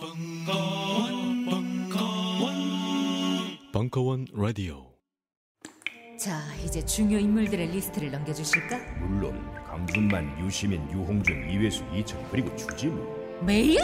벙커원, 0.00 1.44
벙커원, 1.44 2.54
벙커원 3.70 4.26
라디오. 4.32 4.86
자, 6.18 6.40
이제 6.64 6.82
중요 6.86 7.18
인물들의 7.18 7.66
리스트를 7.68 8.10
넘겨주실까? 8.10 8.78
물론 8.98 9.38
강준만, 9.66 10.42
유시민, 10.42 10.90
유홍준, 10.90 11.50
이외수, 11.50 11.84
이철 11.94 12.18
그리고 12.30 12.54
주진우 12.56 13.06
메일? 13.44 13.78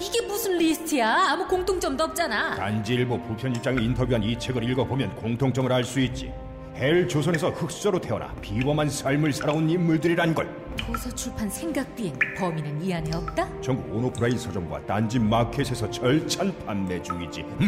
이게 0.00 0.26
무슨 0.26 0.58
리스트야? 0.58 1.30
아무 1.30 1.48
공통점도 1.48 2.04
없잖아. 2.04 2.56
딴지일보 2.56 3.22
부편집장이 3.22 3.82
인터뷰한 3.86 4.22
이 4.22 4.38
책을 4.38 4.62
읽어보면 4.70 5.16
공통점을 5.16 5.72
알 5.72 5.82
수 5.82 5.98
있지 6.00 6.30
헬 6.76 7.06
조선에서 7.08 7.50
흙수저로 7.50 8.00
태어나 8.00 8.34
비범한 8.42 8.90
삶을 8.90 9.32
살아온 9.32 9.70
인물들이란 9.70 10.34
걸 10.34 10.63
도서 10.76 11.10
출판 11.14 11.48
생각 11.48 11.94
비행 11.94 12.18
범인은 12.36 12.82
이 12.82 12.92
안에 12.92 13.14
없다? 13.14 13.60
전국 13.60 13.94
온오프라인 13.94 14.36
서점과 14.36 14.84
딴지 14.86 15.18
마켓에서 15.18 15.90
절찬 15.90 16.56
판매 16.66 17.00
중이지 17.02 17.44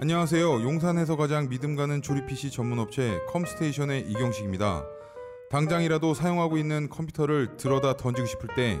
안녕하세요. 0.00 0.62
용산에서 0.62 1.16
가장 1.16 1.48
믿음 1.48 1.76
가는 1.76 2.02
조립 2.02 2.26
PC 2.26 2.50
전문 2.50 2.78
업체 2.78 3.18
컴스테이션의 3.28 4.02
이경식입니다. 4.10 4.84
당장이라도 5.50 6.14
사용하고 6.14 6.58
있는 6.58 6.88
컴퓨터를 6.88 7.56
들어다 7.56 7.96
던지고 7.96 8.26
싶을 8.26 8.48
때 8.54 8.80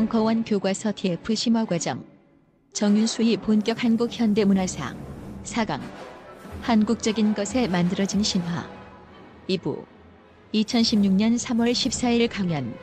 벙커원 0.00 0.44
교과서 0.44 0.94
TF 0.96 1.34
심화 1.34 1.66
과정 1.66 2.02
정윤수의 2.72 3.36
본격 3.36 3.84
한국 3.84 4.10
현대문화상 4.10 4.98
4강 5.42 5.78
한국적인 6.62 7.34
것에 7.34 7.68
만들어진 7.68 8.22
신화 8.22 8.66
2부 9.50 9.84
2016년 10.54 11.36
3월 11.36 11.72
14일 11.72 12.30
강연 12.30 12.74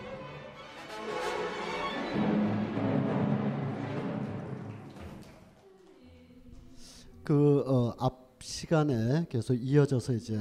그 7.24 7.64
어, 7.66 7.96
앞 7.98 8.44
시간에 8.44 9.26
계속 9.30 9.56
이어져서 9.56 10.14
이제 10.14 10.40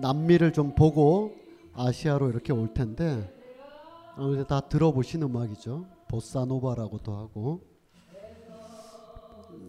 남미를 0.00 0.52
좀 0.52 0.76
보고 0.76 1.34
아시아로 1.74 2.30
이렇게 2.30 2.52
올 2.52 2.72
텐데 2.72 3.28
어, 4.16 4.30
이제 4.34 4.44
다 4.44 4.60
들어보신 4.60 5.22
음악이죠. 5.22 5.86
보사노바라고도 6.12 7.16
하고. 7.16 7.66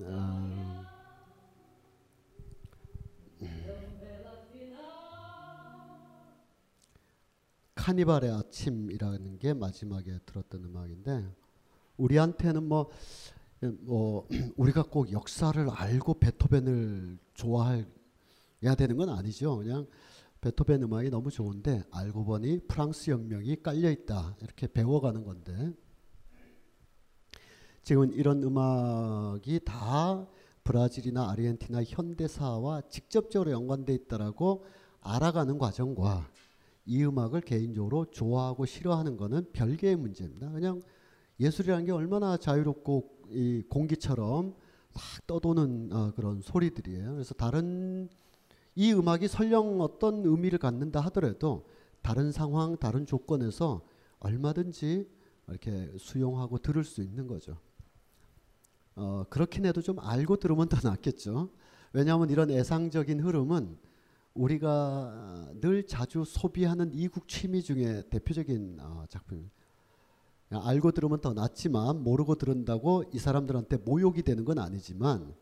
아, 0.06 0.86
카니발의 7.76 8.32
아침이라는 8.32 9.40
게 9.40 9.54
마지막에 9.54 10.20
들었던 10.26 10.66
음악인데 10.66 11.34
우리한테는 11.96 12.68
뭐, 12.68 12.90
뭐 13.80 14.28
우리가 14.58 14.84
꼭 14.84 15.14
역사를 15.14 15.70
알고 15.70 16.16
베토벤을 16.16 17.20
좋아해야 17.36 18.76
되는 18.78 18.98
건 18.98 19.10
아니죠. 19.10 19.58
그냥 19.58 19.88
베토벤 20.42 20.84
음악이 20.84 21.10
너무 21.10 21.32
좋은데 21.32 21.84
알고 21.90 22.26
보니 22.26 22.68
프랑스 22.68 23.12
혁명이 23.12 23.64
깔려 23.64 23.90
있다 23.90 24.36
이렇게 24.42 24.68
배워가는 24.68 25.24
건데 25.24 25.74
지금 27.84 28.14
이런 28.14 28.42
음악이 28.42 29.60
다 29.66 30.26
브라질이나 30.64 31.30
아르헨티나 31.30 31.84
현대사와 31.84 32.84
직접적으로 32.90 33.52
연관돼 33.52 33.94
있다라고 33.94 34.64
알아가는 35.02 35.58
과정과 35.58 36.30
이 36.86 37.04
음악을 37.04 37.42
개인적으로 37.42 38.06
좋아하고 38.06 38.66
싫어하는 38.66 39.18
거는 39.18 39.52
별개의 39.52 39.98
문제입니다. 39.98 40.50
그냥 40.52 40.82
예술이라는 41.42 41.86
게 41.86 41.92
얼마나 41.92 42.38
자유롭고 42.38 43.10
이 43.32 43.64
공기처럼 43.70 44.56
막 44.94 45.28
떠도는 45.28 45.90
어, 45.92 46.12
그런 46.16 46.40
소리들이에요. 46.40 47.14
그래서 47.14 47.34
다른 47.34 48.08
이 48.76 48.94
음악이 48.94 49.28
설령 49.28 49.82
어떤 49.82 50.26
의미를 50.26 50.58
갖는다 50.58 51.02
하더라도 51.02 51.68
다른 52.02 52.32
상황, 52.32 52.78
다른 52.78 53.06
조건에서 53.06 53.82
얼마든지 54.20 55.06
이렇게 55.50 55.92
수용하고 55.98 56.60
들을 56.60 56.86
수 56.86 57.02
있는 57.02 57.28
거죠. 57.28 57.58
어, 58.96 59.26
그렇긴 59.30 59.66
해도 59.66 59.82
좀 59.82 60.00
알고 60.00 60.38
들으면 60.38 60.70
더 60.70 60.78
낫겠죠. 60.88 61.50
왜냐하면 61.94 62.30
이런 62.30 62.50
애상적인 62.50 63.20
흐름은 63.22 63.78
우리가 64.34 65.52
늘 65.62 65.86
자주 65.86 66.24
소비하는 66.26 66.92
이국 66.94 67.28
취미 67.28 67.62
중에 67.62 68.04
대표적인 68.10 68.80
어, 68.82 69.06
작품입니다. 69.10 69.54
알고 70.50 70.92
들으면 70.92 71.22
더 71.22 71.34
낫지만 71.34 72.04
모르고 72.04 72.36
들은다고 72.36 73.06
이 73.14 73.18
사람들한테 73.18 73.78
모욕이 73.78 74.22
되는 74.22 74.46
건 74.46 74.60
아니지만 74.60 75.34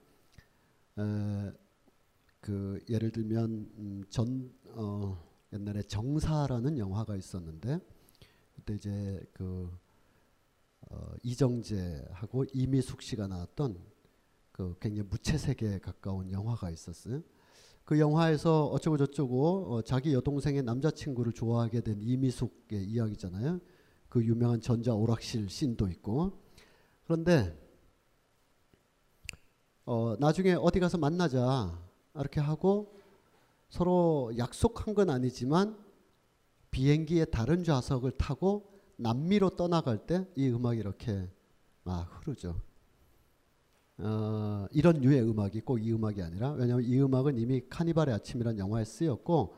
에, 0.97 1.51
그 2.39 2.79
예를 2.89 3.11
들면 3.11 3.49
음, 3.77 4.03
전 4.09 4.51
어, 4.69 5.17
옛날에 5.53 5.81
정사라는 5.83 6.77
영화가 6.77 7.15
있었는데 7.15 7.79
그때 8.55 8.75
이제 8.75 9.21
그 9.33 9.69
어, 10.91 11.13
이정재하고 11.23 12.45
이미숙 12.53 13.01
씨가 13.01 13.27
나왔던 13.27 13.79
그 14.51 14.75
굉장히 14.81 15.07
무채색에 15.09 15.79
가까운 15.79 16.29
영화가 16.31 16.69
있었어요. 16.69 17.23
그 17.85 17.97
영화에서 17.97 18.65
어쩌고 18.67 18.97
저쩌고 18.97 19.73
어, 19.73 19.81
자기 19.83 20.13
여동생의 20.13 20.63
남자친구를 20.63 21.31
좋아하게 21.31 21.81
된 21.81 22.01
이미숙의 22.01 22.83
이야기잖아요. 22.83 23.59
그 24.09 24.23
유명한 24.25 24.59
전자 24.59 24.93
오락실 24.93 25.49
씬도 25.49 25.87
있고 25.87 26.33
그런데 27.05 27.57
어, 29.85 30.15
나중에 30.19 30.53
어디 30.53 30.81
가서 30.81 30.97
만나자 30.97 31.79
이렇게 32.15 32.41
하고 32.41 32.97
서로 33.69 34.33
약속한 34.37 34.93
건 34.93 35.09
아니지만 35.09 35.77
비행기의 36.71 37.31
다른 37.31 37.63
좌석을 37.63 38.11
타고 38.11 38.70
남미로 39.01 39.51
떠나갈 39.51 40.05
때 40.05 40.25
이 40.35 40.49
음악이 40.49 40.79
이렇게 40.79 41.29
막 41.83 42.07
흐르죠. 42.19 42.61
어, 43.97 44.65
이런 44.71 44.99
류의 45.01 45.21
음악이 45.21 45.61
꼭 45.61 45.79
이 45.79 45.91
음악이 45.93 46.21
아니라 46.21 46.51
왜냐하면 46.51 46.85
이 46.85 46.99
음악은 46.99 47.37
이미 47.37 47.61
카니발의 47.69 48.15
아침이라는 48.15 48.59
영화에 48.59 48.83
쓰였고 48.85 49.55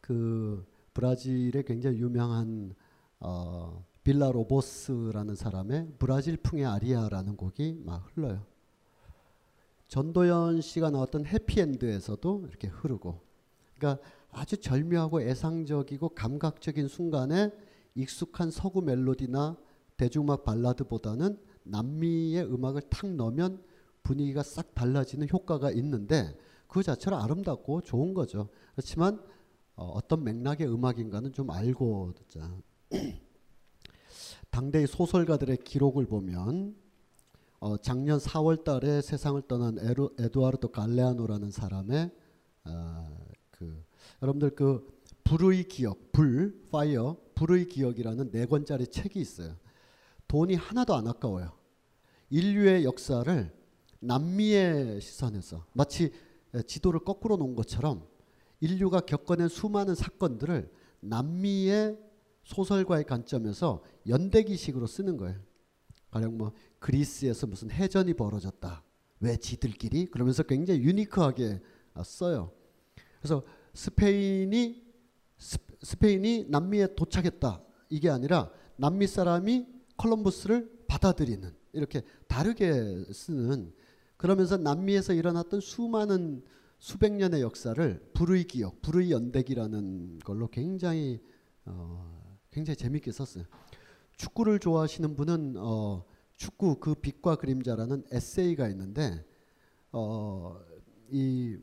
그 0.00 0.64
브라질의 0.94 1.64
굉장히 1.64 1.98
유명한 1.98 2.74
어, 3.20 3.84
빌라 4.04 4.30
로보스라는 4.32 5.34
사람의 5.36 5.92
브라질풍의 5.98 6.66
아리아라는 6.66 7.36
곡이 7.36 7.82
막 7.84 8.08
흘러요. 8.12 8.44
전도연 9.88 10.60
씨가 10.60 10.90
나왔던 10.90 11.26
해피엔드에서도 11.26 12.46
이렇게 12.48 12.68
흐르고 12.68 13.20
그러니까 13.76 14.02
아주 14.30 14.56
절묘하고 14.56 15.20
애상적이고 15.22 16.10
감각적인 16.10 16.88
순간에 16.88 17.50
익숙한 17.94 18.50
서구 18.50 18.82
멜로디나 18.82 19.56
대중음악 19.96 20.44
발라드보다는 20.44 21.38
남미의 21.64 22.44
음악을 22.52 22.82
탁 22.90 23.08
넣으면 23.14 23.62
분위기가 24.02 24.42
싹 24.42 24.74
달라지는 24.74 25.28
효과가 25.32 25.70
있는데 25.72 26.36
그 26.66 26.82
자체로 26.82 27.16
아름답고 27.16 27.82
좋은 27.82 28.14
거죠. 28.14 28.48
그렇지만 28.74 29.22
어, 29.74 29.98
떤 30.06 30.24
맥락의 30.24 30.66
음악인가는 30.66 31.32
좀 31.32 31.50
알고 31.50 32.14
듣자. 32.16 32.50
당대의 34.50 34.86
소설가들의 34.86 35.58
기록을 35.58 36.06
보면 36.06 36.74
어, 37.60 37.76
작년 37.76 38.18
4월 38.18 38.64
달에 38.64 39.00
세상을 39.00 39.40
떠난 39.42 39.78
에루, 39.78 40.12
에두아르도 40.18 40.68
갈레아노라는 40.72 41.50
사람의 41.50 42.10
어, 42.64 43.18
그 43.50 43.84
여러분들 44.20 44.50
그 44.56 45.00
불의 45.24 45.68
기억, 45.68 46.12
불, 46.12 46.60
fire, 46.70 47.16
불의 47.42 47.66
기억이라는 47.66 48.30
네 48.30 48.46
권짜리 48.46 48.86
책이 48.86 49.20
있어요. 49.20 49.56
돈이 50.28 50.54
하나도 50.54 50.94
안 50.94 51.08
아까워요. 51.08 51.52
인류의 52.30 52.84
역사를 52.84 53.52
남미의 53.98 55.00
시선에서 55.00 55.66
마치 55.72 56.12
지도를 56.68 57.00
거꾸로 57.00 57.36
놓은 57.36 57.56
것처럼 57.56 58.06
인류가 58.60 59.00
겪어낸 59.00 59.48
수많은 59.48 59.96
사건들을 59.96 60.70
남미의 61.00 61.98
소설가의 62.44 63.04
관점에서 63.04 63.82
연대기식으로 64.06 64.86
쓰는 64.86 65.16
거예요. 65.16 65.40
가령 66.12 66.38
뭐 66.38 66.52
그리스에서 66.78 67.48
무슨 67.48 67.72
해전이 67.72 68.14
벌어졌다. 68.14 68.84
왜 69.18 69.36
지들끼리? 69.36 70.06
그러면서 70.06 70.44
굉장히 70.44 70.80
유니크하게 70.82 71.60
써요. 72.04 72.52
그래서 73.18 73.42
스페인이 73.74 74.80
스, 75.82 75.98
페인이 75.98 76.46
남미에 76.48 76.94
도착했다. 76.94 77.62
이게 77.90 78.08
아니라 78.08 78.50
남미 78.76 79.06
사람이 79.06 79.66
콜럼버스를 79.96 80.84
받아들이는 80.86 81.54
이렇게 81.72 82.02
다르게 82.28 83.04
쓰는 83.12 83.72
그러면서 84.16 84.56
남미에서 84.56 85.14
일어났던 85.14 85.60
수많은 85.60 86.42
수백 86.78 87.12
년의 87.12 87.42
역사를 87.42 88.10
불의 88.14 88.44
기억, 88.44 88.82
불의 88.82 89.10
연대기라는 89.10 90.20
걸로 90.20 90.48
굉장히 90.48 91.20
어, 91.64 92.38
굉장히 92.50 92.76
재밌게 92.76 93.12
썼어요. 93.12 93.44
축구를 94.16 94.58
좋아하시는 94.58 95.16
분은 95.16 95.54
어, 95.58 96.04
축구 96.36 96.76
그 96.80 96.94
빛과 96.94 97.36
그림자라는 97.36 98.04
에세이가 98.10 98.68
있는데 98.70 99.24
어, 99.92 100.60
이 101.10 101.56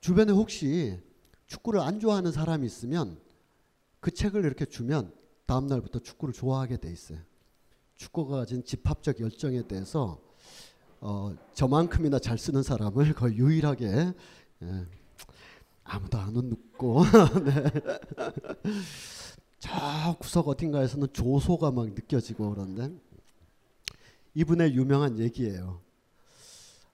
주변에 0.00 0.32
혹시 0.32 0.98
축구를 1.46 1.80
안 1.80 2.00
좋아하는 2.00 2.32
사람이 2.32 2.66
있으면 2.66 3.23
그 4.04 4.10
책을 4.10 4.44
이렇게 4.44 4.66
주면 4.66 5.14
다음 5.46 5.66
날부터 5.66 5.98
축구를 6.00 6.34
좋아하게 6.34 6.76
돼 6.76 6.92
있어요. 6.92 7.20
축구가 7.94 8.36
가진 8.36 8.62
집합적 8.62 9.18
열정에 9.18 9.66
대해서 9.66 10.20
어, 11.00 11.34
저만큼이나 11.54 12.18
잘 12.18 12.36
쓰는 12.36 12.62
사람을 12.62 13.14
거의 13.14 13.38
유일하게 13.38 13.86
예, 14.62 14.86
아무도 15.84 16.18
안 16.18 16.36
웃고 16.36 17.04
네. 17.46 17.72
저 19.58 20.16
구석 20.20 20.48
어딘가에서는 20.48 21.08
조소가 21.10 21.70
막 21.70 21.88
느껴지고 21.88 22.50
그런데 22.50 22.94
이분의 24.34 24.74
유명한 24.74 25.18
얘기예요. 25.18 25.80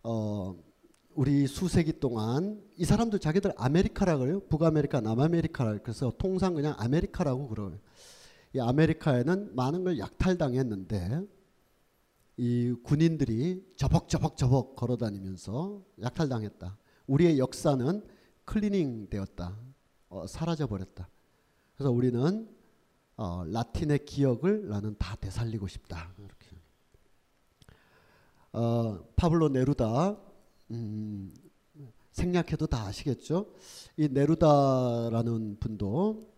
어, 0.04 0.56
우리 1.14 1.46
수세기 1.46 1.98
동안 1.98 2.62
이 2.76 2.84
사람들 2.84 3.18
자기들 3.18 3.52
아메리카라 3.56 4.16
그래요. 4.18 4.40
북아메리카, 4.48 5.00
남아메리카라 5.00 5.78
그래서 5.78 6.12
통상 6.16 6.54
그냥 6.54 6.74
아메리카라고 6.78 7.48
그래요. 7.48 7.78
이 8.54 8.60
아메리카에는 8.60 9.54
많은 9.54 9.84
걸 9.84 9.98
약탈당했는데 9.98 11.22
이 12.36 12.74
군인들이 12.84 13.72
저벅저벅저벅 13.76 14.76
걸어다니면서 14.76 15.82
약탈당했다. 16.00 16.78
우리의 17.06 17.38
역사는 17.38 18.06
cleaning 18.44 19.10
되었다. 19.10 19.56
어, 20.08 20.26
사라져 20.26 20.66
버렸다. 20.66 21.08
그래서 21.74 21.90
우리는 21.90 22.48
어, 23.16 23.44
라틴의 23.44 24.04
기억을 24.06 24.68
나는 24.68 24.96
다 24.96 25.16
되살리고 25.16 25.66
싶다. 25.66 26.14
이렇게. 26.18 26.56
어, 28.52 29.04
파블로 29.16 29.48
네루다 29.50 30.29
음, 30.70 31.32
생략해도 32.12 32.66
다 32.66 32.86
아시겠죠? 32.86 33.52
이 33.96 34.08
네루다라는 34.08 35.58
분도 35.58 36.30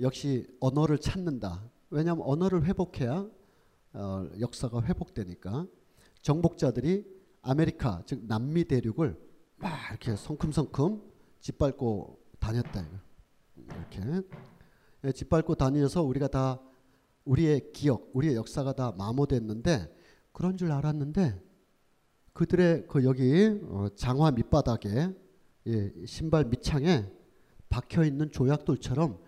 역시 0.00 0.46
언어를 0.60 0.98
찾는다. 0.98 1.70
왜냐하면 1.90 2.24
언어를 2.26 2.64
회복해야 2.64 3.28
어, 3.94 4.28
역사가 4.38 4.82
회복되니까 4.82 5.66
정복자들이 6.22 7.04
아메리카 7.42 8.02
즉 8.06 8.24
남미 8.26 8.64
대륙을 8.64 9.18
막 9.56 9.72
이렇게 9.90 10.14
성큼성큼 10.14 11.02
짓밟고 11.40 12.18
다녔다 12.38 12.86
이렇게 13.56 14.22
예, 15.04 15.12
짓밟고 15.12 15.54
다니면서 15.54 16.02
우리가 16.02 16.28
다 16.28 16.60
우리의 17.24 17.72
기억, 17.72 18.10
우리의 18.14 18.36
역사가 18.36 18.72
다 18.72 18.92
마모됐는데 18.96 19.94
그런 20.32 20.56
줄 20.56 20.72
알았는데 20.72 21.47
그들의 22.38 22.86
그 22.86 23.02
여기 23.02 23.58
어, 23.64 23.88
장화 23.96 24.30
밑바닥에 24.30 25.12
예, 25.66 25.92
신발 26.06 26.44
밑창에 26.44 27.10
박혀 27.68 28.04
있는 28.04 28.30
조약돌처럼 28.30 29.18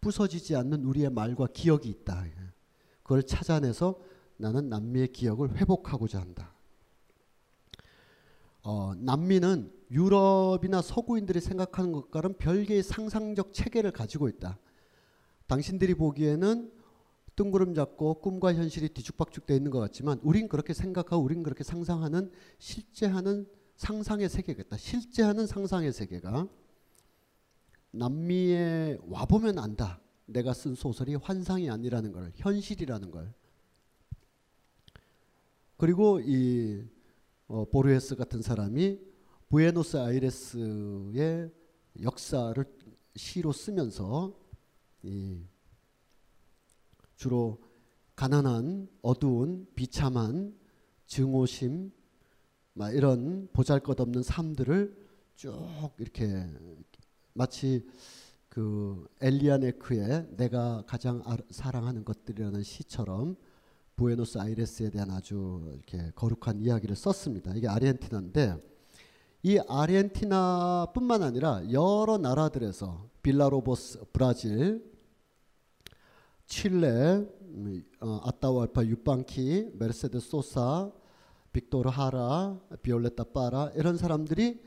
부서지지 0.00 0.56
않는 0.56 0.82
우리의 0.86 1.10
말과 1.10 1.46
기억이 1.52 1.90
있다. 1.90 2.24
그걸 3.02 3.22
찾아내서 3.22 4.00
나는 4.38 4.70
남미의 4.70 5.08
기억을 5.08 5.58
회복하고자 5.58 6.18
한다. 6.18 6.54
어, 8.62 8.94
남미는 8.96 9.70
유럽이나 9.90 10.80
서구인들이 10.80 11.42
생각하는 11.42 11.92
것과는 11.92 12.38
별개의 12.38 12.82
상상적 12.82 13.52
체계를 13.52 13.90
가지고 13.90 14.26
있다. 14.26 14.58
당신들이 15.48 15.96
보기에는 15.96 16.72
뜬구름 17.36 17.74
잡고 17.74 18.20
꿈과 18.20 18.54
현실이 18.54 18.90
뒤죽박죽되어 18.90 19.56
있는 19.56 19.70
것 19.70 19.80
같지만 19.80 20.20
우린 20.22 20.48
그렇게 20.48 20.72
생각하고 20.72 21.22
우린 21.22 21.42
그렇게 21.42 21.64
상상하는 21.64 22.30
실제하는 22.58 23.46
상상의 23.76 24.28
세계겠다. 24.28 24.76
실제하는 24.76 25.46
상상의 25.46 25.92
세계가 25.92 26.48
남미에 27.90 28.98
와보면 29.08 29.58
안다. 29.58 30.00
내가 30.26 30.52
쓴 30.52 30.74
소설이 30.74 31.16
환상이 31.16 31.68
아니라는 31.70 32.12
걸, 32.12 32.32
현실이라는 32.36 33.10
걸. 33.10 33.34
그리고 35.76 36.20
이 36.20 36.84
어, 37.46 37.64
보르헤스 37.66 38.16
같은 38.16 38.40
사람이 38.40 38.98
부에노스 39.48 39.98
아이레스의 39.98 41.50
역사를 42.02 42.64
시로 43.14 43.52
쓰면서 43.52 44.34
이 45.02 45.40
주로 47.16 47.58
가난한 48.16 48.88
어두운 49.02 49.66
비참한 49.74 50.54
증오심 51.06 51.92
막 52.74 52.94
이런 52.94 53.48
보잘것없는 53.52 54.22
삶들을 54.22 54.96
쭉 55.36 55.56
이렇게 55.98 56.46
마치 57.32 57.86
그 58.48 59.06
엘리아네크의 59.20 60.28
내가 60.36 60.84
가장 60.86 61.22
사랑하는 61.50 62.04
것들이라는 62.04 62.62
시처럼 62.62 63.36
부에노스 63.96 64.38
아이레스에 64.38 64.90
대한 64.90 65.10
아주 65.10 65.70
이렇게 65.72 66.10
거룩한 66.14 66.60
이야기를 66.60 66.96
썼습니다. 66.96 67.52
이게 67.54 67.68
아르헨티나인데 67.68 68.56
이 69.42 69.58
아르헨티나뿐만 69.68 71.22
아니라 71.22 71.62
여러 71.70 72.16
나라들에서 72.16 73.08
빌라로보스 73.22 74.04
브라질, 74.12 74.93
칠레, 76.54 76.86
음, 76.86 77.84
어, 77.98 78.20
아타우알파 78.22 78.84
유팡키, 78.84 79.72
메르세데스 79.74 80.28
소사, 80.28 80.88
빅토르 81.52 81.90
하라, 81.90 82.60
비올레타 82.80 83.24
파라 83.24 83.72
이런 83.74 83.96
사람들이 83.96 84.62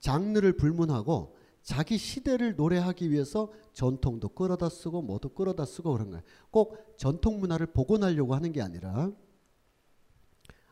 장르를 0.00 0.58
불문하고 0.58 1.34
자기 1.62 1.96
시대를 1.96 2.56
노래하기 2.56 3.10
위해서 3.10 3.50
전통도 3.72 4.28
끌어다 4.28 4.68
쓰고 4.68 5.00
뭐도 5.00 5.30
끌어다 5.30 5.64
쓰고 5.64 5.94
그런 5.94 6.10
거예요. 6.10 6.22
꼭 6.50 6.76
전통 6.98 7.40
문화를 7.40 7.68
복원하려고 7.68 8.34
하는 8.34 8.52
게 8.52 8.60
아니라 8.60 9.10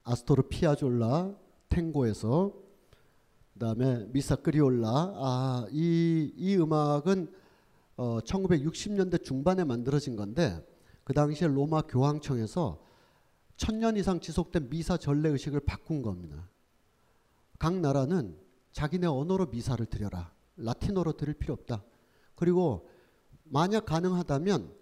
아스토르 0.04 0.48
피아졸라, 0.50 1.34
탱고에서 1.70 2.52
그다음에 3.54 4.06
Misa 4.12 4.37
Criolla 4.37 5.64
아이 5.66 6.30
이 6.37 6.56
음악은 6.56 7.32
어 7.99 8.21
1960년대 8.21 9.25
중반에 9.25 9.64
만들어진 9.64 10.14
건데 10.14 10.64
그 11.02 11.12
당시에 11.12 11.49
로마 11.49 11.83
교황청에서 11.83 12.81
천년 13.57 13.97
이상 13.97 14.21
지속된 14.21 14.71
미사 14.71 14.97
전례 14.97 15.28
의식을 15.31 15.61
바꾼 15.61 16.00
겁니다. 16.00 16.49
각 17.59 17.75
나라는 17.75 18.38
자기네 18.71 19.09
언어로 19.09 19.47
미사를 19.47 19.85
드려라. 19.87 20.33
라틴어로 20.57 21.14
드릴 21.14 21.35
필요 21.35 21.55
없다. 21.55 21.83
그리고 22.37 22.88
만약 23.43 23.85
가능하다면 23.87 24.73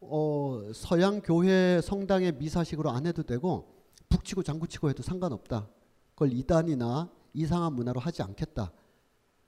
어, 0.00 0.72
서양 0.74 1.22
교회 1.22 1.80
성당의 1.80 2.32
미사식으로 2.32 2.90
안 2.90 3.06
해도 3.06 3.22
되고 3.22 3.82
북치고 4.10 4.42
장구치고 4.42 4.90
해도 4.90 5.02
상관없다. 5.02 5.70
그걸 6.10 6.34
이단이나 6.34 7.10
이상한 7.32 7.72
문화로 7.72 7.98
하지 7.98 8.22
않겠다. 8.22 8.72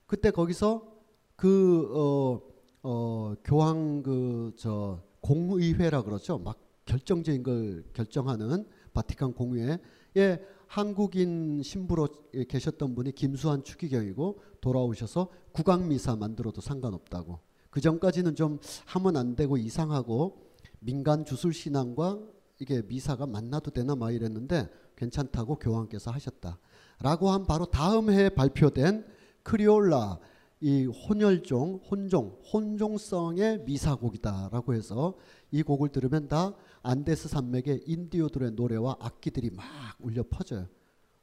그때 0.07 0.31
거기서 0.31 0.91
그 1.35 1.91
어, 1.93 2.54
어, 2.87 3.33
교황 3.43 4.03
그 4.03 4.53
저 4.57 5.01
공의회라 5.21 6.03
그러죠. 6.03 6.37
막 6.37 6.59
결정적인 6.85 7.41
걸 7.41 7.83
결정하는 7.93 8.67
바티칸 8.93 9.33
공의회에 9.33 10.39
한국인 10.67 11.63
신부로 11.63 12.07
계셨던 12.47 12.93
분이 12.93 13.13
김수환 13.13 13.63
추기경이고 13.63 14.39
돌아오셔서 14.61 15.29
국왕 15.51 15.87
미사 15.87 16.15
만들어도 16.15 16.61
상관없다고. 16.61 17.39
그 17.71 17.81
전까지는 17.81 18.35
좀 18.35 18.59
하면 18.85 19.17
안 19.17 19.35
되고 19.35 19.57
이상하고 19.57 20.37
민간 20.79 21.25
주술 21.25 21.53
신앙과 21.53 22.19
이게 22.59 22.83
미사가 22.83 23.25
만나도 23.25 23.71
되나 23.71 23.95
막 23.95 24.11
이랬는데 24.11 24.69
괜찮다고 24.95 25.55
교황께서 25.55 26.11
하셨다. 26.11 26.59
라고 26.99 27.31
한 27.31 27.47
바로 27.47 27.65
다음 27.65 28.11
해에 28.11 28.29
발표된 28.29 29.05
크리올라 29.41 30.19
이 30.61 30.85
혼혈종, 30.85 31.81
혼종, 31.89 32.39
혼종성의 32.51 33.63
미사곡이다라고 33.65 34.73
해서 34.73 35.15
이 35.51 35.63
곡을 35.63 35.89
들으면 35.89 36.27
다 36.27 36.55
안데스 36.81 37.27
산맥의 37.27 37.83
인디오들의 37.85 38.51
노래와 38.51 38.97
악기들이 38.99 39.49
막 39.51 39.65
울려 39.99 40.23
퍼져요. 40.29 40.67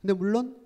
근데 0.00 0.12
물론 0.12 0.56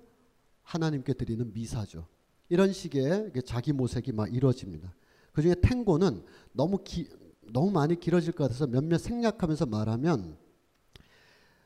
하나님께 0.62 1.14
드리는 1.14 1.52
미사죠. 1.52 2.06
이런 2.48 2.72
식의 2.72 3.32
자기 3.44 3.72
모색이 3.72 4.12
막 4.12 4.32
이루어집니다. 4.34 4.94
그 5.32 5.42
중에 5.42 5.54
탱고는 5.54 6.24
너무 6.52 6.78
기, 6.82 7.08
너무 7.52 7.70
많이 7.70 7.98
길어질 7.98 8.32
것 8.32 8.44
같아서 8.44 8.66
몇몇 8.66 8.98
생략하면서 8.98 9.66
말하면 9.66 10.36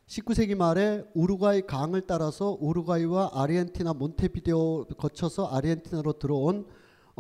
19세기 0.07 0.57
말에 0.57 1.05
우루과이 1.15 1.63
강을 1.63 2.03
따라서 2.03 2.57
우루과이와 2.61 3.31
아르헨티나 3.33 3.95
몬테비데오 3.95 4.87
거쳐서 4.99 5.47
아르헨티나로 5.47 6.15
들어온 6.15 6.67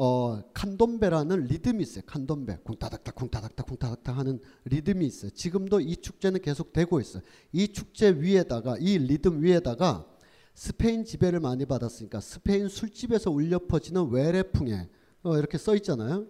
어, 0.02 0.42
칸돔베라는 0.54 1.44
리듬이 1.44 1.82
있어요. 1.82 2.02
칸돔베. 2.06 2.60
쿵타닥타 2.64 3.12
쿵타닥타 3.12 3.64
쿵타닥타 3.64 4.12
하는 4.12 4.40
리듬이 4.64 5.04
있어요. 5.04 5.30
지금도 5.30 5.80
이 5.80 5.94
축제는 5.94 6.40
계속 6.40 6.72
되고 6.72 6.98
있어요. 7.00 7.22
이 7.52 7.68
축제 7.68 8.08
위에다가 8.08 8.78
이 8.80 8.96
리듬 8.96 9.42
위에다가 9.42 10.06
스페인 10.54 11.04
지배를 11.04 11.40
많이 11.40 11.66
받았으니까 11.66 12.20
스페인 12.20 12.68
술집에서 12.68 13.30
울려 13.30 13.58
퍼지는 13.58 14.08
외래풍에 14.08 14.88
어, 15.22 15.36
이렇게 15.36 15.58
써 15.58 15.76
있잖아요. 15.76 16.26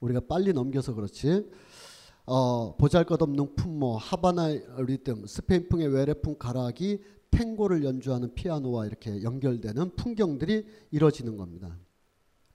우리가 0.00 0.20
빨리 0.20 0.54
넘겨서 0.54 0.94
그렇지. 0.94 1.50
어, 2.24 2.76
보잘것없는 2.78 3.56
품모, 3.56 3.98
하바나 3.98 4.48
리듬, 4.86 5.26
스페인풍의 5.26 5.88
외래풍 5.88 6.36
가락이 6.38 7.02
탱고를 7.30 7.84
연주하는 7.84 8.32
피아노와 8.32 8.86
이렇게 8.86 9.22
연결되는 9.22 9.96
풍경들이 9.96 10.64
이루어지는 10.92 11.36
겁니다. 11.36 11.76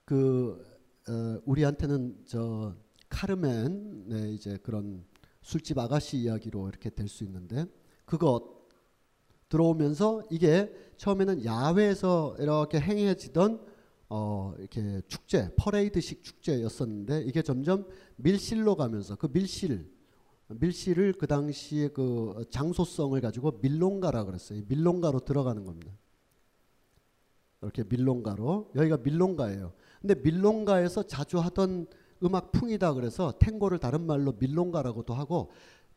그 0.05 0.63
어, 1.07 1.39
우리한테는 1.45 2.23
저 2.25 2.75
카르멘 3.09 4.07
네, 4.07 4.31
이제 4.33 4.57
그런 4.63 5.05
술집 5.41 5.77
아가씨 5.77 6.17
이야기로 6.17 6.69
이렇게 6.69 6.89
될 6.89 7.07
수 7.07 7.23
있는데 7.23 7.65
그것 8.05 8.63
들어오면서 9.49 10.23
이게 10.31 10.73
처음에는 10.97 11.45
야외에서 11.45 12.35
이렇게 12.39 12.79
행해지던 12.79 13.61
어 14.09 14.53
이렇게 14.57 15.01
축제 15.07 15.53
퍼레이드식 15.55 16.23
축제였었는데 16.23 17.21
이게 17.23 17.41
점점 17.41 17.85
밀실로 18.17 18.75
가면서 18.75 19.15
그 19.15 19.27
밀실 19.31 19.91
밀실을 20.47 21.13
그 21.13 21.27
당시에 21.27 21.89
그 21.89 22.45
장소성을 22.49 23.19
가지고 23.21 23.59
밀롱가라 23.61 24.23
그랬어요. 24.25 24.61
밀롱가로 24.67 25.21
들어가는 25.21 25.63
겁니다. 25.65 25.91
이렇게 27.61 27.83
밀롱가로 27.83 28.71
여기가 28.75 28.97
밀롱가예요. 28.97 29.73
근데 30.03 30.15
밀롱가에서 30.15 31.03
자주 31.03 31.39
하던 31.39 31.87
음악 32.23 32.51
풍이다 32.51 32.93
그래서 32.93 33.33
탱고를 33.39 33.79
다른 33.79 34.05
말로 34.05 34.33
밀롱가라고도 34.37 35.13
하고 35.13 35.49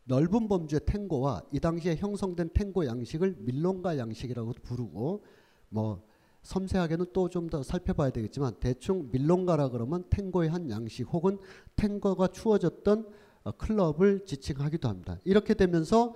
넓은 0.04 0.46
범주의 0.46 0.80
탱고와 0.86 1.42
이 1.50 1.58
당시에 1.58 1.96
형성된 1.96 2.50
탱고 2.54 2.86
양식을 2.86 3.34
밀롱가 3.40 3.98
양식이라고 3.98 4.52
부르고 4.62 5.25
뭐 5.70 6.06
섬세하게는 6.42 7.06
또 7.12 7.28
좀 7.28 7.50
더 7.50 7.64
살펴봐야 7.64 8.10
되겠지만 8.10 8.54
대충 8.60 9.08
밀롱가라 9.10 9.70
그러면 9.70 10.04
탱고의 10.08 10.50
한 10.50 10.70
양식 10.70 11.02
혹은 11.12 11.38
탱고가 11.75 12.28
추워졌던 12.28 13.08
어, 13.42 13.50
클럽을 13.52 14.25
지칭하기도 14.25 14.88
합니다. 14.88 15.18
이렇게 15.25 15.54
되면서 15.54 16.14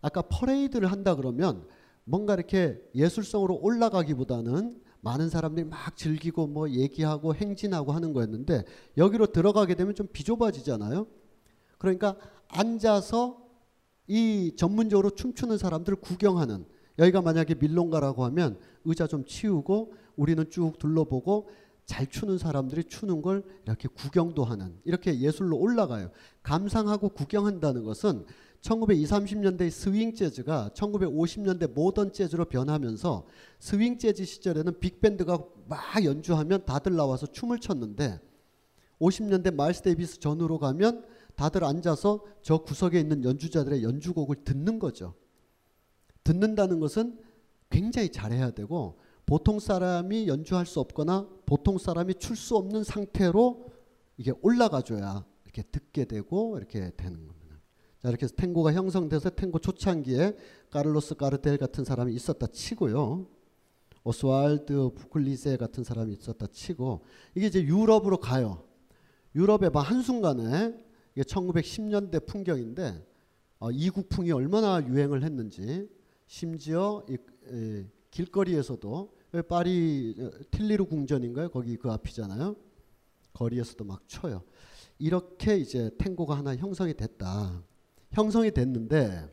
아까 0.00 0.22
퍼레이드를 0.22 0.92
한다 0.92 1.16
그러면 1.16 1.66
뭔가 2.04 2.34
이렇게 2.34 2.80
예술성으로 2.94 3.56
올라가기보다는 3.56 4.83
많은 5.04 5.28
사람들이 5.28 5.66
막 5.66 5.96
즐기고 5.96 6.46
뭐 6.46 6.68
얘기하고 6.70 7.34
행진하고 7.34 7.92
하는 7.92 8.12
거였는데 8.14 8.64
여기로 8.96 9.26
들어가게 9.26 9.74
되면 9.74 9.94
좀 9.94 10.08
비좁아지잖아요. 10.10 11.06
그러니까 11.78 12.16
앉아서 12.48 13.44
이 14.06 14.52
전문적으로 14.56 15.10
춤추는 15.10 15.58
사람들을 15.58 16.00
구경하는 16.00 16.64
여기가 16.98 17.20
만약에 17.20 17.54
밀롱가라고 17.54 18.24
하면 18.24 18.58
의자 18.84 19.06
좀 19.06 19.24
치우고 19.26 19.92
우리는 20.16 20.48
쭉 20.50 20.78
둘러보고 20.78 21.48
잘 21.84 22.06
추는 22.06 22.38
사람들이 22.38 22.84
추는 22.84 23.20
걸 23.20 23.44
이렇게 23.66 23.88
구경도 23.88 24.44
하는 24.44 24.78
이렇게 24.84 25.20
예술로 25.20 25.58
올라가요. 25.58 26.10
감상하고 26.42 27.10
구경한다는 27.10 27.84
것은 27.84 28.24
1920, 28.64 29.10
30년대 29.10 29.68
스윙 29.68 30.14
재즈가 30.14 30.70
1950년대 30.72 31.70
모던 31.74 32.14
재즈로 32.14 32.46
변하면서 32.46 33.26
스윙 33.58 33.98
재즈 33.98 34.24
시절에는 34.24 34.80
빅밴드가 34.80 35.38
막 35.68 36.02
연주하면 36.02 36.64
다들 36.64 36.96
나와서 36.96 37.26
춤을 37.26 37.58
췄는데 37.58 38.18
50년대 39.00 39.54
마일스 39.54 39.82
데이비스 39.82 40.18
전후로 40.18 40.58
가면 40.58 41.04
다들 41.34 41.62
앉아서 41.62 42.24
저 42.40 42.56
구석에 42.62 42.98
있는 42.98 43.22
연주자들의 43.22 43.82
연주곡을 43.82 44.44
듣는 44.44 44.78
거죠. 44.78 45.12
듣는다는 46.22 46.80
것은 46.80 47.18
굉장히 47.68 48.10
잘해야 48.10 48.52
되고 48.52 48.98
보통 49.26 49.60
사람이 49.60 50.26
연주할 50.26 50.64
수 50.64 50.80
없거나 50.80 51.28
보통 51.44 51.76
사람이 51.76 52.14
출 52.14 52.34
수 52.34 52.56
없는 52.56 52.82
상태로 52.82 53.66
이게 54.16 54.32
올라가줘야 54.40 55.26
이렇게 55.44 55.62
듣게 55.70 56.06
되고 56.06 56.56
이렇게 56.56 56.90
되는 56.96 57.26
겁니다. 57.26 57.43
자 58.04 58.10
이렇게 58.10 58.24
해서 58.24 58.34
탱고가 58.36 58.74
형성돼서 58.74 59.30
탱고 59.30 59.60
초창기에 59.60 60.36
카를로스 60.68 61.14
까르텔 61.14 61.56
같은 61.56 61.84
사람이 61.84 62.12
있었다 62.12 62.46
치고요. 62.48 63.26
오스왈드 64.04 64.90
부클리세 64.94 65.56
같은 65.56 65.84
사람이 65.84 66.12
있었다 66.12 66.46
치고 66.48 67.00
이게 67.34 67.46
이제 67.46 67.62
유럽으로 67.62 68.18
가요. 68.18 68.62
유럽에 69.34 69.70
막 69.70 69.80
한순간에 69.80 70.74
이게 71.14 71.22
1910년대 71.22 72.26
풍경인데 72.26 73.06
어, 73.60 73.70
이국풍이 73.70 74.32
얼마나 74.32 74.86
유행을 74.86 75.22
했는지 75.22 75.88
심지어 76.26 77.02
이, 77.08 77.16
이, 77.50 77.86
길거리에서도 78.10 79.14
파리 79.48 80.14
어, 80.18 80.30
틸리르 80.50 80.84
궁전인가요? 80.84 81.48
거기 81.48 81.78
그 81.78 81.90
앞이잖아요. 81.90 82.54
거리에서도 83.32 83.82
막 83.82 84.06
쳐요. 84.06 84.42
이렇게 84.98 85.56
이제 85.56 85.90
탱고가 85.96 86.36
하나 86.36 86.54
형성이 86.54 86.92
됐다. 86.92 87.64
형성이 88.14 88.52
됐는데 88.52 89.28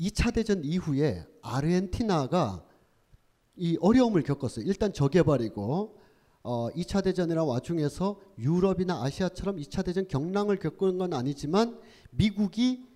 2차 0.00 0.32
대전 0.32 0.64
이후에 0.64 1.26
아르헨티나가 1.42 2.64
이 3.56 3.76
어려움을 3.80 4.22
겪었어요. 4.22 4.64
일단 4.64 4.92
저개발이고 4.92 5.98
어, 6.44 6.70
2차 6.70 7.02
대전이나 7.02 7.42
와중에서 7.44 8.20
유럽이나 8.38 9.02
아시아처럼 9.02 9.56
2차 9.56 9.84
대전 9.84 10.06
경랑을 10.06 10.58
겪은 10.58 10.98
건 10.98 11.12
아니지만 11.12 11.80
미국이 12.10 12.86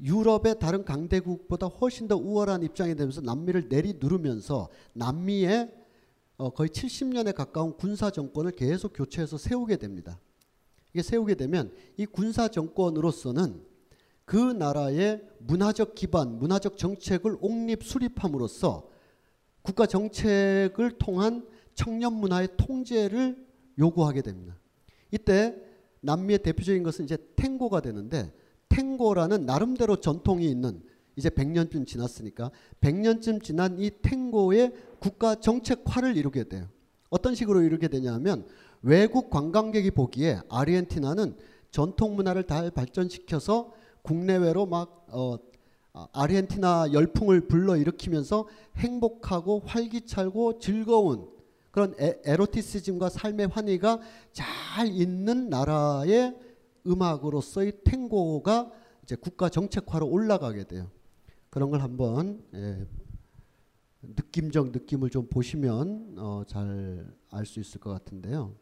유럽의 0.00 0.58
다른 0.60 0.84
강대국보다 0.84 1.66
훨씬 1.66 2.06
더 2.06 2.16
우월한 2.16 2.62
입장이 2.62 2.94
되면서 2.94 3.20
남미를 3.22 3.68
내리 3.68 3.94
누르면서 3.94 4.68
남미에 4.92 5.74
어, 6.36 6.50
거의 6.50 6.68
70년에 6.70 7.34
가까운 7.34 7.76
군사 7.76 8.10
정권을 8.10 8.52
계속 8.52 8.92
교체해서 8.94 9.36
세우게 9.36 9.78
됩니다. 9.78 10.20
이게 10.96 11.02
세우게 11.02 11.34
되면 11.34 11.70
이 11.98 12.06
군사 12.06 12.48
정권으로서는 12.48 13.60
그 14.24 14.34
나라의 14.34 15.22
문화적 15.40 15.94
기반, 15.94 16.38
문화적 16.38 16.78
정책을 16.78 17.36
옥립 17.42 17.84
수립함으로써 17.84 18.88
국가 19.60 19.84
정책을 19.84 20.92
통한 20.98 21.46
청년 21.74 22.14
문화의 22.14 22.48
통제를 22.56 23.36
요구하게 23.78 24.22
됩니다. 24.22 24.58
이때 25.10 25.54
남미의 26.00 26.38
대표적인 26.38 26.82
것은 26.82 27.04
이제 27.04 27.18
탱고가 27.36 27.82
되는데 27.82 28.32
탱고라는 28.70 29.44
나름대로 29.44 29.96
전통이 29.96 30.48
있는 30.50 30.82
이제 31.16 31.28
100년쯤 31.28 31.86
지났으니까 31.86 32.50
100년쯤 32.80 33.42
지난 33.42 33.78
이 33.78 33.90
탱고의 33.90 34.72
국가 34.98 35.34
정책화를 35.34 36.16
이루게 36.16 36.44
돼요. 36.44 36.70
어떤 37.10 37.34
식으로 37.34 37.60
이루게 37.60 37.88
되냐면 37.88 38.46
외국 38.86 39.30
관광객이 39.30 39.90
보기에 39.90 40.38
아르헨티나는 40.48 41.36
전통 41.72 42.14
문화를 42.14 42.44
잘 42.44 42.70
발전시켜서 42.70 43.72
국내외로 44.02 44.64
막 44.64 45.08
어, 45.10 45.38
아르헨티나 46.12 46.92
열풍을 46.92 47.48
불러일으키면서 47.48 48.46
행복하고 48.76 49.62
활기차고 49.66 50.60
즐거운 50.60 51.28
그런 51.72 51.96
에, 52.00 52.20
에로티시즘과 52.24 53.08
삶의 53.08 53.48
환희가 53.48 54.00
잘 54.30 54.86
있는 54.86 55.50
나라의 55.50 56.36
음악으로서의 56.86 57.80
탱고가 57.82 58.70
이제 59.02 59.16
국가 59.16 59.48
정책화로 59.48 60.06
올라가게 60.06 60.62
돼요. 60.62 60.88
그런 61.50 61.70
걸 61.70 61.80
한번 61.80 62.40
예, 62.54 62.86
느낌적 64.02 64.70
느낌을 64.70 65.10
좀 65.10 65.26
보시면 65.26 66.14
어, 66.18 66.44
잘알 66.46 67.44
수 67.46 67.58
있을 67.58 67.80
것 67.80 67.90
같은데요. 67.90 68.54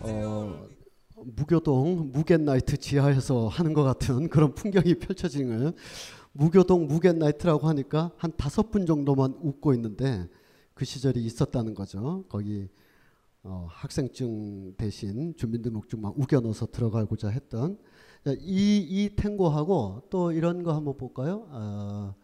어, 0.00 0.68
무교동 1.16 2.12
무겐나이트 2.12 2.76
지하에서 2.76 3.48
하는 3.48 3.72
것 3.72 3.82
같은 3.82 4.28
그런 4.28 4.54
풍경이 4.54 4.94
펼쳐지는. 4.96 5.72
무교동 6.32 6.86
무겐나이트라고 6.86 7.66
하니까 7.68 8.12
한 8.16 8.32
다섯 8.36 8.70
분 8.70 8.86
정도만 8.86 9.34
웃고 9.42 9.74
있는데 9.74 10.28
그 10.74 10.84
시절이 10.84 11.24
있었다는 11.24 11.74
거죠. 11.74 12.24
거기 12.28 12.68
어, 13.42 13.66
학생증 13.70 14.74
대신 14.76 15.34
주민등록증 15.36 16.00
막 16.00 16.18
우겨 16.18 16.40
넣어서 16.40 16.66
들어가고자 16.66 17.28
했던 17.28 17.78
이, 18.38 18.86
이 18.88 19.16
탱고하고 19.16 20.02
또 20.10 20.32
이런 20.32 20.62
거 20.62 20.74
한번 20.74 20.96
볼까요? 20.96 21.48
어, 21.50 22.14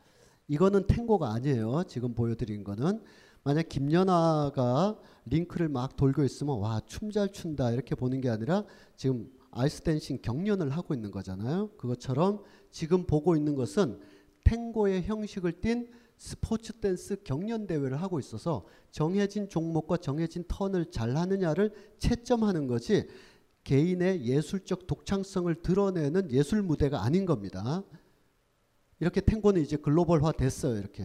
이거는 0.49 0.87
탱고가 0.87 1.33
아니에요. 1.33 1.85
지금 1.89 2.15
보여드린 2.15 2.65
거는 2.65 3.01
만약 3.43 3.69
김연아가 3.69 4.99
링크를 5.27 5.69
막 5.69 5.97
돌고 5.97 6.25
있으면 6.25 6.59
와 6.59 6.81
춤 6.87 7.11
잘 7.11 7.31
춘다 7.33 7.71
이렇게 7.73 7.95
보는 7.95 8.21
게 8.21 8.29
아니라 8.29 8.65
지금 8.97 9.31
아이스 9.51 9.83
댄싱 9.83 10.19
경연을 10.23 10.71
하고 10.71 10.95
있는 10.95 11.11
거잖아요. 11.11 11.71
그것처럼 11.77 12.43
지금 12.71 13.05
보고 13.07 13.37
있는 13.37 13.55
것은 13.55 14.01
탱고의 14.45 15.05
형식을 15.05 15.61
띤 15.61 15.89
스포츠 16.17 16.73
댄스 16.75 17.23
경연 17.25 17.67
대회를 17.67 18.01
하고 18.01 18.19
있어서 18.19 18.65
정해진 18.91 19.49
종목과 19.49 19.97
정해진 19.97 20.45
턴을 20.47 20.91
잘 20.91 21.17
하느냐를 21.17 21.73
채점하는 21.99 22.67
거지 22.67 23.09
개인의 23.65 24.25
예술적 24.25 24.87
독창성을 24.87 25.55
드러내는 25.63 26.31
예술 26.31 26.63
무대가 26.63 27.03
아닌 27.03 27.25
겁니다. 27.27 27.83
이렇게 29.01 29.21
탱고는 29.21 29.61
이제 29.63 29.77
글로벌화 29.77 30.33
됐어요. 30.33 30.79
이렇게. 30.79 31.05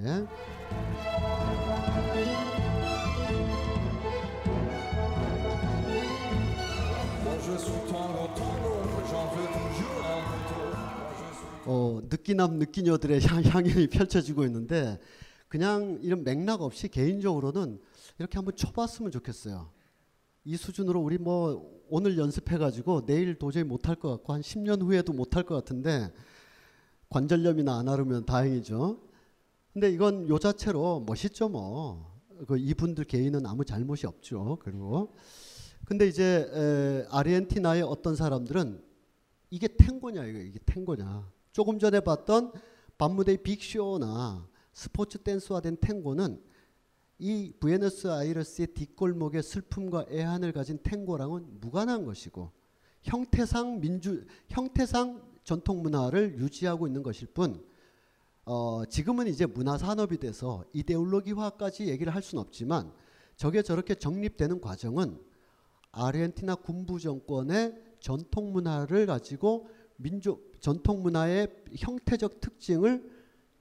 어, 11.65 12.01
느끼남 12.09 12.57
느끼녀들의 12.57 13.21
향, 13.25 13.43
향연이 13.43 13.87
펼쳐지고 13.87 14.43
있는데 14.45 14.99
그냥 15.47 15.99
이런 16.01 16.23
맥락 16.23 16.61
없이 16.61 16.87
개인적으로는 16.87 17.79
이렇게 18.17 18.37
한번 18.37 18.55
쳐봤으면 18.55 19.11
좋겠어요. 19.11 19.71
이 20.45 20.55
수준으로 20.55 20.99
우리 20.99 21.17
뭐 21.17 21.79
오늘 21.89 22.17
연습해가지고 22.17 23.05
내일 23.05 23.35
도저히 23.35 23.63
못할 23.63 23.95
것 23.95 24.09
같고 24.11 24.33
한 24.33 24.41
10년 24.41 24.81
후에도 24.81 25.11
못할 25.13 25.43
것 25.43 25.55
같은데 25.55 26.11
관절염이나 27.09 27.79
안 27.79 27.89
앓으면 27.89 28.25
다행이죠. 28.25 29.01
근데 29.73 29.91
이건 29.91 30.27
요 30.29 30.37
자체로 30.39 31.03
멋있죠 31.05 31.49
뭐. 31.49 32.09
그 32.47 32.57
이분들 32.57 33.03
개인은 33.03 33.45
아무 33.45 33.65
잘못이 33.65 34.07
없죠. 34.07 34.57
그리고 34.61 35.13
근데 35.85 36.07
이제 36.07 36.49
에, 36.53 37.07
아르헨티나의 37.09 37.81
어떤 37.81 38.15
사람들은 38.15 38.81
이게 39.49 39.67
탱고냐 39.67 40.25
이거 40.25 40.39
이게 40.39 40.59
탱고냐. 40.65 41.29
조금 41.51 41.79
전에 41.79 41.99
봤던 41.99 42.53
밤무대 42.97 43.37
빅쇼나 43.37 44.47
스포츠 44.73 45.17
댄스화된 45.17 45.77
탱고는 45.81 46.41
이 47.17 47.51
부에노스아이레스의 47.59 48.67
뒷골목의 48.67 49.43
슬픔과 49.43 50.05
애환을 50.09 50.53
가진 50.53 50.79
탱고랑은 50.81 51.59
무관한 51.59 52.05
것이고 52.05 52.51
형태상 53.01 53.81
민주 53.81 54.25
형태상 54.47 55.28
전통 55.49 55.81
문화를 55.81 56.37
유지하고 56.37 56.85
있는 56.85 57.01
것일 57.01 57.29
뿐 57.33 57.65
어, 58.45 58.85
지금은 58.85 59.25
이제 59.25 59.47
문화 59.47 59.79
산업이 59.79 60.19
돼서 60.19 60.63
이데올로기화까지 60.73 61.87
얘기를 61.87 62.13
할 62.13 62.21
수는 62.21 62.43
없지만 62.43 62.93
저게 63.35 63.63
저렇게 63.63 63.95
정립되는 63.95 64.61
과정은 64.61 65.19
아르헨티나 65.91 66.53
군부 66.53 66.99
정권의 66.99 67.73
전통 67.99 68.51
문화를 68.51 69.07
가지고 69.07 69.67
민족 69.97 70.53
전통 70.61 71.01
문화의 71.01 71.47
형태적 71.75 72.41
특징을 72.41 73.09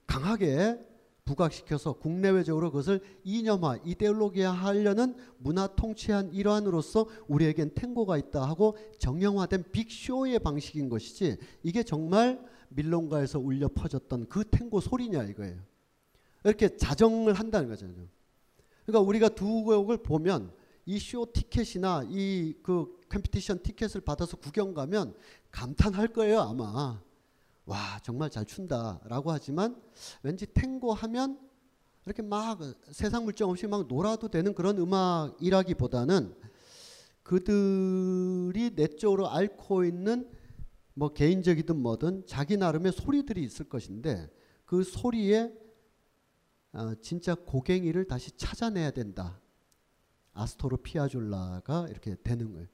강하게 0.05 0.79
부각시켜서 1.29 1.93
국내외적으로 1.93 2.71
그것을 2.71 3.01
이념화, 3.23 3.77
이데올로기화 3.85 4.51
하려는 4.51 5.15
문화 5.37 5.67
통치한 5.67 6.33
일환으로서 6.33 7.05
우리에겐 7.27 7.75
탱고가 7.75 8.17
있다 8.17 8.43
하고 8.47 8.75
정형화된 8.97 9.65
빅쇼의 9.71 10.39
방식인 10.39 10.89
것이지 10.89 11.37
이게 11.61 11.83
정말 11.83 12.43
밀롱가에서 12.69 13.37
울려 13.39 13.67
퍼졌던 13.67 14.27
그 14.27 14.43
탱고 14.49 14.81
소리냐 14.81 15.23
이거예요. 15.25 15.59
이렇게 16.43 16.75
자정을 16.75 17.33
한다는 17.33 17.69
거죠. 17.69 17.87
그러니까 18.85 19.07
우리가 19.07 19.29
두 19.29 19.63
곡을 19.63 19.97
보면 19.97 20.51
이 20.87 20.97
쇼 20.97 21.27
티켓이나 21.31 22.07
이 22.09 22.55
그 22.63 22.97
컴피티션 23.09 23.61
티켓을 23.61 24.01
받아서 24.01 24.37
구경 24.37 24.73
가면 24.73 25.13
감탄할 25.51 26.07
거예요 26.07 26.39
아마. 26.41 26.99
와 27.69 27.99
정말 28.01 28.31
잘 28.31 28.45
춘다라고 28.45 29.31
하지만 29.31 29.79
왠지 30.23 30.47
탱고 30.47 30.91
하면 30.91 31.39
이렇게 32.05 32.23
막 32.23 32.59
세상 32.91 33.25
물정 33.25 33.51
없이 33.51 33.67
막 33.67 33.87
놀아도 33.87 34.27
되는 34.27 34.55
그런 34.55 34.79
음악이라기보다는 34.79 36.35
그들이 37.21 38.71
내적으로 38.75 39.29
앓고 39.29 39.85
있는 39.85 40.27
뭐 40.95 41.13
개인적이든 41.13 41.77
뭐든 41.77 42.25
자기 42.25 42.57
나름의 42.57 42.91
소리들이 42.91 43.43
있을 43.43 43.69
것인데 43.69 44.31
그 44.65 44.83
소리에 44.83 45.53
어, 46.73 46.95
진짜 47.01 47.35
고갱이를 47.35 48.05
다시 48.05 48.31
찾아내야 48.31 48.91
된다. 48.91 49.39
아스토로 50.33 50.77
피아졸라가 50.77 51.87
이렇게 51.89 52.15
되는 52.23 52.51
거예요. 52.51 52.67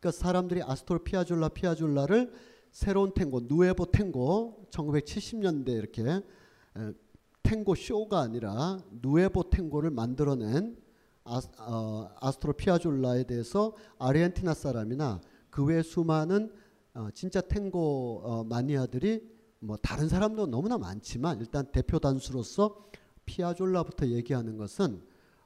그러니까 0.00 0.10
사람들이 0.10 0.62
아스토로 0.62 1.04
피아졸라 1.04 1.48
피아졸라를 1.50 2.32
새로운 2.72 3.12
탱고 3.12 3.42
누에보 3.44 3.86
탱고 3.90 4.66
1970년대 4.70 5.68
이렇게 5.68 6.02
탱고 7.42 7.74
쇼가 7.74 8.20
아니라 8.20 8.78
누에보 8.90 9.50
탱고를 9.50 9.90
만들어낸 9.90 10.76
아, 11.24 11.40
어, 11.58 12.10
아스트로 12.20 12.54
피아졸라에 12.54 13.24
대해서 13.24 13.76
아르헨티나 13.98 14.54
사람이나 14.54 15.20
그 15.50 15.64
외 15.66 15.82
수많은 15.82 16.50
어, 16.94 17.08
진짜 17.14 17.40
탱고 17.40 18.22
어, 18.24 18.44
마니아들이 18.44 19.30
뭐 19.60 19.76
다른 19.76 20.08
사람도 20.08 20.46
너무나 20.46 20.78
많지만 20.78 21.38
일단 21.40 21.70
대표 21.70 21.98
단수로서 21.98 22.88
피아졸라부터 23.26 24.08
얘기하는 24.08 24.56
것은 24.56 25.02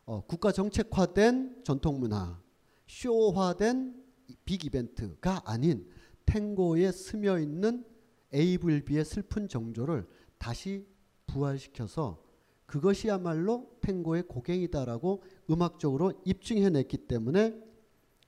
어, 0.07 0.23
국가 0.27 0.53
정책화된 0.53 1.63
전통 1.65 1.99
문화, 2.01 2.41
쇼화된 2.87 4.03
빅 4.45 4.65
이벤트가 4.65 5.43
아닌 5.45 5.87
탱고에 6.27 6.93
스며 6.93 7.39
있는 7.39 7.85
에이블비의 8.33 9.05
슬픈 9.05 9.49
정조를 9.49 10.07
다시 10.39 10.87
부활시켜서 11.27 12.23
그것이야말로 12.67 13.79
탱고의 13.81 14.25
고갱이다라고 14.25 15.23
음악적으로 15.51 16.13
입증해냈기 16.25 16.99
때문에 17.07 17.57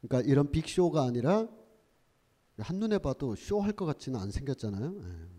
그러니까 0.00 0.30
이런 0.30 0.50
빅쇼가 0.50 1.02
아니라 1.02 1.48
한눈에 2.58 2.98
봐도 2.98 3.34
쇼할 3.34 3.72
것 3.72 3.84
같지는 3.84 4.18
안 4.18 4.30
생겼잖아요. 4.30 5.38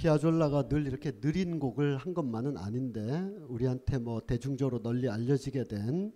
피아졸라가 0.00 0.66
늘 0.68 0.86
이렇게 0.86 1.10
느린 1.12 1.58
곡을 1.58 1.98
한 1.98 2.14
것만은 2.14 2.56
아닌데 2.56 3.02
우리한테 3.48 3.98
뭐 3.98 4.22
대중적으로 4.26 4.80
널리 4.80 5.10
알려지게 5.10 5.64
된 5.64 6.10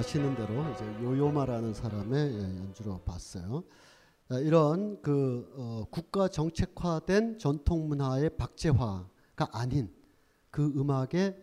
아시는 0.00 0.34
대로 0.34 0.64
이제 0.72 0.82
요요마라는 1.02 1.74
사람의 1.74 2.32
예, 2.32 2.40
연주로 2.58 3.00
봤어요. 3.00 3.64
자, 4.30 4.38
이런 4.38 4.98
그 5.02 5.46
어, 5.58 5.84
국가 5.90 6.26
정책화된 6.26 7.36
전통 7.36 7.86
문화의 7.86 8.30
박제화가 8.38 9.48
아닌 9.52 9.90
그 10.50 10.72
음악에 10.74 11.36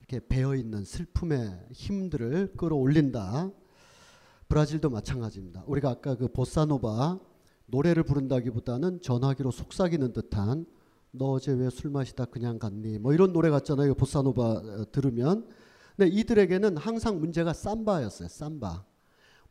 이렇게 0.00 0.26
배어 0.26 0.56
있는 0.56 0.84
슬픔의 0.84 1.68
힘들을 1.70 2.54
끌어올린다. 2.56 3.52
브라질도 4.48 4.90
마찬가지입니다. 4.90 5.62
우리가 5.68 5.90
아까 5.90 6.16
그 6.16 6.26
보사노바 6.26 7.20
노래를 7.66 8.02
부른다기보다는 8.02 9.02
전화기로 9.02 9.52
속삭이는 9.52 10.12
듯한 10.14 10.66
너 11.12 11.26
어제 11.30 11.52
왜 11.52 11.68
술 11.70 11.90
마시다 11.92 12.24
그냥 12.24 12.58
갔니? 12.58 12.98
뭐 12.98 13.12
이런 13.14 13.32
노래 13.32 13.50
같잖아요. 13.50 13.94
보사노바 13.94 14.42
어, 14.42 14.84
들으면. 14.90 15.46
근데 15.96 16.08
이들에게는 16.14 16.76
항상 16.76 17.20
문제가 17.20 17.52
삼바였어요. 17.52 18.28
삼바. 18.28 18.84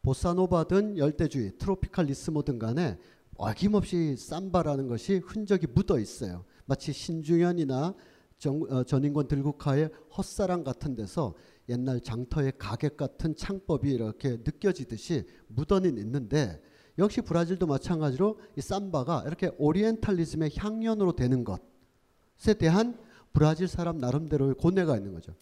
보사노바든 0.02 0.98
열대주의, 0.98 1.58
트로피칼 1.58 2.06
리스모든 2.06 2.58
간에 2.60 2.98
어김없이 3.38 4.16
삼바라는 4.18 4.88
것이 4.88 5.18
흔적이 5.18 5.68
묻어 5.68 6.00
있어요. 6.00 6.46
마치 6.66 6.92
신중현이나 6.92 7.96
정, 8.38 8.62
어, 8.70 8.84
전인권 8.84 9.28
들국화의 9.28 9.90
헛사랑 10.18 10.64
같은 10.64 10.96
데서 10.96 11.36
옛날 11.68 12.02
장터의 12.02 12.54
가객 12.58 12.98
같은 12.98 13.36
창법이 13.36 13.92
이렇게 13.92 14.38
느껴지듯이 14.38 15.26
묻어는 15.48 15.98
있는데 15.98 16.62
역시 16.98 17.22
브라질도 17.22 17.68
마찬가지로 17.68 18.40
이 18.58 18.62
삼바가 18.62 19.24
이렇게 19.28 19.52
오리엔탈리즘의 19.58 20.52
향연으로 20.56 21.14
되는 21.14 21.44
것에 21.44 22.54
대한 22.58 22.98
브라질 23.32 23.68
사람 23.68 24.00
나름대로의 24.00 24.56
고뇌가 24.56 24.98
있는 24.98 25.14
거죠. 25.14 25.34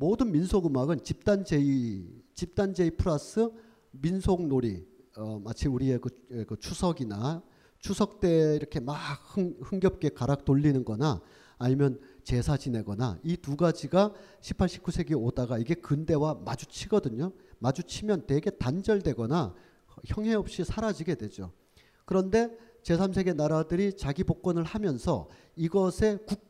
모든 0.00 0.32
민속 0.32 0.64
음악은 0.64 1.04
집단 1.04 1.44
제의, 1.44 2.06
집단 2.34 2.72
제의 2.72 2.92
플러스 2.92 3.50
민속 3.90 4.46
놀이, 4.46 4.82
어, 5.14 5.38
마치 5.38 5.68
우리의 5.68 6.00
그, 6.00 6.08
에, 6.30 6.44
그 6.44 6.56
추석이나 6.56 7.42
추석 7.80 8.18
때 8.18 8.56
이렇게 8.56 8.80
막 8.80 8.96
흥, 9.36 9.54
흥겹게 9.60 10.08
가락 10.10 10.46
돌리는 10.46 10.86
거나 10.86 11.20
아니면 11.58 12.00
제사 12.24 12.56
지내거나 12.56 13.18
이 13.22 13.36
두 13.36 13.56
가지가 13.58 14.14
18, 14.40 14.68
19세기 14.68 15.22
오다가 15.22 15.58
이게 15.58 15.74
근대와 15.74 16.40
마주치거든요. 16.46 17.32
마주치면 17.58 18.26
되게 18.26 18.48
단절되거나 18.48 19.54
형해 20.06 20.32
없이 20.32 20.64
사라지게 20.64 21.16
되죠. 21.16 21.52
그런데 22.06 22.48
제3세계 22.84 23.36
나라들이 23.36 23.92
자기 23.94 24.24
복권을 24.24 24.64
하면서 24.64 25.28
이것의 25.56 26.20
국, 26.26 26.38
에, 26.40 26.49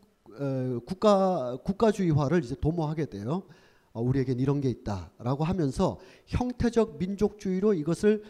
국가 0.86 1.58
국가주의화를 1.64 2.42
이제 2.44 2.54
도모하게 2.60 3.06
돼요. 3.06 3.44
어, 3.92 4.00
우리에겐 4.00 4.38
이런 4.38 4.60
게 4.60 4.70
있다라고 4.70 5.44
하면서 5.44 5.98
형태적 6.26 6.98
민족주의로 6.98 7.74
이것을 7.74 8.22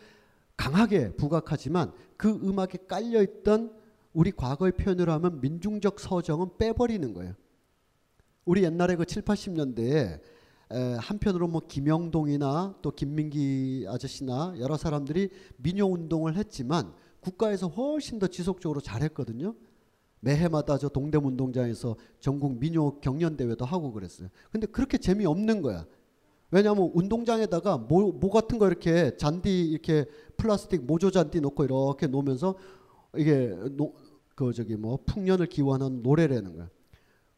강하게 0.56 1.12
부각하지만 1.16 1.92
그 2.16 2.30
음악에 2.30 2.78
깔려 2.88 3.22
있던 3.22 3.72
우리 4.12 4.32
과거의 4.32 4.72
표현으로 4.72 5.12
하면 5.12 5.40
민중적 5.40 6.00
서정은 6.00 6.58
빼버리는 6.58 7.14
거예요. 7.14 7.34
우리 8.44 8.64
옛날에 8.64 8.96
그 8.96 9.04
7, 9.04 9.22
80년대에 9.22 10.20
에, 10.72 10.94
한편으로 10.98 11.48
뭐 11.48 11.62
김영동이나 11.66 12.76
또 12.82 12.90
김민기 12.90 13.86
아저씨나 13.88 14.54
여러 14.58 14.76
사람들이 14.76 15.30
민요 15.56 15.86
운동을 15.86 16.36
했지만 16.36 16.92
국가에서 17.20 17.68
훨씬 17.68 18.18
더 18.18 18.26
지속적으로 18.26 18.80
잘했거든요. 18.80 19.54
매해마다 20.20 20.78
저 20.78 20.88
동대문 20.88 21.32
운동장에서 21.32 21.96
전국 22.20 22.58
민요 22.58 23.00
경연 23.00 23.36
대회도 23.36 23.64
하고 23.64 23.92
그랬어요. 23.92 24.28
근데 24.50 24.66
그렇게 24.66 24.98
재미 24.98 25.26
없는 25.26 25.62
거야. 25.62 25.86
왜냐하면 26.50 26.90
운동장에다가 26.94 27.78
모, 27.78 28.12
모 28.12 28.30
같은 28.30 28.58
거 28.58 28.66
이렇게 28.66 29.16
잔디 29.16 29.70
이렇게 29.70 30.04
플라스틱 30.36 30.84
모조 30.84 31.10
잔디 31.10 31.40
놓고 31.40 31.64
이렇게 31.64 32.06
놓으면서 32.06 32.56
이게 33.16 33.56
노, 33.72 33.94
그 34.34 34.52
저기 34.52 34.76
뭐 34.76 34.98
풍년을 35.06 35.46
기원하는 35.46 36.02
노래라는 36.02 36.56
거야. 36.56 36.68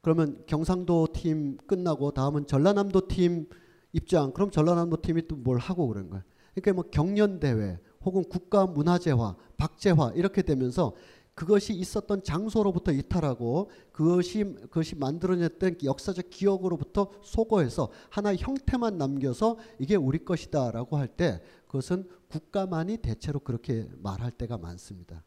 그러면 0.01 0.43
경상도 0.47 1.09
팀 1.13 1.57
끝나고 1.67 2.13
다음은 2.13 2.47
전라남도 2.47 3.09
팀 3.09 3.47
입장. 3.93 4.33
그럼 4.33 4.51
전라남도 4.51 5.03
팀이 5.03 5.29
또 5.29 5.37
뭘 5.37 5.59
하고 5.59 5.87
그런 5.89 6.09
거야. 6.11 6.25
그러니까 6.55 6.73
뭐 6.73 6.85
경연 6.91 7.39
대회 7.41 7.79
혹은 8.05 8.25
국가 8.25 8.67
문화재화, 8.67 9.37
박제화 9.57 10.13
이렇게 10.15 10.43
되면서 10.43 10.93
그것이 11.35 11.73
있었던 11.73 12.23
장소로부터 12.23 12.93
이탈하고 12.93 13.71
그것이 13.93 14.45
그것이 14.45 14.97
만들어냈던 14.97 15.79
역사적 15.83 16.29
기억으로부터 16.29 17.11
소거해서 17.23 17.91
하나의 18.11 18.39
형태만 18.39 18.99
남겨서 18.99 19.57
이게 19.79 19.97
우리 19.97 20.25
것이다라고 20.25 20.97
할 20.99 21.09
때 21.09 21.43
그것은 21.67 22.09
국가만이 22.29 22.99
대체로 22.99 23.41
그렇게 23.41 23.89
말할 24.03 24.31
때가 24.33 24.59
많습니다. 24.59 25.25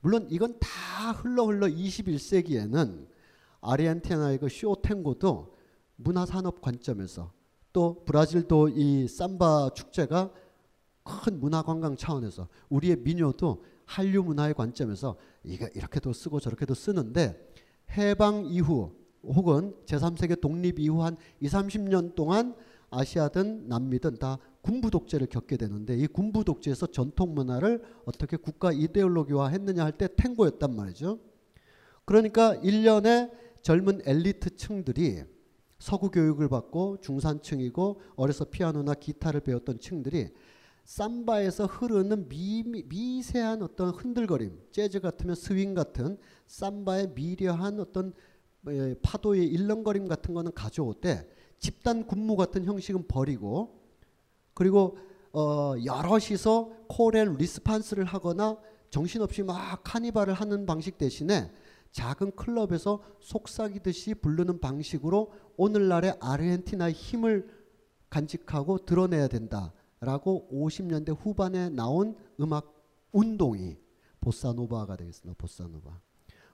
물론 0.00 0.26
이건 0.30 0.58
다 0.58 1.12
흘러 1.12 1.44
흘러 1.46 1.66
21세기에는 1.66 3.08
아르헨티나의 3.60 4.38
그 4.38 4.48
쇼탱고도 4.48 5.56
문화산업 5.96 6.60
관점에서 6.60 7.32
또 7.72 8.04
브라질도 8.04 8.68
이 8.70 9.08
삼바 9.08 9.70
축제가 9.74 10.30
큰 11.02 11.40
문화관광 11.40 11.96
차원에서 11.96 12.48
우리의 12.68 12.96
민요도 12.96 13.64
한류 13.84 14.22
문화의 14.22 14.54
관점에서 14.54 15.16
이게 15.48 15.70
이렇게도 15.74 16.12
쓰고 16.12 16.40
저렇게도 16.40 16.74
쓰는데 16.74 17.52
해방 17.96 18.46
이후 18.46 18.92
혹은 19.22 19.74
제3세계 19.86 20.40
독립 20.40 20.78
이후 20.78 21.02
한 21.02 21.16
2, 21.40 21.48
30년 21.48 22.14
동안 22.14 22.54
아시아든 22.90 23.68
남미든 23.68 24.18
다 24.18 24.38
군부 24.62 24.90
독재를 24.90 25.26
겪게 25.26 25.56
되는데 25.56 25.96
이 25.96 26.06
군부 26.06 26.44
독재에서 26.44 26.86
전통 26.86 27.34
문화를 27.34 27.82
어떻게 28.04 28.36
국가 28.36 28.72
이데올로기화 28.72 29.48
했느냐 29.48 29.84
할 29.84 29.92
때 29.92 30.08
탱고였단 30.14 30.74
말이죠. 30.74 31.18
그러니까 32.04 32.54
일련의 32.56 33.30
젊은 33.62 34.00
엘리트 34.04 34.56
층들이 34.56 35.24
서구 35.78 36.10
교육을 36.10 36.48
받고 36.48 36.98
중산층이고 37.00 38.00
어려서 38.16 38.44
피아노나 38.46 38.94
기타를 38.94 39.40
배웠던 39.40 39.78
층들이 39.78 40.30
삼바에서 40.88 41.66
흐르는 41.66 42.30
미, 42.30 42.64
미세한 42.64 43.62
어떤 43.62 43.90
흔들거림, 43.90 44.58
재즈 44.72 45.00
같으면 45.00 45.34
스윙 45.34 45.74
같은 45.74 46.16
삼바의 46.46 47.12
미려한 47.14 47.78
어떤 47.78 48.14
에, 48.66 48.94
파도의 49.02 49.48
일렁거림 49.48 50.08
같은 50.08 50.32
거는 50.32 50.52
가져올 50.54 50.94
때 50.94 51.28
집단 51.58 52.06
군무 52.06 52.36
같은 52.36 52.64
형식은 52.64 53.06
버리고 53.06 53.82
그리고 54.54 54.96
어, 55.34 55.74
여럿이서 55.84 56.70
call 56.88 57.34
and 57.36 57.50
response를 57.50 58.06
하거나 58.06 58.56
정신없이 58.88 59.42
막 59.42 59.82
카니발을 59.84 60.32
하는 60.32 60.64
방식 60.64 60.96
대신에 60.96 61.52
작은 61.92 62.34
클럽에서 62.34 63.02
속삭이듯이 63.20 64.14
부르는 64.14 64.58
방식으로 64.58 65.32
오늘날의 65.58 66.16
아르헨티나의 66.18 66.94
힘을 66.94 67.46
간직하고 68.08 68.86
드러내야 68.86 69.28
된다 69.28 69.74
라고 70.00 70.48
50년대 70.52 71.16
후반에 71.18 71.70
나온 71.70 72.16
음악 72.40 72.74
운동이 73.12 73.76
보사노바가 74.20 74.96
되겠습니다. 74.96 75.34
보사노바. 75.38 76.00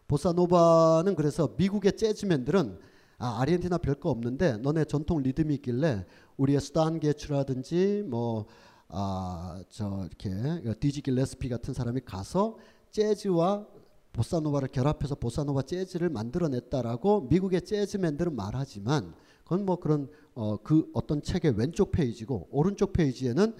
보사노바는 0.06 1.14
그래서 1.14 1.54
미국의 1.56 1.96
재즈맨들은 1.96 2.78
아, 3.18 3.40
아르헨티나 3.40 3.78
별거 3.78 4.10
없는데 4.10 4.58
너네 4.58 4.84
전통 4.84 5.22
리듬이 5.22 5.54
있길래 5.54 6.04
우리의 6.36 6.60
스탄 6.60 7.00
게츠라든지 7.00 8.04
뭐 8.06 8.46
아, 8.88 9.62
저 9.68 10.06
이렇게 10.06 10.78
디지 10.80 11.02
길레스피 11.02 11.48
같은 11.48 11.74
사람이 11.74 12.00
가서 12.04 12.58
재즈와 12.90 13.66
보사노바를 14.14 14.68
결합해서 14.68 15.16
보사노바 15.16 15.62
재즈를 15.62 16.08
만들어냈다라고 16.08 17.26
미국의 17.28 17.62
재즈맨들은 17.62 18.34
말하지만 18.34 19.12
그건 19.42 19.66
뭐 19.66 19.76
그런 19.76 20.08
어, 20.34 20.56
그 20.56 20.90
어떤 20.94 21.20
책의 21.20 21.58
왼쪽 21.58 21.92
페이지고 21.92 22.48
오른쪽 22.50 22.92
페이지에는 22.94 23.54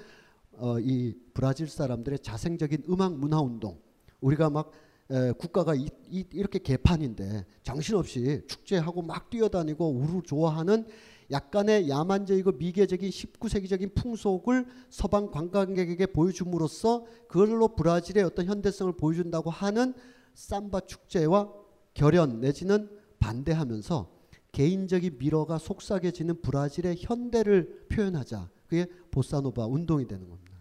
어, 0.57 0.79
이 0.79 1.15
브라질 1.35 1.69
사람들의 1.69 2.21
자생적인 2.21 2.85
음악 2.89 3.19
문화 3.19 3.41
운동 3.41 3.79
우리가 4.21 4.49
막 4.49 4.71
에, 5.11 5.33
국가가 5.33 5.75
이, 5.75 5.89
이, 6.09 6.25
이렇게 6.33 6.59
개판인데 6.59 7.45
정신없이 7.63 8.43
축제하고 8.47 9.03
막 9.03 9.29
뛰어다니고 9.29 9.91
우루 9.91 10.23
좋아하는 10.23 10.87
약간의 11.31 11.89
야만적이고 11.89 12.53
미개적인 12.53 13.11
19세기적인 13.11 13.95
풍속을 13.95 14.67
서방 14.89 15.31
관광객에게 15.31 16.07
보여줌으로써 16.07 17.05
그걸로 17.29 17.69
브라질의 17.69 18.25
어떤 18.25 18.47
현대성을 18.47 18.93
보여준다고 18.95 19.51
하는 19.51 19.95
삼바 20.35 20.81
축제와 20.81 21.53
결연 21.95 22.41
내지는 22.41 22.91
반대하면서 23.19 24.13
개인적인 24.53 25.19
미러가 25.19 25.59
속삭여지는 25.59 26.43
브라질의 26.43 26.97
현대를 26.99 27.87
표현하자. 27.89 28.51
그게 28.67 28.87
보사노바 29.11 29.67
운동이 29.67 30.07
되는 30.07 30.29
겁니다. 30.29 30.55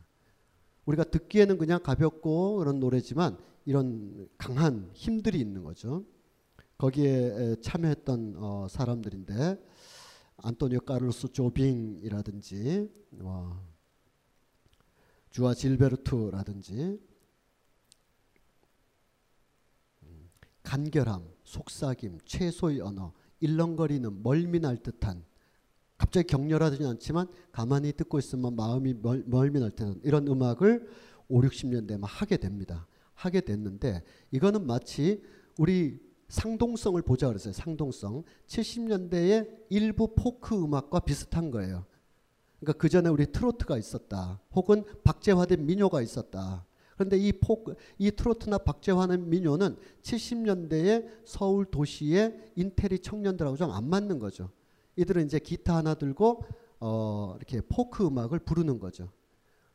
우리가 0.86 1.04
듣기에는 1.06 1.58
그냥 1.58 1.82
가볍고 1.82 2.58
그런 2.58 2.80
노래지만 2.80 3.38
이런 3.66 4.28
강한 4.38 4.90
힘들이 4.94 5.40
있는 5.40 5.64
거죠. 5.64 6.06
거기에 6.78 7.56
참여했던 7.62 8.36
어, 8.38 8.68
사람들인데 8.70 9.58
안토니오 10.38 10.82
카를로스 10.82 11.32
조빙이라든지 11.32 12.90
와, 13.22 13.62
주아 15.30 15.54
질베르투라든지 15.54 17.00
간결함, 20.64 21.24
속삭임, 21.44 22.20
최소의 22.26 22.82
언어, 22.82 23.14
일렁거리는 23.40 24.24
멀미날 24.24 24.78
듯한 24.78 25.24
갑자기 25.98 26.28
격렬하지 26.28 26.84
않지만 26.86 27.28
가만히 27.52 27.94
듣고 27.94 28.20
있으면 28.20 28.56
마음이 28.56 28.96
멀, 28.96 29.24
멀미날 29.26 29.72
듯한 29.72 30.00
이런 30.04 30.28
음악을 30.28 30.88
5, 31.28 31.42
60년대 31.42 32.00
막 32.00 32.08
하게 32.08 32.38
됩니다. 32.38 32.88
하게 33.14 33.42
됐는데 33.42 34.04
이거는 34.32 34.66
마치 34.66 35.22
우리 35.58 36.00
상동성을 36.30 37.00
보자 37.04 37.28
그랬어요. 37.28 37.54
상동성. 37.54 38.24
70년대의 38.48 39.50
일부 39.70 40.16
포크 40.16 40.56
음악과 40.62 41.02
비슷한 41.02 41.52
거예요. 41.52 41.86
그러니까 42.60 42.80
그 42.80 42.90
전에 42.90 43.10
우리 43.10 43.32
트로트가 43.32 43.78
있었다. 43.78 44.42
혹은 44.56 44.84
박제화된 45.04 45.66
민요가 45.66 46.02
있었다. 46.02 46.66
그런데 47.04 47.18
이 47.18 47.34
포크, 47.34 47.76
이 47.98 48.12
트로트나 48.12 48.60
박제화된 48.60 49.30
민요는 49.30 49.76
70년대의 50.02 51.08
서울 51.26 51.66
도시의 51.66 52.52
인테리 52.56 53.00
청년들하고 53.00 53.58
좀 53.58 53.72
안 53.74 53.90
맞는 53.90 54.20
거죠. 54.20 54.50
이들은 54.96 55.26
이제 55.26 55.40
기타 55.40 55.76
하나 55.78 55.96
들고 55.96 56.44
어, 56.80 57.36
이렇게 57.38 57.62
포크 57.62 58.06
음악을 58.06 58.40
부르는 58.40 58.80
거죠. 58.80 59.10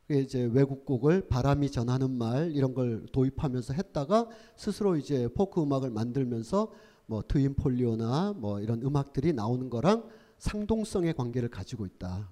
이제 0.09 0.43
외국곡을 0.51 1.27
바람이 1.27 1.69
전하는 1.69 2.09
말 2.09 2.51
이런 2.51 2.73
걸 2.73 3.05
도입하면서 3.11 3.73
했다가 3.73 4.27
스스로 4.55 4.95
이제 4.95 5.27
포크 5.35 5.61
음악을 5.61 5.91
만들면서 5.91 6.71
뭐 7.05 7.21
트윈 7.27 7.55
폴리오나 7.55 8.33
뭐 8.37 8.59
이런 8.59 8.81
음악들이 8.81 9.33
나오는 9.33 9.69
거랑 9.69 10.07
상동성의 10.39 11.13
관계를 11.13 11.49
가지고 11.49 11.85
있다. 11.85 12.31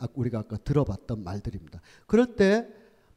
아, 0.00 0.08
우리가 0.14 0.40
아까 0.40 0.56
들어봤던 0.56 1.22
말들입니다. 1.22 1.80
그럴 2.06 2.34
때 2.34 2.66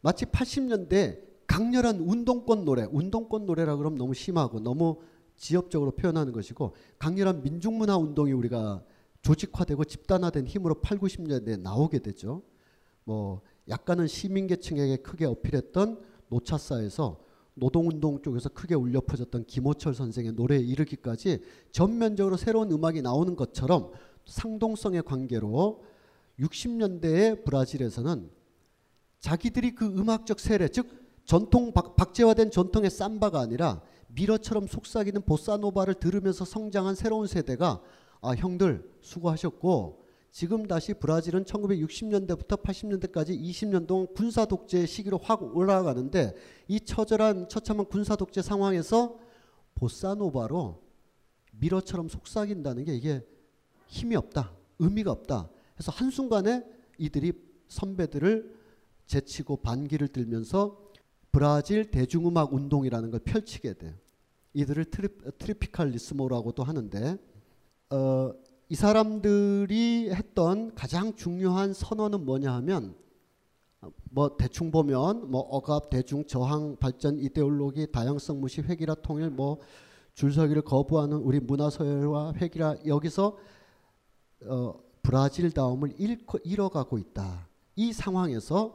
마치 0.02 0.26
80년대 0.26 1.22
강렬한 1.48 2.00
운동권 2.00 2.66
노래, 2.66 2.86
운동권 2.92 3.46
노래라 3.46 3.78
그러면 3.78 3.98
너무 3.98 4.14
심하고 4.14 4.60
너무 4.60 4.98
지역적으로 5.38 5.92
표현하는 5.92 6.34
것이고 6.34 6.74
강렬한 7.00 7.42
민중문화 7.42 7.98
운동이 7.98 8.34
우리가 8.34 8.84
조직화되고 9.22 9.86
집단화된 9.86 10.46
힘으로 10.46 10.76
8, 10.82 11.00
90년대에 11.00 11.60
나오게 11.60 12.00
되죠. 12.00 12.44
뭐 13.06 13.42
약간은 13.70 14.08
시민계층에게 14.08 14.98
크게 14.98 15.26
어필했던 15.26 16.02
노차사에서 16.28 17.24
노동운동 17.54 18.22
쪽에서 18.22 18.50
크게 18.50 18.76
울려 18.76 19.00
퍼졌던 19.00 19.46
김호철 19.46 19.94
선생의 19.94 20.34
노래에 20.34 20.60
이르기까지 20.60 21.42
전면적으로 21.72 22.36
새로운 22.36 22.72
음악이 22.72 23.02
나오는 23.02 23.36
것처럼 23.36 23.92
상동성의 24.26 25.04
관계로 25.04 25.84
60년대의 26.40 27.44
브라질에서는 27.46 28.30
자기들이 29.20 29.76
그 29.76 29.86
음악적 29.86 30.40
세례 30.40 30.68
즉 30.68 31.04
전통 31.26 31.72
박, 31.72 31.96
박제화된 31.96 32.52
전통의 32.52 32.90
삼바가 32.90 33.40
아니라 33.40 33.82
미러처럼 34.10 34.68
속삭이는 34.68 35.22
보사노바를 35.24 35.96
들으면서 35.96 36.46
성장한 36.46 36.96
새로운 36.96 37.28
세대가 37.28 37.82
아 38.22 38.32
형들 38.36 38.90
수고하셨고 39.02 40.04
지금 40.32 40.68
다시 40.68 40.94
브라질은 40.96 41.46
1960년대부터 41.46 42.62
80년대까지 42.64 43.40
20년 43.40 43.86
동안 43.86 44.08
군사 44.16 44.46
독재 44.46 44.88
시기로 44.88 45.20
확 45.22 45.56
올라가는데 45.56 46.34
이 46.68 46.80
처절한 46.80 47.50
처참한 47.50 47.86
군사 47.86 48.16
독재 48.16 48.42
상황에서 48.42 49.20
보사노바로 49.76 50.82
미러처럼 51.52 52.10
속삭인다는 52.10 52.86
게 52.86 52.96
이게 52.96 53.24
힘이 53.88 54.16
없다. 54.16 54.54
의미가 54.80 55.12
없다. 55.12 55.50
그래서 55.84 55.92
한순간에 55.92 56.64
이들이 56.98 57.34
선배들을 57.68 58.56
제치고 59.06 59.58
반기를 59.58 60.08
들면서 60.08 60.80
브라질 61.30 61.92
대중음악 61.92 62.54
운동이라는 62.54 63.12
걸 63.12 63.20
펼치게 63.20 63.74
돼요. 63.74 63.94
이들을 64.54 64.86
트리, 64.86 65.10
트리 65.38 65.54
피칼리스모라고도 65.56 66.64
하는데 66.64 67.18
어, 67.90 68.32
이 68.70 68.76
사람들이 68.76 70.10
했던 70.14 70.74
가장 70.74 71.16
중요한 71.16 71.74
선언은 71.74 72.24
뭐냐 72.24 72.54
하면 72.54 72.96
뭐 74.10 74.38
대충 74.38 74.72
보면 74.72 75.30
뭐 75.30 75.42
억압 75.42 75.90
대중 75.90 76.26
저항 76.26 76.78
발전 76.78 77.20
이데올로기 77.20 77.92
다양성 77.92 78.40
무시 78.40 78.62
획일화 78.62 78.96
통일 78.96 79.32
뭐 79.32 79.60
줄서기를 80.14 80.62
거부하는 80.62 81.18
우리 81.18 81.42
문화 81.42 81.70
서열화 81.70 82.36
획일화 82.38 82.78
여기서 82.86 83.38
어, 84.46 84.83
브라질 85.04 85.52
다움을 85.52 85.94
잃고, 85.98 86.40
잃어가고 86.44 86.98
있다. 86.98 87.48
이 87.76 87.94
상황에서 87.94 88.74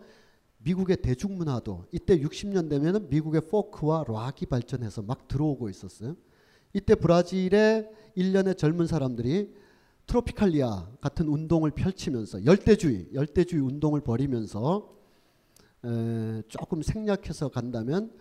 미국의 0.59 0.99
대중문화도 0.99 1.87
이때 1.93 2.21
60년대면은 2.21 3.09
미국의 3.09 3.43
포크와 3.49 4.05
락이 4.07 4.47
발전해서 4.47 5.03
막 5.03 5.27
들어오고 5.27 5.69
있었어요. 5.69 6.17
이때 6.75 6.95
브라질의 6.95 7.91
일련의 8.14 8.57
젊은 8.57 8.87
사람들이 8.87 9.55
트로피칼리아 10.07 10.88
같은 11.01 11.29
운동을 11.29 11.71
펼치면서 11.71 12.45
열대주의, 12.45 13.09
열대주의 13.14 13.62
운동을 13.62 14.01
벌이면서 14.01 14.95
에, 15.85 16.43
조금 16.49 16.83
생략해서 16.83 17.49
간다면 17.49 18.12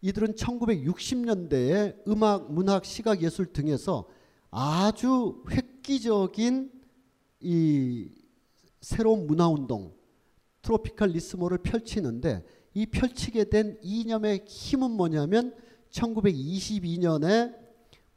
이들은 0.00 0.34
1960년대에 0.34 2.06
음악, 2.06 2.52
문학, 2.52 2.84
시각, 2.84 3.22
예술 3.22 3.46
등에서 3.46 4.06
아주 4.50 5.42
획기적인 5.50 6.77
이 7.40 8.10
새로운 8.80 9.26
문화 9.26 9.48
운동, 9.48 9.92
트로피칼 10.62 11.10
리스모를 11.10 11.58
펼치는데 11.58 12.44
이 12.74 12.86
펼치게 12.86 13.44
된 13.44 13.78
이념의 13.82 14.44
힘은 14.46 14.90
뭐냐면 14.90 15.54
1922년에 15.90 17.54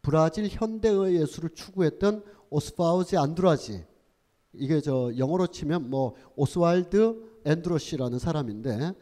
브라질 0.02 0.48
현대의 0.48 1.22
예술을 1.22 1.52
추구했던 1.52 2.24
오스바우지 2.50 3.18
안드라지. 3.18 3.86
이게 4.54 4.82
저 4.82 5.12
영어로 5.18 5.48
치면 5.48 5.90
뭐 5.90 6.16
오스왈드 6.36 7.42
앤드로시라는 7.46 8.20
사람인데 8.20 8.70
예, 8.70 8.94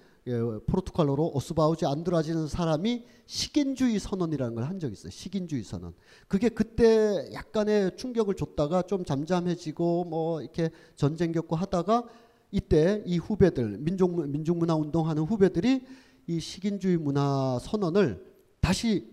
포르투갈어로 0.68 1.32
오스바우지 1.34 1.86
안드라지라는 1.86 2.48
사람이 2.48 3.04
식인주의 3.26 4.00
선언이라는 4.00 4.56
걸 4.56 4.64
한 4.66 4.80
적이 4.80 4.94
있어요. 4.94 5.10
식인주의 5.12 5.64
선언. 5.64 5.94
그게 6.28 6.50
그때 6.50 7.30
약간의 7.34 7.96
충격을 7.98 8.36
줬다가 8.36 8.84
좀 8.84 9.04
잠잠해지고 9.06 10.06
뭐 10.06 10.42
이렇게 10.42 10.70
전쟁 10.96 11.32
겪고 11.32 11.56
하다가 11.56 12.04
이때 12.52 13.04
이 13.06 13.18
후배들 13.18 13.78
민족 13.80 14.28
민족문화 14.28 14.76
운동하는 14.76 15.24
후배들이 15.24 15.86
이 16.28 16.40
식인주의 16.40 16.98
문화 16.98 17.58
선언을 17.62 18.26
다시 18.62 19.08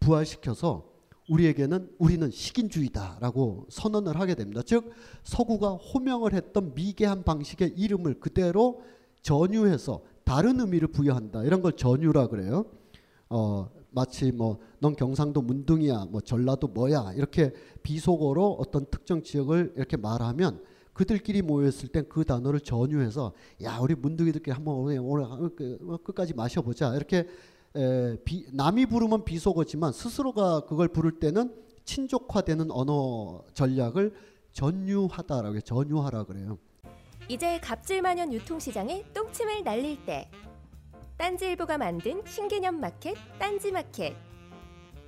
부활시켜서 0.00 0.92
우리에게는 1.28 1.90
우리는 1.98 2.30
식인주의다라고 2.30 3.66
선언을 3.70 4.20
하게 4.20 4.34
됩니다. 4.34 4.62
즉 4.64 4.92
서구가 5.22 5.70
호명을 5.70 6.34
했던 6.34 6.74
미개한 6.74 7.24
방식의 7.24 7.74
이름을 7.76 8.20
그대로 8.20 8.82
전유해서 9.22 10.02
다른 10.24 10.60
의미를 10.60 10.88
부여한다. 10.88 11.44
이런 11.44 11.62
걸 11.62 11.72
전유라 11.72 12.28
그래요. 12.28 12.66
어, 13.28 13.68
마치 13.90 14.32
뭐 14.32 14.58
넌 14.84 14.94
경상도 14.96 15.40
문둥이야, 15.40 16.08
뭐 16.10 16.20
전라도 16.20 16.68
뭐야 16.68 17.14
이렇게 17.16 17.54
비속어로 17.82 18.58
어떤 18.60 18.84
특정 18.90 19.22
지역을 19.22 19.72
이렇게 19.76 19.96
말하면 19.96 20.60
그들끼리 20.92 21.40
모였을 21.40 21.88
땐 21.88 22.04
그 22.06 22.22
단어를 22.22 22.60
전유해서 22.60 23.32
야 23.62 23.78
우리 23.78 23.94
문둥이들끼리 23.94 24.52
한번 24.52 24.74
오늘 24.74 24.98
오늘 25.00 25.24
그, 25.56 25.78
끝까지 26.04 26.34
마셔보자 26.34 26.94
이렇게 26.94 27.26
에, 27.74 28.16
비, 28.24 28.46
남이 28.52 28.84
부르면 28.86 29.24
비속어지만 29.24 29.92
스스로가 29.92 30.66
그걸 30.66 30.88
부를 30.88 31.18
때는 31.18 31.54
친족화되는 31.86 32.70
언어 32.70 33.42
전략을 33.54 34.12
전유하다라고. 34.52 35.60
전유하라 35.62 36.24
그래요. 36.24 36.58
이제 37.28 37.58
갑질만연 37.60 38.32
유통시장에 38.32 39.04
똥침을 39.14 39.64
날릴 39.64 40.04
때. 40.04 40.30
딴지일보가 41.16 41.78
만든 41.78 42.22
신개념 42.26 42.80
마켓 42.80 43.16
딴지마켓. 43.38 44.14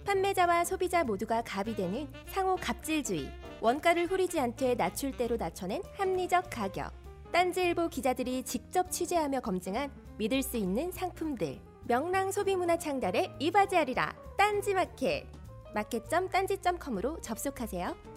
판매자와 0.07 0.65
소비자 0.65 1.05
모두가 1.05 1.43
갑이 1.43 1.75
되는 1.75 2.09
상호 2.29 2.57
갑질주의. 2.57 3.31
원가를 3.61 4.07
후리지 4.07 4.41
않되 4.41 4.77
낮출 4.77 5.17
대로 5.17 5.37
낮춰낸 5.37 5.83
합리적 5.97 6.49
가격. 6.51 6.93
딴지일보 7.33 7.89
기자들이 7.89 8.45
직접 8.45 8.91
취재하며 8.91 9.41
검증한 9.41 9.91
믿을 10.17 10.43
수 10.43 10.57
있는 10.57 10.91
상품들. 10.93 11.61
명랑 11.85 12.33
소비문화 12.33 12.79
창달에 12.79 13.35
이바지하리라 13.41 14.15
딴지마켓. 14.39 15.27
마켓점 15.75 16.31
딴지점컴으로 16.31 17.21
접속하세요. 17.21 18.17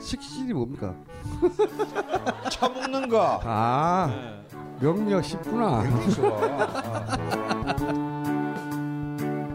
식신이 0.00 0.52
뭡니까? 0.52 0.94
처먹는 2.50 3.08
거. 3.08 3.40
아 3.42 4.42
명리학 4.80 5.24
쉽구나. 5.24 5.82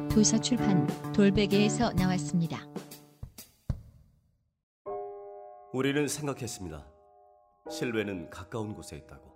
도서 0.09 0.37
출판 0.37 0.85
돌베개에서 1.13 1.93
나왔습니다. 1.93 2.59
우리는 5.73 6.07
생각했습니다. 6.07 6.85
실외는 7.69 8.29
가까운 8.29 8.75
곳에 8.75 8.97
있다고. 8.97 9.33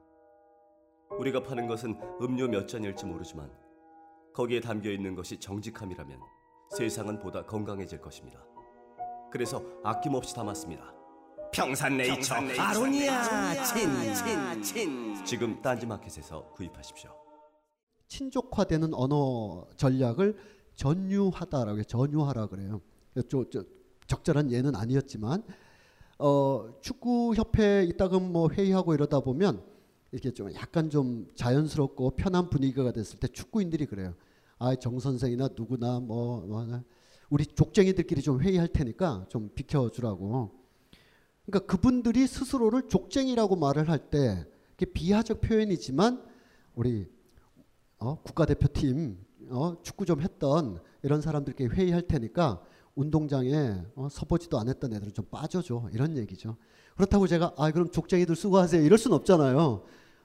우리가 1.17 1.41
파는 1.41 1.67
것은 1.67 1.99
음료 2.21 2.47
몇 2.47 2.67
잔일지 2.67 3.05
모르지만 3.05 3.49
거기에 4.35 4.59
담겨 4.59 4.91
있는 4.91 5.15
것이 5.15 5.39
정직함이라면 5.39 6.19
세상은 6.77 7.17
보다 7.17 7.43
건강해질 7.43 8.01
것입니다. 8.01 8.39
그래서 9.31 9.63
아낌없이 9.83 10.35
담았습니다. 10.35 10.96
평산네이처, 11.51 12.35
아로니아 12.59 13.63
친친친 13.63 15.25
지금 15.25 15.61
딴지마켓에서 15.61 16.51
구입하십시오. 16.53 17.11
친족화되는 18.07 18.93
언어 18.93 19.67
전략을 19.75 20.37
전유하다라고 20.75 21.77
해요. 21.77 21.83
전유하라 21.83 22.47
그래요. 22.47 22.81
저, 23.29 23.45
저, 23.49 23.63
적절한 24.07 24.51
예는 24.51 24.75
아니었지만 24.75 25.43
어, 26.19 26.69
축구 26.81 27.33
협회 27.35 27.83
이따금 27.83 28.31
뭐 28.31 28.49
회의하고 28.49 28.93
이러다 28.93 29.19
보면 29.19 29.63
이렇게 30.11 30.31
좀 30.31 30.53
약간 30.53 30.89
좀 30.89 31.27
자연스럽고 31.35 32.11
편한 32.11 32.49
분위기가 32.49 32.91
됐을 32.91 33.19
때 33.19 33.27
축구인들이 33.27 33.85
그래요. 33.85 34.13
아, 34.59 34.75
정 34.75 34.99
선생이나 34.99 35.49
누구나 35.55 35.99
뭐, 35.99 36.41
뭐 36.41 36.81
우리 37.29 37.45
족쟁이들끼리 37.45 38.21
좀 38.21 38.41
회의할 38.41 38.69
테니까 38.69 39.25
좀 39.29 39.49
비켜주라고. 39.53 40.66
그러니까 41.47 41.65
그분들이 41.65 42.27
스스로를 42.27 42.83
족쟁이라고 42.89 43.55
말을 43.55 43.89
할 43.89 44.09
때 44.09 44.45
비하적 44.93 45.41
표현이지만 45.41 46.23
우리 46.75 47.07
어, 47.97 48.21
국가대표팀 48.21 49.17
어, 49.49 49.81
축구 49.81 50.05
좀 50.05 50.21
했던 50.21 50.79
이런 51.01 51.21
사람들끼리 51.21 51.69
회의할 51.69 52.03
테니까 52.03 52.61
운동장에 52.93 53.81
어, 53.95 54.07
서보지도 54.11 54.59
않았던 54.59 54.93
애들은 54.93 55.13
좀 55.13 55.25
빠져줘 55.31 55.89
이런 55.93 56.17
얘기죠. 56.17 56.57
그렇다고 56.95 57.25
제가 57.27 57.53
아 57.57 57.71
그럼 57.71 57.89
족쟁이들 57.89 58.35
수고하세요 58.35 58.83
이럴 58.83 58.97
순 58.99 59.13
없잖아요. 59.13 59.83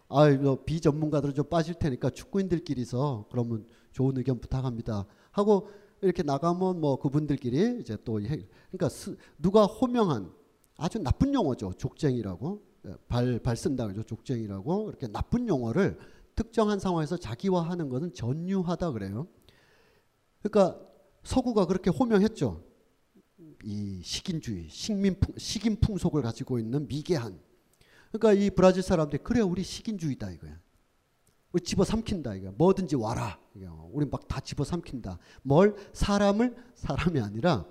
아 0.08 0.26
비전문가들은 0.66 1.34
좀 1.34 1.48
빠질 1.48 1.74
테니까 1.76 2.10
축구인들끼리서 2.10 3.26
그러면 3.30 3.64
좋은 3.92 4.16
의견 4.18 4.38
부탁합니다 4.40 5.06
하고 5.30 5.68
이렇게 6.02 6.22
나가면 6.22 6.80
뭐 6.80 6.98
그분들끼리 6.98 7.78
이제 7.80 7.96
또 8.04 8.20
해, 8.20 8.26
그러니까 8.70 8.88
스, 8.88 9.16
누가 9.38 9.64
호명한 9.64 10.30
아주 10.76 10.98
나쁜 10.98 11.32
용어죠 11.34 11.74
족쟁이라고 11.74 12.62
예, 12.86 12.94
발, 13.08 13.38
발 13.38 13.56
쓴다 13.56 13.86
그죠 13.86 14.02
족쟁이라고 14.02 14.88
이렇게 14.88 15.06
나쁜 15.06 15.48
용어를 15.48 15.98
특정한 16.34 16.78
상황에서 16.78 17.16
자기화하는 17.16 17.88
것은 17.88 18.14
전유하다 18.14 18.92
그래요. 18.92 19.26
그러니까 20.42 20.80
서구가 21.24 21.66
그렇게 21.66 21.90
호명했죠. 21.90 22.64
이 23.64 24.00
식인주의, 24.02 24.68
식민 24.68 25.16
식인 25.36 25.76
풍속을 25.76 26.22
가지고 26.22 26.58
있는 26.58 26.88
미개한. 26.88 27.38
그러니까 28.10 28.32
이 28.32 28.50
브라질 28.50 28.82
사람들이 28.82 29.22
그래 29.22 29.40
우리 29.40 29.62
식인주의다 29.62 30.30
이거야. 30.30 30.58
우리 31.52 31.62
집어 31.62 31.84
삼킨다 31.84 32.34
이거. 32.34 32.50
뭐든지 32.56 32.96
와라. 32.96 33.38
우리 33.92 34.06
막 34.06 34.26
다 34.26 34.40
집어 34.40 34.64
삼킨다. 34.64 35.18
뭘 35.42 35.76
사람을 35.92 36.56
사람이 36.74 37.20
아니라 37.20 37.66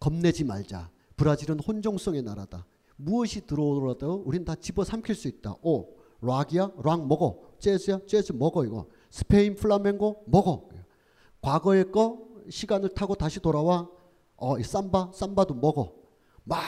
겁내지 0.00 0.44
말자. 0.44 0.90
브라질은 1.16 1.60
혼종성의 1.60 2.22
나라다. 2.22 2.66
무엇이 2.96 3.46
들어오더라도 3.46 4.22
우린 4.24 4.44
다 4.44 4.54
집어 4.54 4.84
삼킬 4.84 5.14
수 5.14 5.28
있다. 5.28 5.56
오, 5.62 5.96
락이야? 6.20 6.72
락 6.82 7.06
먹어. 7.06 7.40
재즈야? 7.58 8.00
재즈 8.06 8.32
먹어 8.32 8.64
이거. 8.64 8.86
스페인 9.10 9.54
플라멩고 9.54 10.24
먹어. 10.26 10.68
과거의 11.40 11.90
거 11.90 12.26
시간을 12.48 12.90
타고 12.90 13.14
다시 13.14 13.40
돌아와. 13.40 13.88
어, 14.36 14.58
이 14.58 14.62
삼바, 14.62 15.12
삼바도 15.14 15.54
먹어. 15.54 15.94
막 16.44 16.58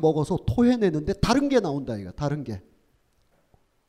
먹어서 0.00 0.38
토해내는데 0.46 1.14
다른 1.14 1.48
게 1.48 1.60
나온다 1.60 1.96
이거. 1.96 2.10
다른 2.12 2.44
게. 2.44 2.62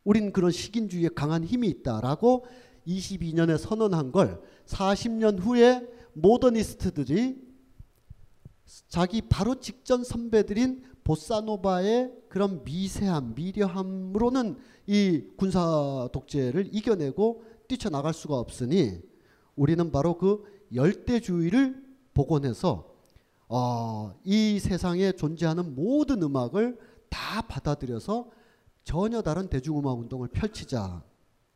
우린 0.03 0.31
그런 0.31 0.51
식인주의에 0.51 1.09
강한 1.15 1.43
힘이 1.43 1.67
있다라고 1.69 2.45
22년에 2.87 3.57
선언한 3.57 4.11
걸 4.11 4.41
40년 4.65 5.39
후에 5.39 5.85
모더니스트들이 6.13 7.46
자기 8.87 9.21
바로 9.21 9.55
직전 9.59 10.03
선배들인 10.03 10.83
보사노바의 11.03 12.11
그런 12.27 12.63
미세함, 12.65 13.33
미려함으로는 13.35 14.57
이 14.87 15.23
군사 15.37 16.09
독재를 16.11 16.69
이겨내고 16.73 17.43
뛰쳐나갈 17.67 18.13
수가 18.13 18.35
없으니 18.35 18.99
우리는 19.55 19.91
바로 19.91 20.17
그 20.17 20.43
열대주의를 20.73 21.83
복원해서 22.13 22.93
어, 23.49 24.13
이 24.25 24.59
세상에 24.59 25.13
존재하는 25.13 25.75
모든 25.75 26.21
음악을 26.21 26.77
다 27.09 27.41
받아들여서 27.43 28.29
전혀 28.83 29.21
다른 29.21 29.47
대중음악 29.47 29.99
운동을 29.99 30.27
펼치자 30.27 31.03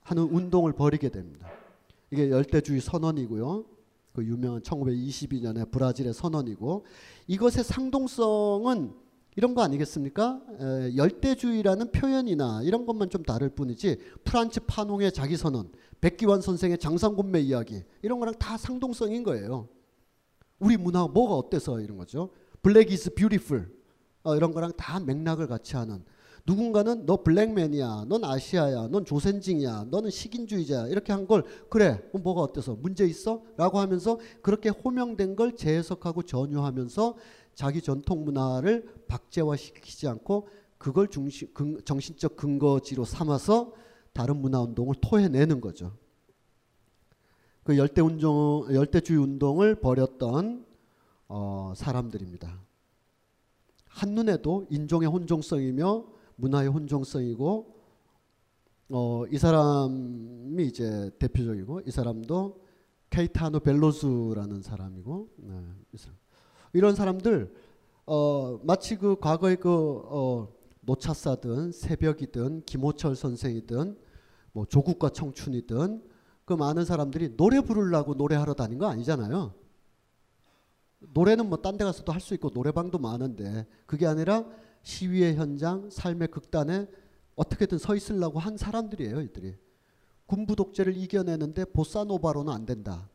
하는 0.01 0.24
운동을 0.24 0.74
벌이게 0.74 1.09
됩니다. 1.09 1.49
이게 2.09 2.30
열대주의 2.30 2.82
선언이고요. 2.82 3.66
그 4.14 4.26
유명한 4.26 4.62
1922년에 4.62 5.72
브라질의 5.72 6.14
선언이고 6.14 6.86
이것의 7.28 7.64
상동성은 7.64 8.93
이런 9.38 9.55
거 9.55 9.62
아니겠습니까? 9.62 10.41
에, 10.59 10.95
열대주의라는 10.97 11.91
표현이나 11.91 12.62
이런 12.64 12.86
것만 12.86 13.09
좀 13.09 13.24
다를 13.24 13.49
뿐이지 13.49 13.97
프란츠 14.26 14.62
파농의 14.68 15.14
자기 15.14 15.38
선언, 15.38 15.72
백기완 16.01 16.41
선생의 16.41 16.78
장산곶매 16.77 17.39
이야기 17.39 17.84
이런 18.01 18.20
거랑 18.20 18.36
다 18.38 18.57
상동성인 18.57 19.24
거예요. 19.24 19.70
우리 20.59 20.78
문화 20.78 21.07
뭐가 21.07 21.36
어때서 21.36 21.80
이런 21.80 21.97
거죠. 21.97 22.30
Black 22.61 22.91
is 22.91 23.13
beautiful 23.15 23.71
어, 24.24 24.36
이런 24.36 24.51
거랑 24.51 24.74
다 24.78 24.99
맥락을 24.99 25.47
같이 25.47 25.76
하는 25.76 26.03
누군가는 26.45 27.05
너 27.05 27.21
블랙맨이야, 27.23 28.05
넌 28.07 28.23
아시아야, 28.23 28.87
넌 28.87 29.05
조센징이야, 29.05 29.85
너는 29.89 30.09
식인주의자야 30.09 30.87
이렇게 30.87 31.13
한 31.13 31.27
걸 31.27 31.43
그래 31.69 32.01
뭐가 32.13 32.41
어때서 32.41 32.75
문제 32.75 33.05
있어? 33.05 33.43
라고 33.57 33.79
하면서 33.79 34.19
그렇게 34.41 34.69
호명된 34.69 35.35
걸 35.35 35.55
재해석하고 35.55 36.23
전유하면서 36.23 37.15
자기 37.53 37.81
전통 37.81 38.23
문화를 38.25 38.85
박제화시키지 39.07 40.07
않고 40.07 40.47
그걸 40.77 41.07
중심, 41.09 41.53
근, 41.53 41.79
정신적 41.85 42.35
근거지로 42.35 43.05
삼아서 43.05 43.73
다른 44.13 44.37
문화 44.37 44.61
운동을 44.61 44.95
토해내는 44.99 45.61
거죠. 45.61 45.93
그 47.63 47.77
열대 47.77 48.01
운동 48.01 48.65
열대주의 48.73 49.19
운동을 49.19 49.75
벌였던 49.75 50.65
어, 51.27 51.73
사람들입니다. 51.75 52.59
한눈에도 53.85 54.65
인종의 54.71 55.07
혼종성이며 55.07 56.05
문화의 56.41 56.69
혼종성이고 56.69 57.75
어, 58.89 59.23
이 59.31 59.37
사람이 59.37 60.65
이제 60.65 61.11
대표적이고 61.19 61.81
이 61.85 61.91
사람도 61.91 62.59
케이타노 63.09 63.59
벨로즈라는 63.61 64.61
사람이고 64.61 65.29
네. 65.37 65.53
이런 66.73 66.95
사람들 66.95 67.53
어, 68.05 68.59
마치 68.63 68.97
그 68.97 69.17
과거의 69.19 69.57
그 69.57 69.69
어, 70.05 70.51
노차사든 70.81 71.71
새벽이든 71.71 72.63
김호철 72.65 73.15
선생이든 73.15 73.97
뭐 74.53 74.65
조국과 74.65 75.09
청춘이든 75.09 76.03
그 76.43 76.53
많은 76.53 76.83
사람들이 76.83 77.37
노래 77.37 77.61
부르려고 77.61 78.15
노래하러 78.15 78.55
다닌 78.55 78.77
거 78.79 78.87
아니잖아요. 78.87 79.53
노래는 81.13 81.47
뭐 81.49 81.61
딴 81.61 81.77
데 81.77 81.83
가서도 81.85 82.11
할 82.11 82.19
수 82.19 82.33
있고 82.33 82.49
노래방도 82.53 82.97
많은데 82.97 83.67
그게 83.85 84.05
아니라 84.07 84.45
시위의 84.84 85.36
현장, 85.36 85.89
삶의 85.89 86.29
극단에 86.29 86.88
어떻게든 87.36 87.77
서 87.77 87.95
있으려고 87.95 88.39
한 88.39 88.57
사람들이에요, 88.57 89.21
이들이. 89.21 89.55
군부 90.25 90.55
독재를 90.55 90.95
이겨내는데 90.95 91.65
보사노바로는 91.65 92.53
안 92.53 92.65
된다. 92.65 93.09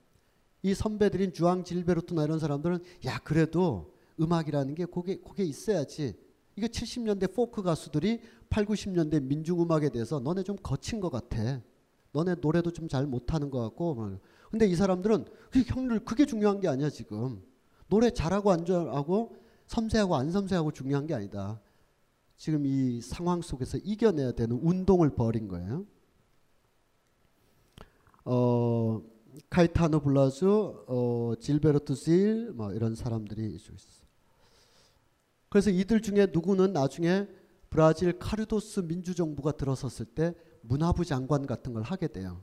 이 0.62 0.74
선배들인 0.74 1.32
주앙 1.32 1.64
질베르트나 1.64 2.24
이런 2.24 2.38
사람들은 2.38 2.80
야 3.06 3.18
그래도 3.24 3.94
음악이라는 4.20 4.74
게 4.74 4.84
그게 4.86 5.16
그게 5.16 5.44
있어야지. 5.44 6.14
이거 6.56 6.66
70년대 6.66 7.34
포크 7.34 7.62
가수들이 7.62 8.20
8, 8.48 8.64
90년대 8.64 9.22
민중 9.22 9.60
음악에 9.62 9.90
대해서 9.90 10.18
너네 10.18 10.42
좀 10.42 10.56
거친 10.56 11.00
것 11.00 11.10
같아. 11.10 11.60
너네 12.12 12.36
노래도 12.40 12.70
좀 12.70 12.88
잘 12.88 13.06
못하는 13.06 13.50
것 13.50 13.60
같고. 13.60 13.94
막. 13.94 14.20
근데 14.50 14.66
이 14.66 14.74
사람들은 14.74 15.26
그 15.50 15.60
형들 15.60 16.00
그게 16.00 16.24
중요한 16.24 16.60
게 16.60 16.68
아니야 16.68 16.88
지금. 16.90 17.42
노래 17.88 18.10
잘하고 18.10 18.50
안 18.50 18.64
잘하고 18.64 19.36
섬세하고 19.66 20.14
안 20.16 20.30
섬세하고 20.30 20.72
중요한 20.72 21.06
게 21.06 21.14
아니다. 21.14 21.60
지금 22.36 22.66
이 22.66 23.00
상황 23.00 23.40
속에서 23.42 23.78
이겨내야 23.78 24.32
되는 24.32 24.58
운동을 24.62 25.10
벌인 25.10 25.48
거예요. 25.48 25.86
어, 28.24 29.02
카이타노 29.50 30.00
블라즈, 30.00 30.44
어, 30.44 31.34
질베르트 31.40 31.94
실, 31.94 32.52
뭐 32.52 32.72
이런 32.72 32.94
사람들이 32.94 33.54
있어. 33.54 33.72
그래서 35.48 35.70
이들 35.70 36.02
중에 36.02 36.28
누구는 36.32 36.72
나중에 36.72 37.28
브라질 37.70 38.18
카르도스 38.18 38.80
민주정부가 38.80 39.52
들어섰을 39.52 40.06
때 40.06 40.34
문화부 40.62 41.04
장관 41.04 41.46
같은 41.46 41.72
걸 41.72 41.82
하게 41.82 42.08
돼요. 42.08 42.42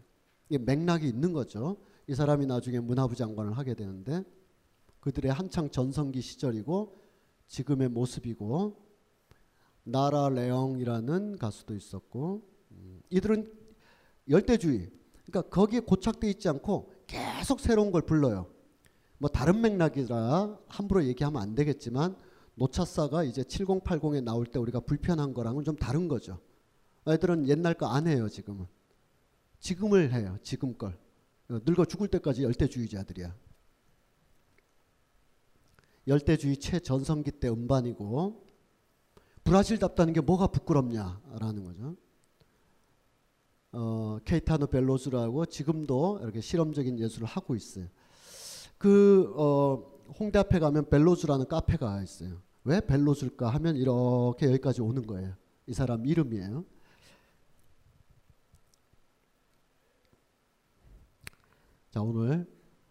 이게 0.50 0.58
맥락이 0.58 1.08
있는 1.08 1.34
거죠. 1.34 1.78
이 2.08 2.16
사람이 2.16 2.46
나중에 2.46 2.80
문화부 2.80 3.16
장관을 3.16 3.58
하게 3.58 3.74
되는데 3.74 4.24
그들의 5.00 5.32
한창 5.32 5.70
전성기 5.70 6.22
시절이고 6.22 7.03
지금의 7.48 7.90
모습이고 7.90 8.78
나라 9.84 10.30
레옹이라는 10.30 11.38
가수도 11.38 11.76
있었고 11.76 12.42
음, 12.72 13.02
이들은 13.10 13.52
열대주의 14.30 14.90
그러니까 15.26 15.50
거기에 15.50 15.82
고착돼 15.82 16.30
있지 16.30 16.50
않고 16.50 16.92
계속 17.08 17.60
새로운 17.60 17.92
걸 17.92 18.02
불러요. 18.04 18.48
뭐 19.18 19.30
다른 19.30 19.62
맥락이라 19.62 20.60
함부로 20.68 21.06
얘기하면 21.06 21.42
안 21.42 21.56
되겠지만 21.56 22.16
노차사가 22.56 23.24
이제 23.24 23.42
7080에 23.44 24.24
나올 24.24 24.46
때 24.46 24.60
우리가 24.60 24.82
불편한 24.82 25.34
거랑은 25.34 25.64
좀 25.64 25.76
다른 25.76 26.08
거죠. 26.08 26.40
애들은 27.08 27.48
옛날 27.48 27.74
거 27.74 27.88
안 27.88 28.08
해요, 28.08 28.30
지금은. 28.30 28.66
지금을 29.60 30.14
해요, 30.14 30.38
지금 30.44 30.78
걸. 30.78 30.98
늙어 31.50 31.86
죽을 31.86 32.08
때까지 32.08 32.44
열대주의자들이야. 32.44 33.36
열대주의 36.08 36.58
최전성기 36.58 37.32
때 37.32 37.50
음반이고 37.50 38.44
브라질답다는 39.44 40.14
게 40.14 40.22
뭐가 40.22 40.48
부끄럽냐라는 40.48 41.64
거죠. 41.64 41.96
어, 43.74 44.20
케이타노 44.24 44.68
벨로즈라고 44.68 45.46
지금도 45.48 46.20
이렇게 46.22 46.42
실험적인 46.42 47.00
예술을 47.00 47.28
하고 47.28 47.56
있어요. 47.56 47.88
그 48.78 49.34
어, 49.36 49.94
홍대 50.20 50.40
앞에 50.40 50.60
가면 50.60 50.90
벨로즈라는 50.90 51.48
카페가 51.48 52.04
있어요. 52.04 52.42
왜 52.66 52.80
벨로즈일까 52.80 53.50
하면 53.50 53.76
이렇게 53.76 54.48
여기까지 54.48 54.82
오는 54.82 55.06
거예요. 55.06 55.36
이 55.68 55.74
사람 55.74 56.06
이름이에요. 56.06 56.66
자 61.92 62.02
오늘 62.02 62.48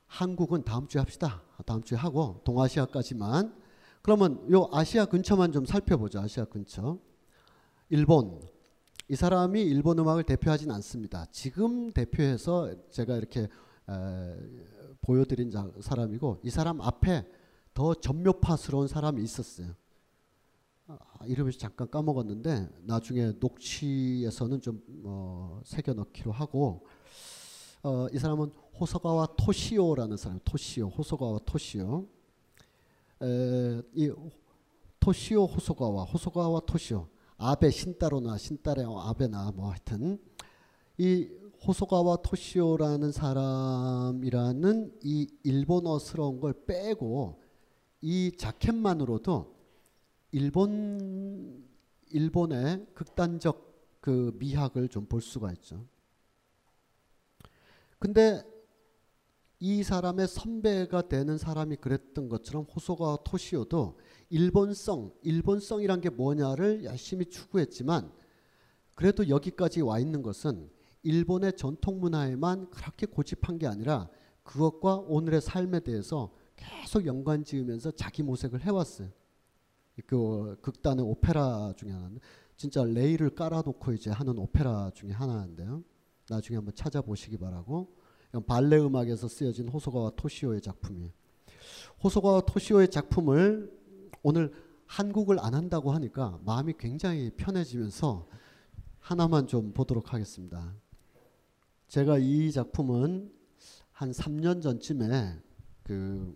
한국은 0.06 0.64
다음 0.64 0.86
주에 0.86 1.00
합시다. 1.00 1.42
다음 1.64 1.82
주에 1.82 1.96
하고 1.96 2.40
동아시아까지만 2.44 3.54
그러면 4.02 4.50
요 4.50 4.68
아시아 4.72 5.04
근처만 5.04 5.52
좀 5.52 5.64
살펴보죠. 5.64 6.20
아시아 6.20 6.44
근처. 6.44 6.98
일본. 7.88 8.40
이 9.08 9.14
사람이 9.14 9.60
일본 9.62 9.98
음악을 9.98 10.24
대표하진 10.24 10.70
않습니다. 10.70 11.26
지금 11.30 11.92
대표해서 11.92 12.74
제가 12.90 13.16
이렇게 13.16 13.42
에, 13.42 13.48
보여드린 15.02 15.50
자, 15.50 15.70
사람이고 15.80 16.40
이 16.42 16.50
사람 16.50 16.80
앞에 16.80 17.26
더 17.74 17.94
전묘파스러운 17.94 18.88
사람이 18.88 19.22
있었어요. 19.22 19.74
아, 20.88 20.98
이름을 21.26 21.52
잠깐 21.52 21.90
까먹었는데 21.90 22.68
나중에 22.82 23.32
녹취에서는 23.38 24.60
좀 24.60 24.82
어, 25.04 25.60
새겨 25.64 25.94
넣기로 25.94 26.32
하고 26.32 26.86
어, 27.82 28.06
이 28.12 28.18
사람은 28.18 28.52
호소가와 28.78 29.34
토시오라는 29.36 30.16
사람, 30.16 30.40
토시오, 30.44 30.88
호소가와 30.88 31.40
토시오. 31.44 32.06
에, 33.22 33.82
이 33.94 34.12
토시오 34.98 35.44
호소가와 35.46 36.04
호소가와 36.04 36.60
토시오 36.60 37.08
아베 37.36 37.70
신따로나 37.70 38.36
신따레 38.38 38.84
아베나 38.84 39.52
뭐 39.52 39.70
하여튼 39.70 40.18
이 40.98 41.28
호소가와 41.66 42.16
토시오라는 42.22 43.12
사람이라는 43.12 44.98
이 45.02 45.28
일본어스러운 45.44 46.40
걸 46.40 46.52
빼고 46.66 47.40
이 48.00 48.32
자켓만으로도 48.36 49.54
일본 50.32 51.64
일본의 52.10 52.86
극단적 52.94 54.00
그 54.00 54.32
미학을 54.38 54.88
좀 54.88 55.06
볼 55.06 55.20
수가 55.20 55.52
있죠. 55.52 55.84
근데 57.98 58.42
이 59.64 59.84
사람의 59.84 60.26
선배가 60.26 61.02
되는 61.02 61.38
사람이 61.38 61.76
그랬던 61.76 62.28
것처럼 62.28 62.64
호소가 62.64 63.18
토시오도 63.24 63.96
일본성, 64.28 65.12
일본성이란 65.22 66.00
게 66.00 66.10
뭐냐를 66.10 66.82
열심히 66.82 67.26
추구했지만 67.26 68.10
그래도 68.96 69.28
여기까지 69.28 69.82
와 69.82 70.00
있는 70.00 70.20
것은 70.20 70.68
일본의 71.04 71.52
전통 71.56 72.00
문화에만 72.00 72.70
그렇게 72.70 73.06
고집한 73.06 73.58
게 73.58 73.68
아니라 73.68 74.08
그것과 74.42 74.96
오늘의 74.96 75.40
삶에 75.40 75.78
대해서 75.78 76.34
계속 76.56 77.06
연관 77.06 77.44
지으면서 77.44 77.92
자기 77.92 78.24
모색을 78.24 78.62
해왔어요. 78.62 79.10
그 80.08 80.56
극단의 80.60 81.04
오페라 81.04 81.72
중에 81.76 81.92
하나는 81.92 82.18
진짜 82.56 82.82
레일을 82.82 83.30
깔아놓고 83.36 83.92
이제 83.92 84.10
하는 84.10 84.38
오페라 84.38 84.90
중에 84.92 85.12
하나인데요. 85.12 85.84
나중에 86.28 86.56
한번 86.56 86.74
찾아보시기 86.74 87.36
바라고 87.36 88.01
발레 88.40 88.78
음악에서 88.78 89.28
쓰여진 89.28 89.68
호소가와 89.68 90.12
토시오의 90.16 90.60
작품이에요. 90.60 91.10
호소가와 92.02 92.42
토시오의 92.42 92.90
작품을 92.90 93.72
오늘 94.22 94.52
한국을 94.86 95.38
안 95.40 95.54
한다고 95.54 95.92
하니까 95.92 96.38
마음이 96.44 96.74
굉장히 96.78 97.30
편해지면서 97.36 98.26
하나만 98.98 99.46
좀 99.46 99.72
보도록 99.72 100.12
하겠습니다. 100.12 100.74
제가 101.88 102.18
이 102.18 102.50
작품은 102.52 103.32
한 103.90 104.10
3년 104.10 104.62
전쯤에 104.62 105.38
그 105.82 106.34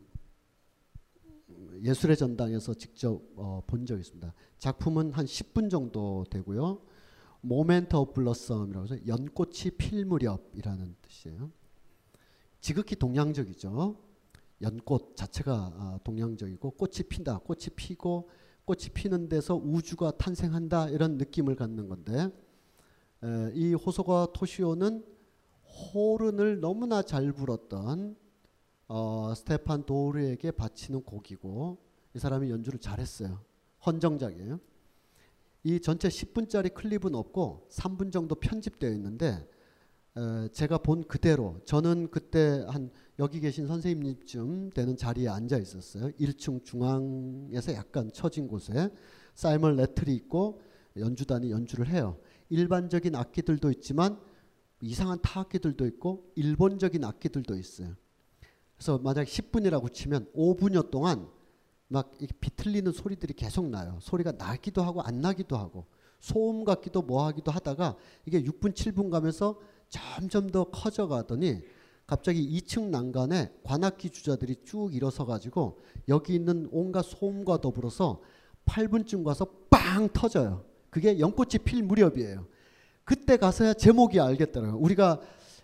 예술의 1.82 2.16
전당에서 2.16 2.74
직접 2.74 3.22
어, 3.36 3.62
본 3.66 3.86
적이 3.86 4.00
있습니다. 4.00 4.32
작품은 4.58 5.12
한 5.12 5.24
10분 5.24 5.70
정도 5.70 6.24
되고요. 6.30 6.82
Moment 7.40 7.94
of 7.94 8.12
Blossom이라고 8.14 8.84
해서 8.84 9.06
연꽃이 9.06 9.70
필 9.78 10.04
무렵이라는 10.04 10.96
뜻이에요. 11.02 11.50
지극히 12.60 12.96
동양적이죠. 12.96 13.96
연꽃 14.62 15.16
자체가 15.16 15.52
아, 15.52 15.98
동양적이고 16.02 16.70
꽃이 16.72 17.08
핀다. 17.08 17.38
꽃이 17.38 17.66
피고 17.76 18.28
꽃이 18.64 18.88
피는 18.94 19.28
데서 19.28 19.54
우주가 19.54 20.10
탄생한다 20.10 20.88
이런 20.90 21.18
느낌을 21.18 21.54
갖는 21.54 21.88
건데 21.88 22.28
이 23.54 23.74
호소가 23.74 24.28
토시오는 24.34 25.04
호른을 25.94 26.60
너무나 26.60 27.02
잘 27.02 27.32
불었던 27.32 28.16
어, 28.88 29.32
스테판 29.34 29.84
도르에게 29.84 30.52
바치는 30.52 31.02
곡이고 31.02 31.78
이 32.14 32.18
사람이 32.18 32.50
연주를 32.50 32.78
잘했어요. 32.78 33.40
헌정작이에요. 33.84 34.58
이 35.64 35.80
전체 35.80 36.08
10분짜리 36.08 36.72
클립은 36.72 37.14
없고 37.14 37.68
3분 37.70 38.12
정도 38.12 38.36
편집되어 38.36 38.90
있는데 38.92 39.48
에, 40.16 40.48
제가 40.48 40.78
본 40.78 41.04
그대로 41.04 41.60
저는 41.64 42.10
그때 42.10 42.64
한 42.68 42.90
여기 43.18 43.40
계신 43.40 43.66
선생님쯤 43.66 44.70
되는 44.70 44.96
자리에 44.96 45.28
앉아 45.28 45.58
있었어요. 45.58 46.10
1층 46.12 46.64
중앙에서 46.64 47.74
약간 47.74 48.10
처진 48.12 48.48
곳에 48.48 48.90
사이먼 49.34 49.76
레틀이 49.76 50.14
있고 50.14 50.60
연주단이 50.96 51.50
연주를 51.50 51.88
해요. 51.88 52.18
일반적인 52.48 53.14
악기들도 53.14 53.70
있지만 53.72 54.18
이상한 54.80 55.18
타악기들도 55.22 55.86
있고 55.86 56.32
일본적인 56.34 57.04
악기들도 57.04 57.54
있어요. 57.56 57.94
그래서 58.76 58.98
만약 58.98 59.24
10분이라고 59.24 59.92
치면 59.92 60.32
5분여 60.34 60.90
동안 60.90 61.28
막 61.88 62.12
비틀리는 62.40 62.90
소리들이 62.92 63.34
계속 63.34 63.68
나요. 63.68 63.98
소리가 64.00 64.32
나기도 64.32 64.82
하고 64.82 65.02
안 65.02 65.20
나기도 65.20 65.56
하고 65.56 65.86
소음 66.20 66.64
같기도 66.64 67.02
뭐 67.02 67.24
하기도 67.26 67.50
하다가 67.52 67.96
이게 68.26 68.42
6분 68.42 68.72
7분 68.72 69.10
가면서 69.10 69.58
점점 69.88 70.50
더 70.50 70.64
커져 70.64 71.06
가더니 71.08 71.60
갑자기 72.06 72.48
2층 72.60 72.90
난간에 72.90 73.52
관악기 73.64 74.10
주자들이 74.10 74.56
쭉 74.64 74.94
일어서 74.94 75.24
가지고 75.26 75.80
여기 76.08 76.34
있는 76.34 76.68
온갖 76.70 77.02
소음과 77.02 77.60
더불어서 77.60 78.20
8분쯤 78.66 79.24
가서 79.24 79.46
빵 79.70 80.08
터져요. 80.12 80.64
그게 80.90 81.18
연꽃이 81.18 81.58
필 81.64 81.82
무렵이에요. 81.82 82.46
그때 83.04 83.36
가서야 83.36 83.74
제목이 83.74 84.20
알겠더라고요. 84.20 84.80
우리가 84.80 85.20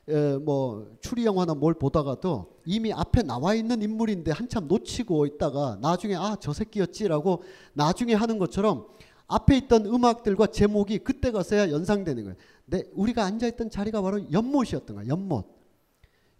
에, 0.08 0.36
뭐 0.38 0.96
추리 1.00 1.24
영화나 1.24 1.54
뭘 1.54 1.74
보다가도 1.74 2.58
이미 2.66 2.92
앞에 2.92 3.22
나와 3.22 3.54
있는 3.54 3.82
인물인데 3.82 4.32
한참 4.32 4.66
놓치고 4.66 5.26
있다가 5.26 5.78
나중에 5.80 6.16
아 6.16 6.36
저 6.40 6.52
새끼였지라고 6.52 7.42
나중에 7.72 8.14
하는 8.14 8.38
것처럼 8.38 8.86
앞에 9.28 9.56
있던 9.58 9.86
음악들과 9.86 10.48
제목이 10.48 10.98
그때 10.98 11.30
가서야 11.30 11.70
연상되는 11.70 12.24
거예요. 12.24 12.36
내 12.64 12.84
우리가 12.92 13.24
앉아 13.24 13.46
있던 13.48 13.70
자리가 13.70 14.02
바로 14.02 14.30
연못이었던 14.30 14.96
거야. 14.96 15.06
연못. 15.08 15.46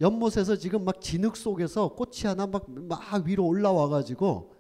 연못에서 0.01 0.57
지금 0.57 0.85
막 0.85 1.01
진흙 1.01 1.37
속에서 1.37 1.95
꽃이 1.95 2.23
하나 2.25 2.47
막, 2.47 2.69
막 2.69 3.25
위로 3.25 3.47
올라와 3.47 3.89
가지고 3.89 4.55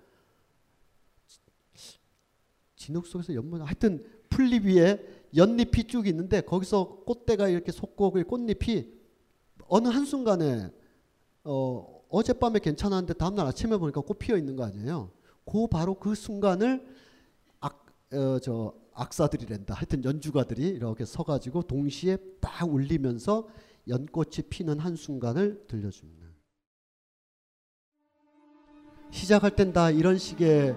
진흙 2.77 3.07
속에서 3.07 3.35
연못 3.35 3.61
하여튼 3.61 4.05
풀잎 4.29 4.65
위에 4.67 5.05
연잎이 5.35 5.85
쭉 5.85 6.07
있는데 6.07 6.41
거기서 6.41 7.03
꽃대가 7.07 7.49
이렇게 7.49 7.73
솟고 7.73 8.13
그 8.13 8.25
꽃잎이 8.25 8.93
어느 9.69 9.89
한순간에 9.89 10.71
어, 11.45 12.03
어젯밤에 12.09 12.59
괜찮았는데 12.59 13.15
다음날 13.15 13.47
아침에 13.47 13.77
보니까 13.77 14.01
꽃 14.01 14.19
피어 14.19 14.37
있는 14.37 14.55
거 14.55 14.65
아니에요. 14.65 15.11
그 15.45 15.67
바로 15.67 15.95
그 15.95 16.15
순간을 16.15 16.87
악, 17.61 17.87
어, 18.13 18.39
저 18.41 18.75
악사들이란다. 18.95 19.74
하여튼 19.74 20.05
연주가들이 20.05 20.68
이렇게 20.68 21.05
서가지고 21.05 21.62
동시에 21.62 22.18
딱 22.40 22.68
울리면서 22.68 23.49
연꽃이 23.88 24.49
피는 24.49 24.78
한 24.78 24.97
순간을 24.97 25.64
들려줍니다. 25.66 26.26
시작할 29.11 29.51
땐 29.57 29.72
다 29.72 29.90
이런 29.90 30.18
식의 30.18 30.74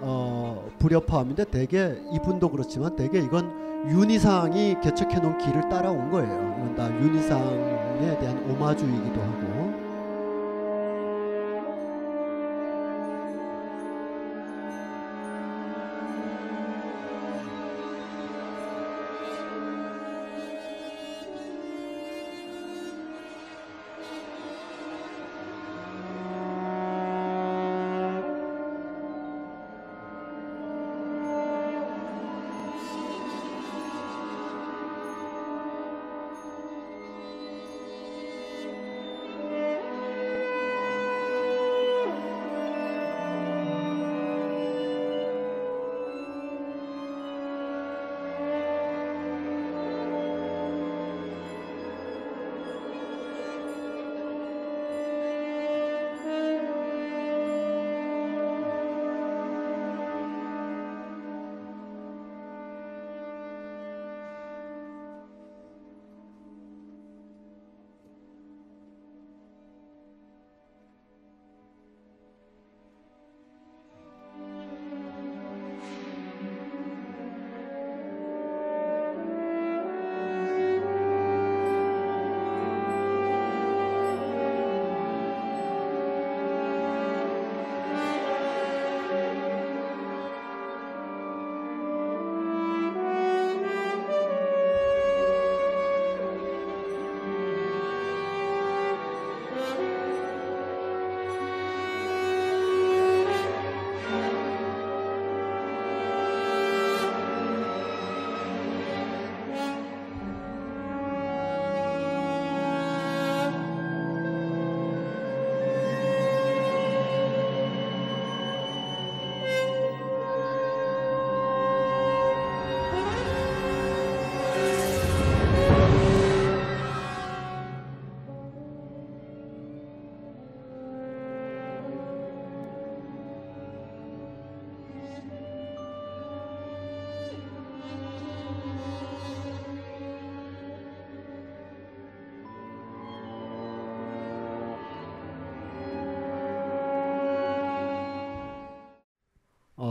어, 0.00 0.70
불협화음인데 0.78 1.46
대개 1.50 2.00
이분도 2.12 2.50
그렇지만 2.50 2.96
대개 2.96 3.18
이건 3.18 3.88
윤희상이 3.90 4.80
개척해 4.82 5.18
놓은 5.20 5.38
길을 5.38 5.68
따라온 5.68 6.10
거예요. 6.10 6.32
이건 6.58 6.74
다 6.74 6.88
윤희상에 7.00 8.18
대한 8.18 8.50
오마주이기도 8.50 9.20
하고. 9.20 9.47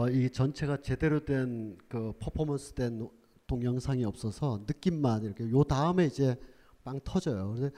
어, 0.08 0.10
이 0.10 0.30
전체가 0.30 0.78
제대로 0.82 1.24
된 1.24 1.78
그 1.90 2.14
퍼포먼스 2.20 2.74
된 2.74 2.98
노- 2.98 3.12
동영상이 3.48 4.04
없어서 4.06 4.64
느낌만 4.68 5.24
이렇게 5.24 5.50
요 5.50 5.64
다음에 5.64 6.06
이제 6.06 6.36
빵 6.84 7.00
터져요. 7.04 7.54
그래서 7.56 7.74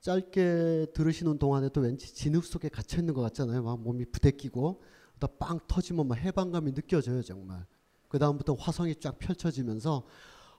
짧게 0.00 0.88
들으시는 0.94 1.38
동안에도 1.38 1.80
왠지 1.80 2.12
진흙 2.14 2.44
속에 2.44 2.68
갇혀 2.68 2.98
있는 2.98 3.14
것 3.14 3.22
같잖아요. 3.22 3.62
막 3.62 3.80
몸이 3.80 4.04
부대끼고 4.06 4.82
또 5.20 5.35
빵 5.35 5.60
터지면 5.66 6.08
막 6.08 6.16
해방감이 6.18 6.72
느껴져요 6.74 7.22
정말. 7.22 7.64
그 8.08 8.18
다음부터 8.18 8.54
화성이 8.54 8.94
쫙 8.96 9.18
펼쳐지면서 9.18 10.04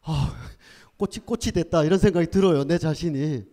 아 0.03 0.36
꽃이 0.97 1.26
꽃이 1.26 1.51
됐다 1.53 1.84
이런 1.84 1.99
생각이 1.99 2.28
들어요 2.28 2.63
내 2.63 2.78
자신이 2.78 3.43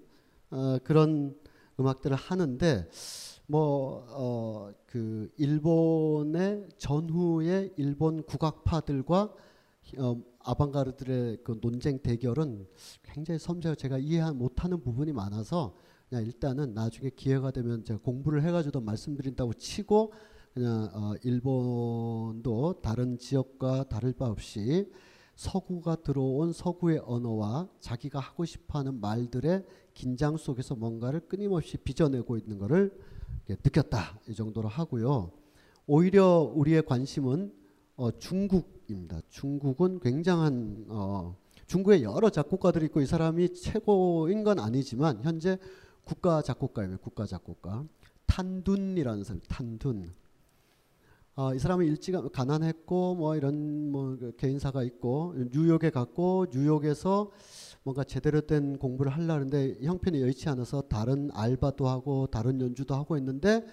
어, 0.51 0.79
그런 0.85 1.35
음악들을 1.79 2.17
하는데 2.17 2.89
뭐어그 3.53 5.31
일본의 5.37 6.69
전후의 6.79 7.75
일본 7.77 8.23
국악파들과 8.23 9.35
어, 9.99 10.23
아방가르들의 10.39 11.39
그 11.45 11.59
논쟁 11.61 11.99
대결은 11.99 12.67
굉장히 13.03 13.39
섬세하고 13.39 13.77
제가 13.77 13.99
이해 13.99 14.31
못하는 14.31 14.81
부분이 14.81 15.13
많아서 15.13 15.75
그냥 16.09 16.25
일단은 16.25 16.73
나중에 16.73 17.11
기회가 17.11 17.51
되면 17.51 17.85
제가 17.85 18.01
공부를 18.03 18.43
해가지고 18.43 18.81
말씀드린다고 18.81 19.53
치고 19.55 20.13
그냥 20.55 20.91
어, 20.95 21.15
일본도 21.23 22.81
다른 22.83 23.19
지역과 23.19 23.89
다를 23.89 24.15
바 24.15 24.27
없이 24.27 24.91
서구가 25.35 25.97
들어온 25.97 26.53
서구의 26.53 27.03
언어와 27.05 27.69
자기가 27.81 28.19
하고 28.19 28.45
싶어하는 28.45 29.01
말들의 29.01 29.65
긴장 29.93 30.37
속에서 30.39 30.75
뭔가를 30.75 31.21
끊임없이 31.21 31.77
빚어내고 31.77 32.39
있는 32.39 32.59
것을 32.59 32.93
느꼈다 33.49 34.19
이 34.29 34.35
정도로 34.35 34.69
하고요. 34.69 35.33
오히려 35.87 36.53
우리의 36.55 36.85
관심은 36.85 37.53
어, 37.97 38.11
중국입니다. 38.19 39.21
중국은 39.29 40.01
굉장한 40.01 40.87
어, 40.89 41.37
중국에 41.67 42.03
여러 42.03 42.31
작곡가들이 42.31 42.87
있고 42.87 43.01
이 43.01 43.07
사람이 43.07 43.55
최고인 43.55 44.45
건 44.45 44.59
아니지만 44.59 45.23
현재 45.23 45.59
국가 46.05 46.43
작곡가예요. 46.43 46.99
국가 46.99 47.27
작곡가 47.27 47.85
탄둔이라는 48.27 49.25
사람. 49.25 49.41
탄둔. 49.49 50.13
어, 51.35 51.55
이 51.55 51.59
사람은 51.59 51.87
일찍 51.87 52.15
가난했고 52.31 53.15
뭐 53.15 53.37
이런 53.37 53.91
뭐그 53.91 54.35
개인사가 54.37 54.83
있고 54.83 55.35
뉴욕에 55.51 55.89
갔고 55.89 56.47
뉴욕에서 56.53 57.31
뭔가 57.85 58.05
제대로 58.05 58.43
된 58.43 58.77
공부를 58.77 59.11
하려는데 59.11 59.79
형편이 59.81 60.21
여의치 60.21 60.51
않아서 60.51 60.83
다른 60.83 61.31
알바도 61.33 61.89
하고 61.89 62.27
다른 62.27 62.61
연주도 62.61 62.95
하고 62.95 63.17
있는데 63.17 63.67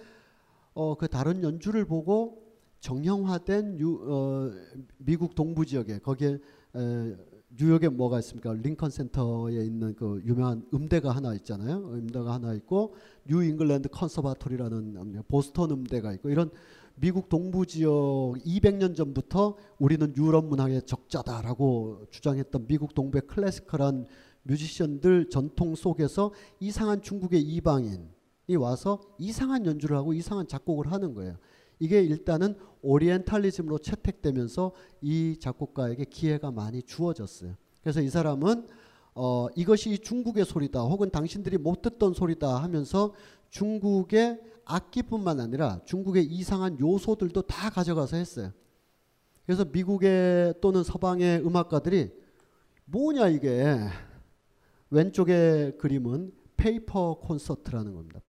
어, 0.72 0.94
그 0.94 1.06
다른 1.06 1.42
연주를 1.42 1.84
보고 1.84 2.42
정형화된 2.80 3.78
유, 3.78 3.94
어, 4.08 4.50
미국 4.96 5.34
동부 5.34 5.66
지역에 5.66 5.98
거기에 5.98 6.38
에, 6.76 7.16
뉴욕에 7.58 7.90
뭐가 7.90 8.20
있습니까? 8.20 8.54
링컨 8.54 8.90
센터에 8.90 9.62
있는 9.66 9.94
그 9.96 10.22
유명한 10.24 10.64
음대가 10.72 11.10
하나 11.10 11.34
있잖아요. 11.34 11.90
음대가 11.92 12.32
하나 12.32 12.54
있고 12.54 12.94
뉴 13.26 13.42
잉글랜드 13.42 13.90
컨서바토리라는 13.90 15.24
보스턴 15.28 15.72
음대가 15.72 16.14
있고 16.14 16.30
이런 16.30 16.50
미국 17.00 17.30
동부 17.30 17.64
지역 17.64 18.34
200년 18.44 18.94
전부터 18.94 19.56
우리는 19.78 20.14
유럽 20.18 20.44
문학의 20.44 20.82
적자다라고 20.82 22.04
주장했던 22.10 22.66
미국 22.66 22.92
동부의 22.92 23.22
classical한 23.26 24.06
뮤지션들 24.42 25.30
전통 25.30 25.74
속에서 25.74 26.30
이상한 26.60 27.00
중국의 27.00 27.40
이방인이 27.40 28.56
와서 28.58 29.00
이상한 29.18 29.64
연주를 29.64 29.96
하고 29.96 30.12
이상한 30.12 30.46
작곡을 30.46 30.92
하는 30.92 31.14
거예요. 31.14 31.38
이게 31.78 32.02
일단은 32.02 32.56
오리엔탈리즘으로 32.82 33.78
채택되면서 33.78 34.72
이 35.00 35.38
작곡가에게 35.40 36.04
기회가 36.04 36.50
많이 36.50 36.82
주어졌어요. 36.82 37.54
그래서 37.80 38.02
이 38.02 38.10
사람은 38.10 38.66
어, 39.14 39.48
이것이 39.56 39.98
중국의 40.00 40.44
소리다 40.44 40.82
혹은 40.82 41.08
당신들이 41.08 41.56
못 41.56 41.80
듣던 41.80 42.12
소리다 42.12 42.62
하면서 42.62 43.14
중국의 43.48 44.38
악기뿐만 44.74 45.40
아니라 45.40 45.80
중국의 45.84 46.24
이상한 46.24 46.78
요소들도 46.78 47.42
다 47.42 47.70
가져가서 47.70 48.16
했어요. 48.16 48.52
그래서 49.44 49.64
미국의 49.64 50.54
또는 50.60 50.84
서방의 50.84 51.44
음악가들이 51.44 52.12
뭐냐 52.84 53.28
이게 53.28 53.76
왼쪽의 54.90 55.78
그림은 55.78 56.32
페이퍼 56.56 57.18
콘서트라는 57.20 57.94
겁니다. 57.94 58.20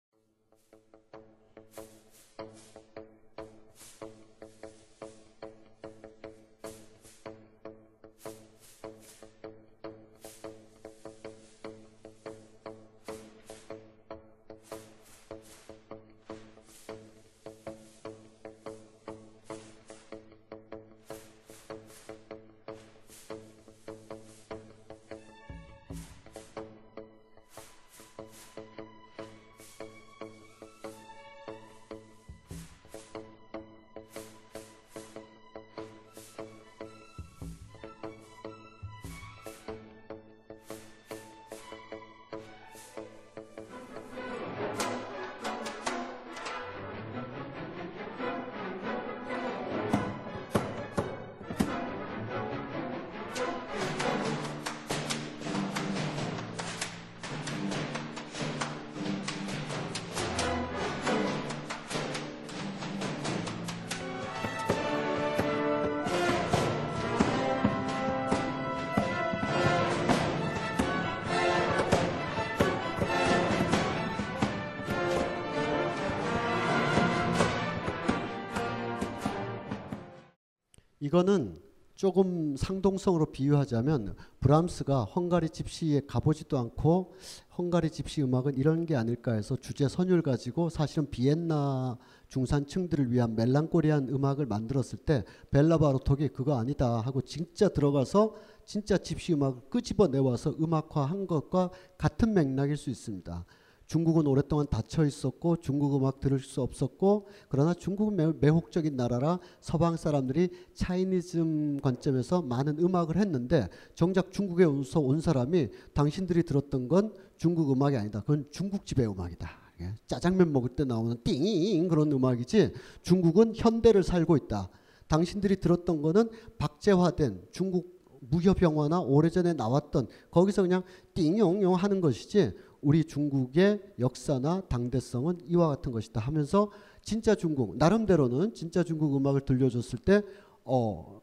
이거는 81.11 81.57
조금 81.95 82.55
상동성으로 82.55 83.27
비유하자면 83.27 84.15
브람스가 84.39 85.03
헝가리 85.03 85.49
집시에 85.49 85.99
가보지도 86.07 86.57
않고 86.57 87.13
헝가리 87.57 87.91
집시 87.91 88.23
음악은 88.23 88.55
이런 88.55 88.85
게 88.85 88.95
아닐까 88.95 89.33
해서 89.33 89.57
주제 89.57 89.89
선율 89.89 90.21
가지고 90.21 90.69
사실은 90.69 91.11
비엔나 91.11 91.97
중산층들을 92.29 93.11
위한 93.11 93.35
멜랑꼬리한 93.35 94.07
음악을 94.07 94.45
만들었을 94.45 94.99
때 94.99 95.25
벨라 95.51 95.77
바로톡이 95.79 96.29
그거 96.29 96.57
아니다 96.57 97.01
하고 97.01 97.21
진짜 97.21 97.67
들어가서 97.67 98.33
진짜 98.65 98.97
집시 98.97 99.33
음악을 99.33 99.63
끄집어 99.69 100.07
내와서 100.07 100.55
음악화한 100.61 101.27
것과 101.27 101.71
같은 101.97 102.33
맥락일 102.33 102.77
수 102.77 102.89
있습니다. 102.89 103.45
중국은 103.91 104.25
오랫동안 104.25 104.67
닫혀 104.67 105.03
있었고 105.03 105.57
중국 105.57 105.93
음악 105.97 106.21
들을 106.21 106.39
수 106.39 106.61
없었고 106.61 107.27
그러나 107.49 107.73
중국은 107.73 108.15
매우 108.15 108.33
매혹적인 108.39 108.95
나라라 108.95 109.37
서방 109.59 109.97
사람들이 109.97 110.47
차이니즘 110.73 111.81
관점에서 111.81 112.41
많은 112.41 112.79
음악을 112.79 113.17
했는데 113.17 113.67
정작 113.93 114.31
중국에 114.31 114.63
온 114.63 115.19
사람이 115.19 115.67
당신들이 115.93 116.43
들었던 116.43 116.87
건 116.87 117.13
중국 117.35 117.69
음악이 117.69 117.97
아니다. 117.97 118.21
그건 118.21 118.45
중국집의 118.49 119.09
음악이다. 119.09 119.49
예, 119.81 119.93
짜장면 120.07 120.53
먹을 120.53 120.69
때 120.69 120.85
나오는 120.85 121.17
띵 121.25 121.89
그런 121.89 122.13
음악이지 122.13 122.71
중국은 123.01 123.55
현대를 123.57 124.03
살고 124.03 124.37
있다. 124.37 124.69
당신들이 125.09 125.57
들었던 125.57 126.01
거는 126.01 126.29
박제화된 126.57 127.41
중국 127.51 127.99
무협 128.21 128.61
영화나 128.61 129.01
오래전에 129.01 129.53
나왔던 129.53 130.07
거기서 130.29 130.61
그냥 130.61 130.83
띵용용 131.13 131.73
하는 131.73 131.99
것이지 131.99 132.53
우리 132.81 133.03
중국의 133.05 133.93
역사나 133.99 134.61
당대성은 134.61 135.41
이와 135.47 135.67
같은 135.67 135.91
것이다 135.91 136.19
하면서 136.19 136.71
진짜 137.03 137.35
중국 137.35 137.77
나름대로는 137.77 138.53
진짜 138.53 138.83
중국 138.83 139.15
음악을 139.15 139.41
들려줬을 139.41 139.99
때 139.99 140.21
어, 140.63 141.21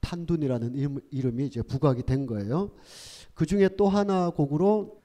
탄둔이라는 0.00 0.74
이름, 0.74 0.98
이름이 1.10 1.46
이제 1.46 1.62
부각이 1.62 2.02
된 2.02 2.26
거예요. 2.26 2.70
그 3.34 3.46
중에 3.46 3.70
또 3.76 3.88
하나 3.88 4.30
곡으로 4.30 5.02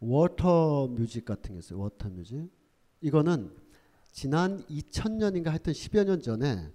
Water 0.00 0.88
Music 0.88 1.24
같은 1.24 1.54
게 1.54 1.58
있어요. 1.60 1.78
Water 1.80 2.10
Music. 2.10 2.50
이거는 3.00 3.50
지난 4.12 4.62
2000년인가 4.66 5.46
하여튼 5.46 5.72
10여 5.72 6.04
년 6.04 6.20
전에 6.20 6.70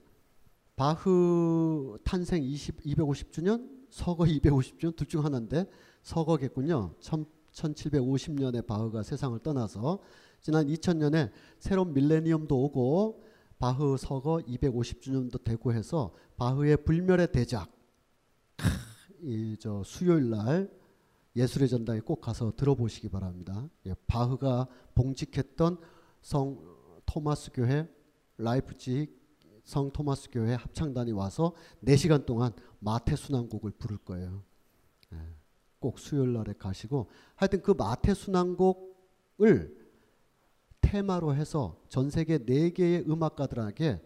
바흐 0.76 1.98
탄생 2.04 2.44
20, 2.44 2.84
250주년, 2.84 3.70
서거 3.90 4.24
250주년 4.24 4.96
둘 4.96 5.08
중 5.08 5.24
하나인데 5.26 5.66
서거겠군요. 6.04 6.96
1750년에 7.60 8.66
바흐가 8.66 9.04
세상을 9.04 9.38
떠나서 9.40 10.00
지난 10.42 10.68
2000년에 10.68 11.32
새로운 11.60 11.94
밀레니엄도 11.94 12.58
오고 12.64 13.24
바흐 13.60 13.98
서거 13.98 14.42
250주년도 14.48 15.44
되고 15.44 15.74
해서 15.74 16.14
바흐의 16.38 16.78
불멸의 16.86 17.32
대작 17.32 17.70
이 19.22 19.58
저 19.60 19.84
수요일 19.84 20.30
날 20.30 20.72
예술의 21.36 21.70
전당에 21.70 22.00
꼭 22.00 22.22
가서 22.22 22.54
들어보시기 22.56 23.10
바랍니다. 23.10 23.70
예, 23.86 23.94
바흐가 24.08 24.68
봉직했던 24.96 25.78
성 26.22 26.60
토마스 27.06 27.52
교회 27.54 27.88
라이프치히 28.38 29.08
성 29.64 29.92
토마스 29.92 30.30
교회 30.32 30.54
합창단이 30.56 31.12
와서 31.12 31.54
4시간 31.84 32.26
동안 32.26 32.52
마태 32.80 33.16
수난곡을 33.16 33.72
부를 33.72 33.98
거예요. 33.98 34.44
예. 35.14 35.39
꼭 35.80 36.00
수요일 36.00 36.34
날에 36.34 36.54
가시고 36.54 37.08
하여튼 37.36 37.62
그 37.62 37.72
마태 37.72 38.14
수난곡을 38.14 39.78
테마로 40.82 41.36
해서 41.36 41.82
전 41.90 42.10
세계 42.10 42.38
네 42.38 42.72
개의 42.72 43.06
음악가들에게 43.10 44.02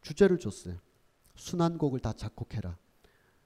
주제를 0.00 0.38
줬어요. 0.38 0.76
수난곡을 1.36 2.00
다 2.00 2.12
작곡해라. 2.12 2.76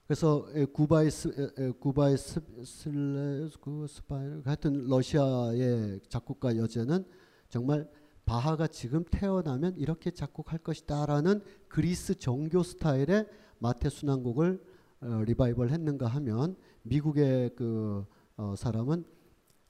그래서 0.07 0.49
에, 0.55 0.65
구바이스 0.65 1.53
에, 1.59 1.65
에, 1.65 1.71
구바이스 1.71 2.41
슬레 2.65 3.49
그 3.61 3.87
스파이 3.89 4.41
하여튼 4.45 4.89
러시아의 4.89 6.01
작곡가 6.09 6.57
여제는 6.57 7.05
정말 7.49 7.89
바하가 8.25 8.67
지금 8.67 9.05
태어나면 9.11 9.77
이렇게 9.77 10.11
작곡할 10.11 10.59
것이다라는 10.61 11.43
그리스 11.69 12.15
정교 12.17 12.63
스타일의 12.63 13.27
마테 13.59 13.89
순환곡을 13.89 14.65
어, 15.03 15.23
리바이벌 15.27 15.71
했는가 15.71 16.07
하면 16.09 16.57
미국의 16.83 17.51
그 17.57 18.05
어, 18.37 18.55
사람은 18.57 19.05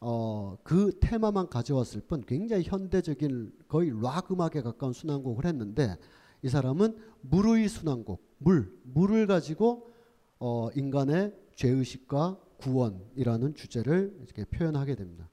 어, 0.00 0.56
그 0.62 0.98
테마만 1.00 1.48
가져왔을 1.48 2.00
뿐 2.00 2.22
굉장히 2.26 2.64
현대적인 2.64 3.52
거의 3.68 3.92
락 4.02 4.30
음악에 4.30 4.62
가까운 4.62 4.92
순환곡을 4.92 5.44
했는데 5.44 5.96
이 6.42 6.48
사람은 6.48 6.96
물의 7.20 7.68
순환곡 7.68 8.22
물 8.38 8.72
물을 8.84 9.26
가지고 9.26 9.90
어, 10.38 10.70
인간의 10.74 11.34
죄의식과 11.54 12.38
구원이라는 12.56 13.54
주제를 13.54 14.16
이렇게 14.22 14.44
표현하게 14.44 14.94
됩니다. 14.94 15.28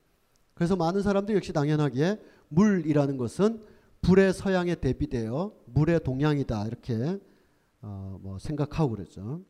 그래서 0.53 0.75
많은 0.75 1.01
사람들이 1.01 1.35
역시 1.37 1.53
당연하기에 1.53 2.19
물이라는 2.49 3.17
것은 3.17 3.61
불의 4.01 4.33
서양에 4.33 4.75
대비되어 4.75 5.53
물의 5.65 6.03
동양이다 6.03 6.67
이렇게 6.67 7.19
어, 7.81 8.19
뭐 8.21 8.37
생각하고 8.39 8.91
그랬죠. 8.91 9.41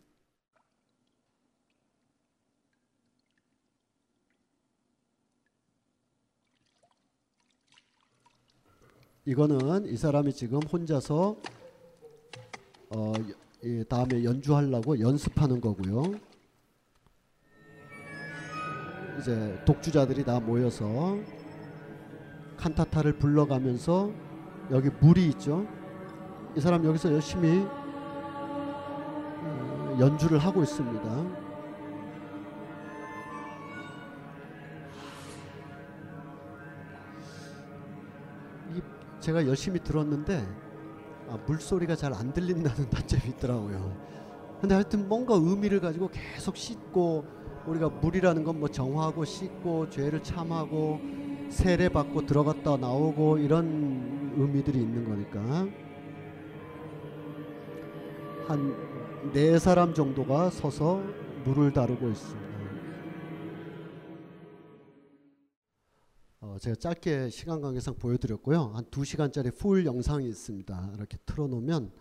이거는 9.28 9.86
이 9.88 9.98
사람이 9.98 10.32
지금 10.32 10.62
혼자서 10.62 11.36
어, 12.92 13.14
이 13.62 13.84
다음에 13.90 14.24
연주하려고 14.24 14.98
연습하는 15.02 15.60
거고요. 15.60 16.14
이제 19.20 19.62
독주자들이 19.66 20.24
다 20.24 20.40
모여서 20.40 21.18
칸타타를 22.56 23.18
불러가면서 23.18 24.14
여기 24.72 24.90
물이 25.02 25.28
있죠. 25.32 25.68
이 26.56 26.62
사람 26.62 26.86
여기서 26.86 27.12
열심히 27.12 27.66
어, 29.44 29.98
연주를 30.00 30.40
하고 30.40 30.64
있습니다. 30.64 31.47
제가 39.28 39.46
열심히 39.46 39.82
들었는데 39.84 40.48
아, 41.28 41.38
물소리가 41.46 41.98
잘 41.98 42.14
안 42.14 42.32
들린다는 42.32 42.88
단점이 42.90 43.24
있더라고요. 43.32 43.94
근데 44.62 44.74
하여튼 44.74 45.08
뭔가 45.10 45.36
의미를 45.36 45.82
가지고 45.82 46.10
계속 46.10 46.56
씻고 46.56 47.26
우리가 47.68 47.90
물이라는 47.90 48.46
건 48.46 48.56
뭐 48.58 48.70
정화하고 48.70 49.26
씻고 49.26 49.90
죄를 49.90 50.24
참하고 50.24 51.02
세례 51.50 51.90
받고 51.90 52.26
들어갔다 52.26 52.78
나오고 52.78 53.38
이런 53.40 54.34
의미들이 54.38 54.80
있는 54.80 55.04
거니까 55.10 55.68
한 58.48 58.98
네 59.34 59.60
사람 59.60 59.94
정도가 59.94 60.50
서서 60.52 61.04
물을 61.44 61.74
다루고 61.74 62.08
있습니다. 62.08 62.47
어, 66.58 66.60
제가 66.60 66.76
짧게 66.76 67.30
시간 67.30 67.62
관계상 67.62 67.94
보여드렸고요. 67.96 68.72
한두 68.74 69.06
시간짜리 69.06 69.52
풀 69.52 69.86
영상이 69.86 70.28
있습니다. 70.28 70.92
이렇게 70.96 71.16
틀어놓으면 71.24 71.92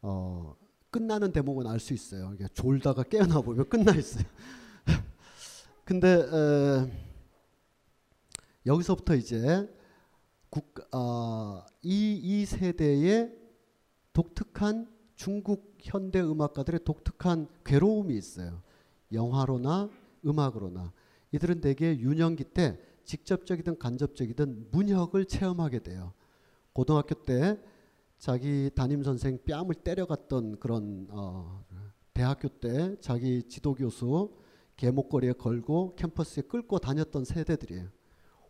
어, 0.00 0.56
끝나는 0.90 1.32
대목은 1.32 1.66
알 1.66 1.78
수 1.78 1.92
있어요. 1.92 2.32
이게 2.32 2.48
졸다가 2.54 3.02
깨어나 3.02 3.42
보면 3.42 3.68
끝나 3.68 3.94
있어요. 3.94 4.24
근데 5.84 6.08
에, 6.08 6.90
여기서부터 8.64 9.16
이제 9.16 9.68
국, 10.48 10.74
아, 10.90 11.66
이, 11.82 12.18
이 12.22 12.46
세대의 12.46 13.36
독특한 14.14 14.88
중국 15.14 15.76
현대 15.82 16.22
음악가들의 16.22 16.80
독특한 16.84 17.48
괴로움이 17.66 18.16
있어요. 18.16 18.62
영화로나 19.12 19.90
음악으로나 20.24 20.90
이들은 21.32 21.60
대개 21.60 21.94
유년기 21.98 22.44
때 22.44 22.78
직접적이든 23.04 23.78
간접적이든 23.78 24.68
문혁을 24.70 25.26
체험하게 25.26 25.80
돼요. 25.80 26.12
고등학교 26.72 27.14
때 27.24 27.60
자기 28.18 28.70
담임 28.74 29.02
선생 29.02 29.38
뺨을 29.44 29.74
때려갔던 29.74 30.58
그런 30.58 31.06
어, 31.10 31.64
대학교 32.12 32.48
때 32.48 32.96
자기 33.00 33.42
지도 33.42 33.74
교수 33.74 34.34
계목걸이에 34.76 35.34
걸고 35.34 35.94
캠퍼스에 35.96 36.42
끌고 36.44 36.78
다녔던 36.78 37.24
세대들이에요. 37.24 37.88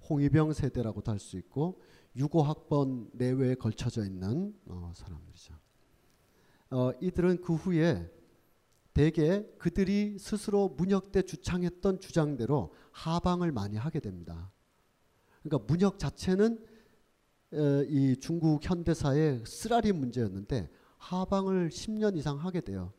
홍위병 0.08 0.52
세대라고도 0.52 1.10
할 1.12 1.18
수 1.18 1.36
있고 1.38 1.80
유고 2.16 2.42
학번 2.42 3.10
내외에 3.12 3.54
걸쳐져 3.54 4.04
있는 4.04 4.54
어, 4.66 4.92
사람들이죠. 4.94 5.54
어, 6.70 6.92
이들은 7.00 7.40
그 7.40 7.54
후에 7.54 8.10
대개 8.92 9.44
그들이 9.58 10.18
스스로 10.18 10.68
문혁 10.68 11.10
때 11.10 11.22
주창했던 11.22 12.00
주장대로 12.00 12.72
하방을 12.94 13.50
많이 13.52 13.76
하게 13.76 14.00
됩니다. 14.00 14.50
그러니까 15.42 15.66
문혁 15.66 15.98
자체는 15.98 16.64
에, 17.52 17.86
이 17.88 18.16
중국 18.16 18.60
현대사의 18.62 19.42
쓰라리 19.44 19.92
문제였는데 19.92 20.70
하방을 20.98 21.70
10년 21.70 22.16
이상 22.16 22.38
하게 22.38 22.60
돼요. 22.60 22.92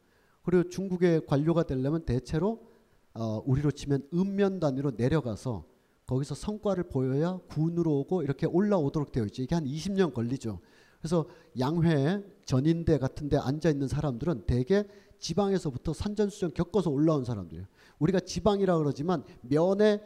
그리고 0.44 0.70
중국의 0.70 1.26
관료가 1.26 1.64
되려면 1.64 2.06
대체로 2.06 2.68
어, 3.14 3.42
우리로 3.46 3.72
치면 3.72 4.08
읍면 4.14 4.60
단위로 4.60 4.92
내려가서 4.92 5.66
거기서 6.06 6.36
성과를 6.36 6.84
보여야 6.90 7.40
군으로 7.48 8.00
오고 8.00 8.24
이렇게 8.24 8.46
올라오도록 8.46 9.12
되어 9.12 9.26
있죠. 9.26 9.42
이게 9.42 9.56
한 9.56 9.64
20년 9.64 10.14
걸리죠. 10.14 10.60
그래서 11.00 11.26
양회 11.58 12.22
전인대 12.46 13.00
같은 13.00 13.30
데 13.30 13.38
앉아 13.38 13.70
있는 13.70 13.88
사람들은 13.88 14.44
대개 14.46 14.84
지방에서부터 15.20 15.94
산전수전 15.94 16.54
겪어서 16.54 16.90
올라온 16.90 17.24
사람들이에요. 17.24 17.66
우리가 18.00 18.20
지방이라 18.20 18.78
그러지만 18.78 19.24
면에 19.42 20.02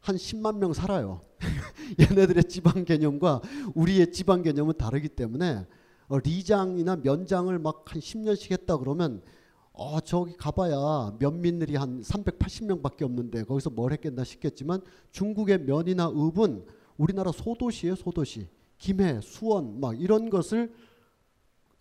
한 0.00 0.16
10만 0.16 0.56
명 0.58 0.72
살아요. 0.72 1.22
얘네들의 2.00 2.44
지방 2.44 2.84
개념과 2.84 3.42
우리의 3.74 4.12
지방 4.12 4.42
개념은 4.42 4.74
다르기 4.78 5.08
때문에 5.08 5.66
어, 6.08 6.18
리장이나 6.18 6.96
면장을 6.96 7.56
막 7.58 7.84
한 7.90 8.00
10년씩 8.00 8.52
했다 8.52 8.76
그러면 8.76 9.22
어 9.72 10.00
저기 10.00 10.36
가봐야 10.36 11.16
면민들이 11.18 11.76
한 11.76 12.02
380명밖에 12.02 13.02
없는데 13.02 13.44
거기서 13.44 13.70
뭘 13.70 13.92
했겠나 13.92 14.24
싶겠지만 14.24 14.82
중국의 15.10 15.62
면이나 15.62 16.08
읍은 16.08 16.66
우리나라 16.98 17.32
소도시예요 17.32 17.96
소도시 17.96 18.48
김해 18.78 19.20
수원 19.22 19.80
막 19.80 20.00
이런 20.00 20.30
것을 20.30 20.72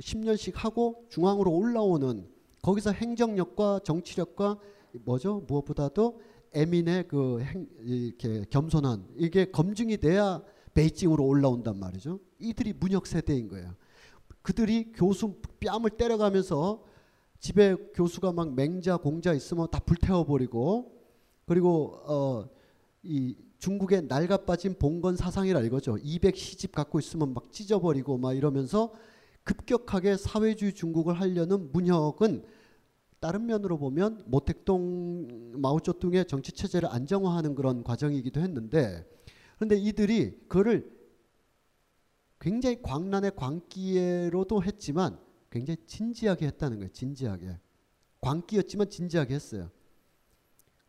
10년씩 0.01 0.55
하고 0.55 1.05
중앙으로 1.10 1.51
올라오는 1.51 2.28
거기서 2.62 2.91
행정력과 2.91 3.82
정치력과 3.84 4.57
뭐죠? 4.93 5.43
무엇보다도 5.47 6.19
에민의 6.53 7.07
그 7.07 7.41
행, 7.41 7.67
이렇게 7.81 8.45
겸손한 8.49 9.07
이게 9.17 9.45
검증이 9.51 9.97
돼야 9.97 10.41
베이징으로 10.73 11.25
올라온단 11.25 11.79
말이죠. 11.79 12.19
이들이 12.39 12.73
문혁 12.73 13.07
세대인 13.07 13.47
거예요. 13.47 13.75
그들이 14.41 14.91
교수 14.93 15.35
뺨을 15.59 15.91
때려가면서 15.91 16.83
집에 17.39 17.75
교수가 17.93 18.33
막 18.33 18.53
맹자 18.53 18.97
공자 18.97 19.33
있으면 19.33 19.67
다 19.71 19.79
불태워버리고 19.79 20.91
그리고 21.45 21.99
어, 22.05 22.49
이 23.03 23.35
중국의 23.59 24.03
낡아 24.07 24.37
빠진 24.45 24.75
봉건 24.77 25.17
사상이라 25.17 25.61
이거죠. 25.61 25.97
200 26.01 26.35
시집 26.35 26.71
갖고 26.71 26.99
있으면 26.99 27.33
막 27.33 27.51
찢어버리고 27.51 28.17
막 28.17 28.33
이러면서 28.33 28.93
급격하게 29.43 30.17
사회주의 30.17 30.73
중국을 30.73 31.19
하려는 31.19 31.71
문혁은 31.71 32.43
다른 33.20 33.45
면으로 33.45 33.78
보면 33.78 34.24
모택동 34.28 35.53
마오쩌둥의 35.61 36.26
정치 36.28 36.51
체제를 36.51 36.89
안정화하는 36.89 37.55
그런 37.55 37.84
과정이기도 37.84 38.39
했는데 38.39 39.05
그런데 39.57 39.76
이들이 39.76 40.39
그를 40.47 40.89
굉장히 42.39 42.82
광란의 42.82 43.36
광기로도 43.36 44.63
했지만 44.63 45.20
굉장히 45.49 45.78
진지하게 45.86 46.47
했다는 46.47 46.78
거예요. 46.78 46.91
진지하게. 46.93 47.59
광기였지만 48.22 48.89
진지하게 48.89 49.34
했어요. 49.36 49.70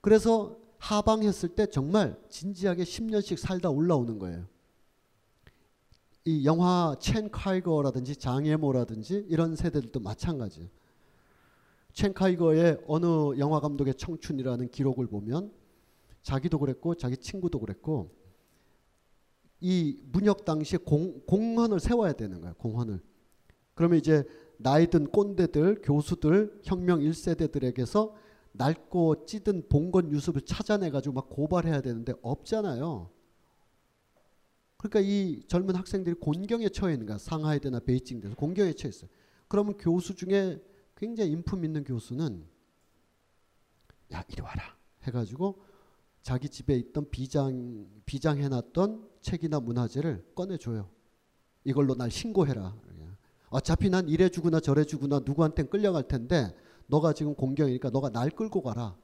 그래서 0.01 0.57
하방했을 0.79 1.51
때 1.51 1.67
정말 1.67 2.19
진지하게 2.29 2.85
10년씩 2.85 3.37
살다 3.37 3.71
올라오는 3.71 4.19
거예요. 4.19 4.47
이 6.25 6.45
영화 6.45 6.95
첸 7.01 7.29
카이거라든지 7.31 8.17
장예모라든지 8.17 9.27
이런 9.29 9.57
세대들도 9.57 10.01
마찬가지예요. 10.01 10.69
첸 11.93 12.13
카이거의 12.13 12.79
어느 12.87 13.39
영화 13.39 13.61
감독의 13.61 13.95
청춘이라는 13.95 14.69
기록을 14.71 15.07
보면 15.07 15.53
자기도 16.23 16.59
그랬고 16.59 16.95
자기 16.95 17.17
친구도 17.17 17.59
그랬고 17.61 18.11
이 19.61 20.01
문혁 20.13 20.45
당시에 20.45 20.79
공, 20.79 21.21
공헌을 21.27 21.81
세워야 21.81 22.13
되는 22.15 22.41
거예요. 22.41 22.55
공헌을. 22.55 23.01
그러면 23.75 23.99
이제 23.99 24.25
나이든 24.59 25.11
꼰대들, 25.11 25.81
교수들, 25.83 26.61
혁명 26.65 27.01
1세대들에게서 27.01 28.13
낡고 28.53 29.27
찌든 29.27 29.69
봉건 29.69 30.11
유습을 30.11 30.43
찾아내 30.43 30.91
가지고 30.91 31.15
막 31.15 31.29
고발해야 31.31 31.81
되는데 31.81 32.15
없잖아요. 32.21 33.11
그러니까 34.77 35.01
이 35.01 35.43
젊은 35.47 35.77
학생들이 35.77 36.17
곤경에 36.17 36.69
처해 36.71 36.95
있는 36.95 37.07
거야. 37.07 37.19
상하이드나 37.19 37.81
베이징 37.81 38.23
에서 38.25 38.35
곤경에 38.35 38.73
처해 38.73 38.89
있어요. 38.89 39.11
그러면 39.47 39.77
교수 39.77 40.15
중에 40.15 40.59
굉장히 41.01 41.31
인품 41.31 41.65
있는 41.65 41.83
교수는 41.83 42.47
야 44.13 44.23
이리 44.29 44.43
와라 44.43 44.77
해가지고 45.05 45.63
자기 46.21 46.51
집에 46.51 46.77
있던 46.77 47.09
비장 47.11 47.89
비장해놨던 48.05 49.09
책이나 49.23 49.61
문화재를 49.61 50.31
꺼내줘요. 50.35 50.91
이걸로 51.65 51.95
날 51.95 52.11
신고해라. 52.11 52.77
어차피 53.49 53.89
난 53.89 54.11
이래 54.11 54.29
주구나 54.29 54.61
저래 54.61 54.85
주구나 54.85 55.21
누구한텐 55.21 55.71
끌려갈 55.71 56.07
텐데 56.07 56.55
너가 56.87 57.15
지금 57.15 57.35
공경이니까 57.35 57.89
너가 57.89 58.11
날 58.11 58.29
끌고 58.29 58.61
가라. 58.61 58.95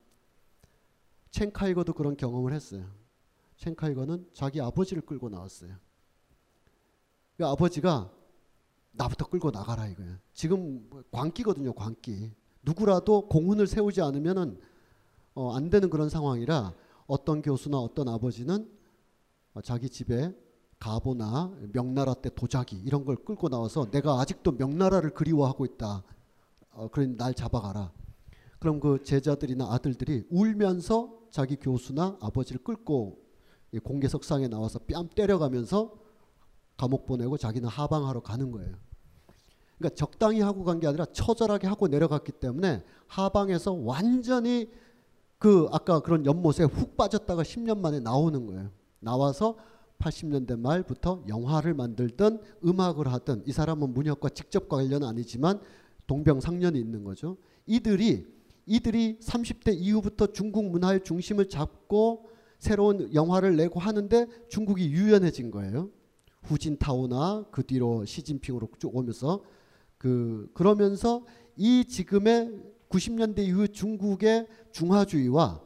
첸카이거도 1.31 1.95
그런 1.95 2.19
경험을 2.19 2.53
했어요. 2.53 2.93
첸카이거는 3.57 4.29
자기 4.35 4.61
아버지를 4.61 5.01
끌고 5.07 5.31
나왔어요. 5.31 5.75
그 7.39 7.47
아버지가 7.47 8.13
나부터 8.97 9.29
끌고 9.29 9.51
나가라 9.51 9.87
이거예요. 9.87 10.17
지금 10.33 10.89
광기거든요, 11.11 11.73
광기. 11.73 12.33
누구라도 12.63 13.29
공훈을 13.29 13.67
세우지 13.67 14.01
않으면은 14.03 14.59
어, 15.35 15.55
안 15.55 15.71
되는 15.71 15.91
그런 15.91 16.09
상황이라 16.09 16.75
어떤 17.07 17.43
교수나 17.43 17.79
어떤 17.79 18.09
아버지는 18.09 18.69
어, 19.55 19.61
자기 19.61 19.89
집에 19.89 20.35
가보나 20.79 21.55
명나라 21.73 22.15
때 22.15 22.31
도자기 22.35 22.77
이런 22.77 23.05
걸 23.05 23.17
끌고 23.17 23.49
나와서 23.49 23.91
내가 23.91 24.21
아직도 24.21 24.53
명나라를 24.53 25.11
그리워하고 25.11 25.65
있다. 25.65 26.03
어, 26.71 26.89
그러니 26.89 27.17
날 27.17 27.35
잡아가라. 27.35 27.93
그럼 28.59 28.81
그 28.81 29.03
제자들이나 29.03 29.73
아들들이 29.73 30.27
울면서 30.31 31.17
자기 31.31 31.57
교수나 31.57 32.17
아버지를 32.21 32.63
끌고 32.65 33.19
공개석상에 33.85 34.49
나와서 34.49 34.79
뺨 34.81 35.09
때려가면서 35.09 36.06
감옥 36.77 37.07
보내고 37.07 37.37
자기는 37.37 37.69
하방하러 37.69 38.21
가는 38.21 38.51
거예요. 38.51 38.75
그러니까 39.79 39.95
적당히 39.97 40.41
하고 40.41 40.65
간 40.65 40.81
게 40.81 40.87
아니라 40.87 41.05
처절하게 41.07 41.67
하고 41.67 41.89
내려갔기 41.89 42.33
때문에 42.33 42.83
하방에서 43.07 43.73
완전히 43.73 44.71
그 45.39 45.69
아까 45.71 46.01
그런 46.01 46.25
연못에 46.25 46.65
훅 46.65 46.97
빠졌다가 46.97 47.43
10년 47.43 47.79
만에 47.79 48.01
나오는 48.01 48.47
거예요. 48.47 48.71
나와서 49.01 49.57
80년대 49.99 50.59
말부터 50.59 51.25
영화를 51.29 51.75
만들던 51.75 52.41
음악을 52.65 53.09
하던 53.13 53.43
이 53.47 53.53
사람은 53.53 53.93
문혁과 53.95 54.31
직접 54.31 54.69
관련 54.69 55.05
아니지만 55.05 55.61
동병상련이 56.07 56.79
있는 56.79 57.05
거죠. 57.05 57.37
이들이 57.67 58.27
이들이 58.67 59.19
30대 59.21 59.77
이후부터 59.79 60.29
중국 60.29 60.71
문화의 60.71 61.05
중심을 61.05 61.49
잡고 61.49 62.29
새로운 62.59 63.13
영화를 63.15 63.57
내고 63.57 63.79
하는데 63.79 64.27
중국이 64.49 64.91
유연해진 64.91 65.51
거예요. 65.51 65.91
후진타오나 66.47 67.47
그 67.51 67.65
뒤로 67.65 68.05
시진핑으로 68.05 68.69
쭉 68.79 68.95
오면서 68.97 69.43
그 69.99 70.51
그러면서 70.55 71.25
이 71.57 71.85
지금의 71.85 72.63
90년대 72.89 73.41
이후 73.41 73.69
중국의 73.69 74.47
중화주의와 74.73 75.63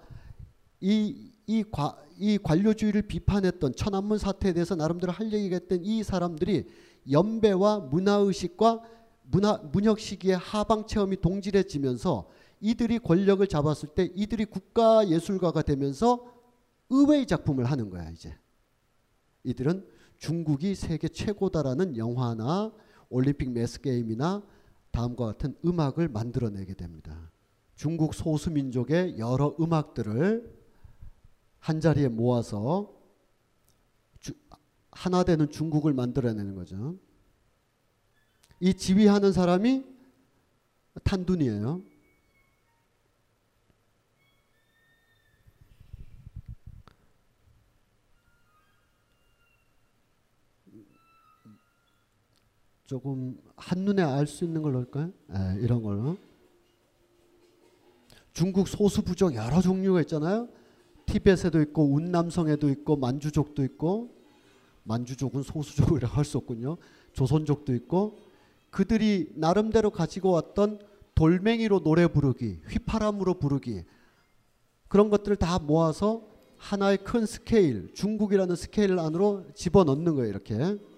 이, 0.81 1.33
이, 1.47 1.65
과, 1.71 1.99
이 2.19 2.39
관료주의를 2.39 3.03
비판했던 3.03 3.75
천안문 3.75 4.19
사태에 4.19 4.53
대해서 4.53 4.75
나름대로 4.75 5.13
할 5.13 5.33
얘기가 5.33 5.57
했던 5.57 5.85
이 5.85 6.03
사람들이 6.03 6.67
연배와 7.11 7.81
문화의식과 7.81 8.83
문화, 9.31 9.59
문혁 9.73 10.01
시기의 10.01 10.37
하방 10.37 10.87
체험이 10.87 11.21
동질해지면서 11.21 12.29
이들이 12.61 12.99
권력을 12.99 13.47
잡았을 13.47 13.91
때 13.91 14.11
이들이 14.15 14.47
국가 14.47 15.09
예술가가 15.09 15.63
되면서 15.63 16.25
의외의 16.91 17.27
작품을 17.27 17.65
하는 17.65 17.91
거야 17.91 18.11
이제. 18.11 18.35
이들은 19.45 19.87
중국이 20.21 20.75
세계 20.75 21.09
최고다라는 21.09 21.97
영화나 21.97 22.73
올림픽 23.09 23.51
매스 23.51 23.81
게임이나 23.81 24.43
다음과 24.93 25.27
같은 25.27 25.57
음악을 25.65 26.09
만들어내게 26.09 26.75
됩니다. 26.75 27.33
중국 27.75 28.15
소수민족의 28.15 29.19
여러 29.19 29.57
음악들을 29.59 30.61
한 31.59 31.81
자리에 31.81 32.09
모아서 32.09 32.95
주, 34.21 34.35
하나 34.93 35.25
되는 35.25 35.51
중국을 35.51 35.95
만들어내는 35.95 36.55
거죠. 36.55 36.99
이 38.61 38.75
지휘하는 38.75 39.33
사람이 39.33 39.85
탄둔이에요. 41.03 41.83
조금 52.91 53.39
한눈에 53.55 54.03
알 54.03 54.27
수 54.27 54.45
있는 54.45 54.63
걸 54.63 54.73
넣을까요? 54.73 55.13
네, 55.29 55.59
이런 55.61 55.81
걸로. 55.81 56.17
중국 58.33 58.67
소수 58.67 59.03
부족 59.03 59.33
여러 59.37 59.61
종류가 59.61 60.01
있잖아요. 60.01 60.49
티벳에도 61.07 61.61
있고 61.63 61.85
운남성에도 61.85 62.69
있고 62.69 62.97
만주족도 62.97 63.63
있고 63.63 64.13
만주족은 64.83 65.45
소수족이라고 65.45 66.13
할 66.13 66.25
수 66.25 66.39
없군요. 66.39 66.79
조선족도 67.13 67.77
있고 67.77 68.19
그들이 68.71 69.35
나름대로 69.37 69.91
가지고 69.91 70.33
왔던 70.33 70.81
돌멩이로 71.15 71.85
노래 71.85 72.09
부르기, 72.09 72.61
휘파람으로 72.71 73.35
부르기 73.35 73.85
그런 74.89 75.11
것들을 75.11 75.37
다 75.37 75.61
모아서 75.61 76.27
하나의 76.57 76.99
큰 77.05 77.25
스케일, 77.25 77.95
중국이라는 77.95 78.57
스케일 78.57 78.99
안으로 78.99 79.45
집어넣는 79.55 80.17
거예요, 80.17 80.29
이렇게. 80.29 80.90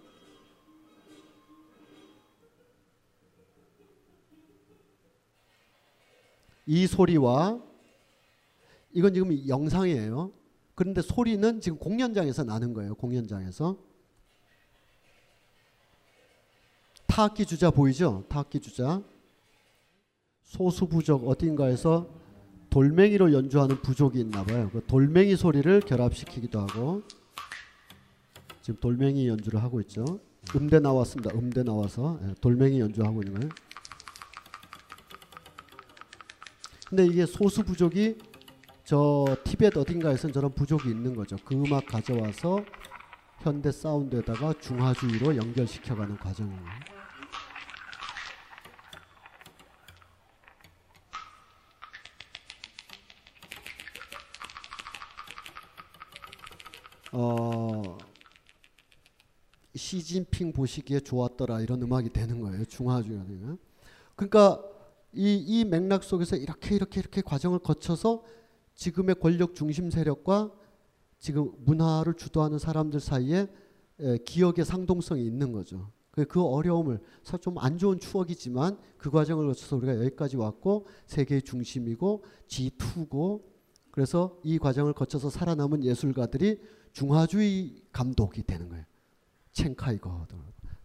이 6.67 6.87
소리와 6.87 7.61
이건 8.93 9.15
지금 9.15 9.49
영상이에요. 9.49 10.33
그런데 10.75 11.03
소리는 11.03 11.61
지금 11.61 11.79
공연장에서 11.79 12.45
나는 12.45 12.73
거예요. 12.73 12.95
공연장에서. 12.95 13.77
타악기 17.07 17.45
주자 17.45 17.71
보이죠? 17.71 18.25
타악기 18.29 18.61
주자. 18.61 19.03
소수 20.43 20.87
부족 20.87 21.29
어딘가에서 21.29 22.09
돌멩이로 22.71 23.33
연주하는 23.33 23.83
부족이 23.83 24.21
있나 24.21 24.45
봐요. 24.45 24.71
그 24.73 24.83
돌멩이 24.87 25.37
소리를 25.37 25.81
결합시키기도 25.81 26.61
하고 26.61 27.03
지금 28.63 28.81
돌멩이 28.81 29.29
연주를 29.29 29.63
하고 29.63 29.81
있죠. 29.83 30.21
음대 30.57 30.79
나왔습니다. 30.81 31.35
음대 31.35 31.63
나와서 31.63 32.19
예, 32.27 32.35
돌멩이 32.41 32.81
연주하고 32.81 33.23
있는 33.23 33.41
거예요. 33.41 33.53
근데 36.93 37.07
이게 37.07 37.25
소수 37.25 37.63
부족이 37.63 38.19
저 38.85 39.25
티벳 39.45 39.75
어딘가에선 39.75 40.31
저런 40.31 40.53
부족이 40.53 40.91
있는 40.91 41.17
거죠. 41.17 41.37
그 41.43 41.55
음악 41.55 41.87
가져와서 41.87 42.63
현대 43.39 43.73
사운드에다가 43.73 44.53
중화주의로 44.61 45.35
연결시켜가는 45.35 46.19
과정이에요. 46.19 46.61
어, 57.13 57.97
시진핑 59.75 60.53
보시기에 60.53 61.01
좋았더라 61.01 61.63
이런 61.63 61.81
음악이 61.81 62.11
되는 62.11 62.39
거예요. 62.39 62.67
중화주의가. 62.67 63.57
그러니까 64.15 64.82
이, 65.13 65.37
이 65.37 65.65
맥락 65.65 66.05
속에서 66.05 66.37
이렇게 66.37 66.75
이렇게 66.75 67.01
이렇게 67.01 67.21
과정을 67.21 67.59
거쳐서 67.59 68.25
지금의 68.75 69.17
권력 69.21 69.55
중심 69.55 69.91
세력과 69.91 70.53
지금 71.19 71.53
문화를 71.59 72.15
주도하는 72.15 72.59
사람들 72.59 73.01
사이에 73.01 73.49
에, 74.01 74.19
기억의 74.19 74.65
상동성이 74.65 75.25
있는 75.25 75.53
거죠. 75.53 75.91
그, 76.11 76.25
그 76.27 76.43
어려움을 76.43 77.01
좀 77.41 77.59
안 77.59 77.79
좋은 77.79 77.99
추억이지만 77.99 78.79
그 78.99 79.11
과정을 79.11 79.47
거쳐서 79.47 79.77
우리가 79.77 79.97
여기까지 79.97 80.37
왔고 80.37 80.87
세계의 81.07 81.43
중심이고 81.43 82.25
G2고 82.49 83.43
그래서 83.91 84.39
이 84.43 84.59
과정을 84.59 84.95
거쳐서 84.95 85.31
살아남은 85.31 85.85
예술가들이 85.85 86.61
중화주의 86.93 87.83
감독이 87.93 88.43
되는 88.43 88.69
거예요. 88.69 88.85
첸카이거도 89.53 90.37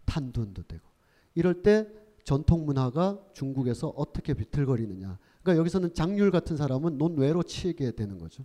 탄둔도 0.04 0.62
되고 0.64 0.86
이럴 1.34 1.62
때 1.62 1.86
전통 2.28 2.66
문화가 2.66 3.18
중국에서 3.32 3.88
어떻게 3.96 4.34
비틀거리느냐. 4.34 5.18
그러니까 5.42 5.58
여기서는 5.58 5.94
장률 5.94 6.30
같은 6.30 6.58
사람은 6.58 6.98
논외로 6.98 7.42
치게 7.42 7.92
되는 7.92 8.18
거죠. 8.18 8.44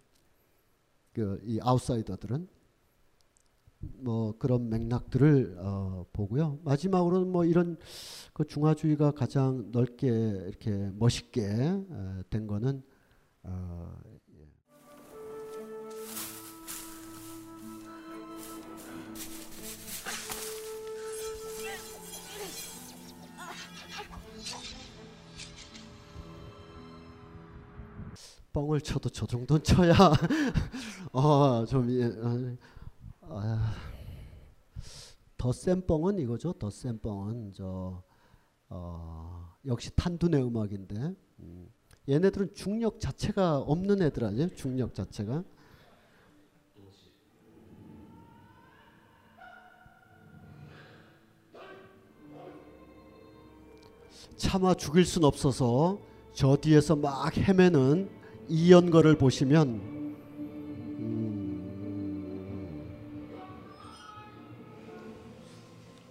그 1.12 1.42
이 1.44 1.60
아웃사이더들은 1.62 2.48
뭐 3.98 4.38
그런 4.40 4.70
맥락들을 4.70 5.58
어, 5.60 6.06
보고요. 6.14 6.60
마지막으로는 6.64 7.30
뭐 7.30 7.44
이런 7.44 7.76
그 8.32 8.46
중화주의가 8.46 9.12
가장 9.12 9.70
넓게 9.74 10.08
이렇게 10.08 10.90
멋있게 10.94 11.42
에, 11.42 11.84
된 12.30 12.48
거는 12.48 12.82
어, 13.44 13.98
뻥을 28.54 28.82
쳐도 28.82 29.10
저 29.10 29.26
정도는 29.26 29.64
쳐야 29.64 29.94
어좀 31.12 31.90
예, 32.00 32.06
어, 32.06 32.58
아, 33.22 33.74
더센 35.38 35.86
뻥은 35.86 36.20
이거죠. 36.20 36.54
더 36.54 36.70
센 36.70 37.00
뻥은 37.02 37.54
저 37.54 38.04
어, 38.70 39.56
역시 39.66 39.90
탄둔의 39.96 40.44
음악인데 40.44 41.16
음, 41.40 41.70
얘네들은 42.08 42.54
중력 42.54 43.00
자체가 43.00 43.58
없는 43.60 44.02
애들 44.04 44.24
아니에요? 44.24 44.50
중력 44.56 44.94
자체가 44.94 45.44
차마 54.38 54.74
죽일 54.74 55.06
순 55.06 55.24
없어서 55.24 56.00
저 56.34 56.56
뒤에서 56.56 56.96
막 56.96 57.36
헤매는 57.38 58.23
이연거를 58.50 59.18
보시면 59.18 59.68
음, 61.00 61.34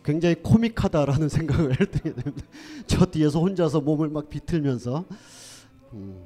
굉장히 0.02 0.36
코믹하다라는 0.42 1.28
생각을 1.30 1.76
들게 1.76 2.14
됩니다. 2.14 2.46
저 2.86 3.06
뒤에서 3.06 3.40
혼자서 3.40 3.80
몸을 3.80 4.08
막 4.08 4.28
비틀면서 4.28 5.04
음, 5.92 6.24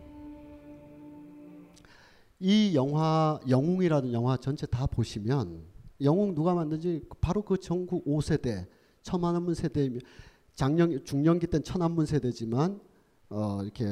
이 2.41 2.75
영화 2.75 3.41
영웅이라는 3.49 4.13
영화 4.13 4.37
전체 4.37 4.67
다 4.67 4.87
보시면 4.87 5.63
영웅 6.03 6.35
누가 6.35 6.55
만든지 6.55 7.05
바로 7.21 7.43
그 7.43 7.59
전국 7.59 8.05
5세대 8.05 8.67
천안문 9.03 9.55
세대 9.55 9.91
장년 10.55 11.03
중년기 11.05 11.47
때는 11.47 11.65
천안문 11.65 12.07
세대지만 12.07 12.81
어, 13.29 13.61
이렇게 13.63 13.85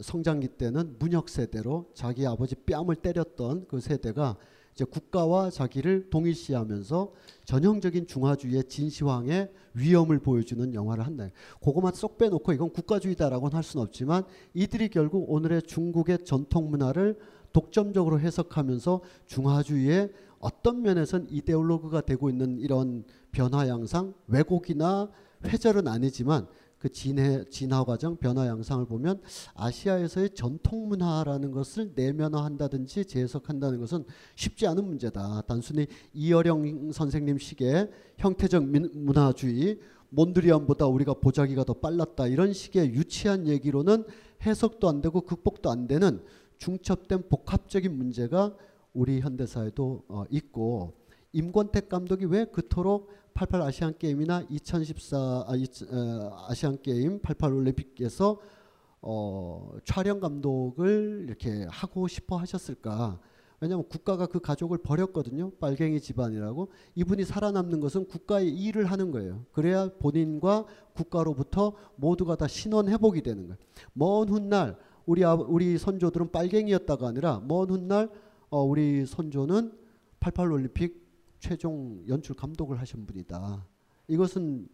성장기 0.00 0.48
때는 0.48 0.96
문혁 0.98 1.28
세대로 1.28 1.90
자기 1.94 2.26
아버지 2.26 2.54
뺨을 2.54 2.96
때렸던 2.96 3.66
그 3.68 3.80
세대가 3.80 4.36
이제 4.72 4.84
국가와 4.84 5.50
자기를 5.50 6.08
동일시하면서 6.08 7.12
전형적인 7.44 8.06
중화주의의 8.06 8.64
진시황의 8.64 9.52
위험을 9.74 10.20
보여주는 10.20 10.72
영화를 10.72 11.04
한다. 11.04 11.28
그것만 11.62 11.92
쏙 11.92 12.16
빼놓고 12.16 12.52
이건 12.52 12.70
국가주의다라고는 12.70 13.54
할 13.54 13.62
수는 13.62 13.84
없지만 13.84 14.24
이들이 14.54 14.88
결국 14.88 15.30
오늘의 15.30 15.62
중국의 15.62 16.24
전통 16.24 16.70
문화를 16.70 17.18
독점적으로 17.52 18.20
해석하면서 18.20 19.00
중화주의의 19.26 20.12
어떤 20.38 20.80
면에선 20.80 21.26
이데올로그가 21.28 22.00
되고 22.00 22.30
있는 22.30 22.58
이런 22.58 23.04
변화 23.32 23.68
양상 23.68 24.14
왜곡이나 24.28 25.10
회절은 25.44 25.88
아니지만 25.88 26.46
그 26.80 26.90
진해 26.90 27.44
진화 27.50 27.84
과정 27.84 28.16
변화 28.16 28.46
양상을 28.46 28.86
보면 28.86 29.20
아시아에서의 29.54 30.30
전통 30.30 30.88
문화라는 30.88 31.50
것을 31.52 31.92
내면화한다든지 31.94 33.04
재해석한다는 33.04 33.78
것은 33.80 34.04
쉽지 34.34 34.66
않은 34.66 34.86
문제다. 34.86 35.42
단순히 35.46 35.86
이어령 36.14 36.90
선생님 36.90 37.36
식의 37.36 37.90
형태적 38.16 38.64
문화주의 38.64 39.78
몬드리안보다 40.08 40.86
우리가 40.86 41.14
보자기가 41.14 41.64
더 41.64 41.74
빨랐다 41.74 42.26
이런 42.28 42.54
식의 42.54 42.94
유치한 42.94 43.46
얘기로는 43.46 44.04
해석도 44.46 44.88
안 44.88 45.02
되고 45.02 45.20
극복도 45.20 45.70
안 45.70 45.86
되는 45.86 46.22
중첩된 46.56 47.28
복합적인 47.28 47.94
문제가 47.94 48.54
우리 48.94 49.20
현대사에도 49.20 50.02
어, 50.08 50.24
있고 50.30 50.94
임권택 51.32 51.90
감독이 51.90 52.24
왜 52.24 52.46
그토록 52.46 53.10
88 53.34 53.62
아시안 53.62 53.96
게임이나 53.98 54.46
2014 54.48 55.44
아, 55.46 55.56
이, 55.56 55.66
어, 55.92 56.46
아시안 56.48 56.80
게임 56.82 57.20
88 57.20 57.52
올림픽에서 57.52 58.38
어, 59.02 59.72
촬영 59.84 60.20
감독을 60.20 61.24
이렇게 61.26 61.66
하고 61.70 62.06
싶어 62.08 62.36
하셨을까? 62.36 63.18
왜냐하면 63.60 63.86
국가가 63.88 64.26
그 64.26 64.40
가족을 64.40 64.78
버렸거든요. 64.78 65.50
빨갱이 65.60 66.00
집안이라고. 66.00 66.70
이분이 66.94 67.24
살아남는 67.24 67.80
것은 67.80 68.08
국가의 68.08 68.48
일을 68.50 68.86
하는 68.86 69.10
거예요. 69.10 69.44
그래야 69.52 69.90
본인과 69.98 70.64
국가로부터 70.94 71.74
모두가 71.96 72.36
다 72.36 72.48
신원 72.48 72.88
회복이 72.88 73.20
되는 73.20 73.48
거예요. 73.48 73.58
먼 73.92 74.28
훗날 74.28 74.78
우리 75.04 75.24
아, 75.24 75.34
우리 75.34 75.76
선조들은 75.76 76.32
빨갱이였다가 76.32 77.08
아니라 77.08 77.42
먼 77.46 77.68
훗날 77.68 78.10
어, 78.48 78.62
우리 78.62 79.04
선조는 79.04 79.72
88 80.20 80.52
올림픽 80.52 81.09
최종 81.40 82.04
연출 82.08 82.36
감독을 82.36 82.78
하신 82.78 83.06
분이다. 83.06 83.66
이것은 84.08 84.68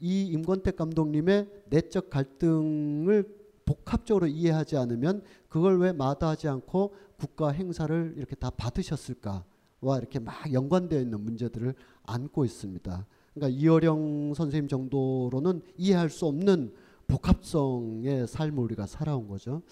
이 0.00 0.26
임권택 0.26 0.76
감독님의 0.76 1.48
내적 1.68 2.10
갈등을 2.10 3.46
복합적으로 3.64 4.26
이해하지 4.26 4.76
않으면 4.76 5.22
그걸 5.48 5.78
왜 5.78 5.92
마다하지 5.92 6.48
않고 6.48 6.94
국가 7.16 7.50
행사를 7.50 8.14
이렇게 8.16 8.34
다 8.36 8.50
받으셨을까와 8.50 9.98
이렇게 9.98 10.18
막 10.18 10.52
연관되어 10.52 11.00
있는 11.00 11.20
문제들을 11.20 11.74
안고 12.04 12.44
있습니다. 12.44 13.06
그러니까 13.34 13.60
이어령 13.60 14.34
선생님 14.34 14.68
정도로는 14.68 15.62
이해할 15.76 16.10
수 16.10 16.26
없는 16.26 16.72
복합성의 17.06 18.26
삶을 18.26 18.58
우리가 18.64 18.86
살아온 18.86 19.28
거죠. 19.28 19.62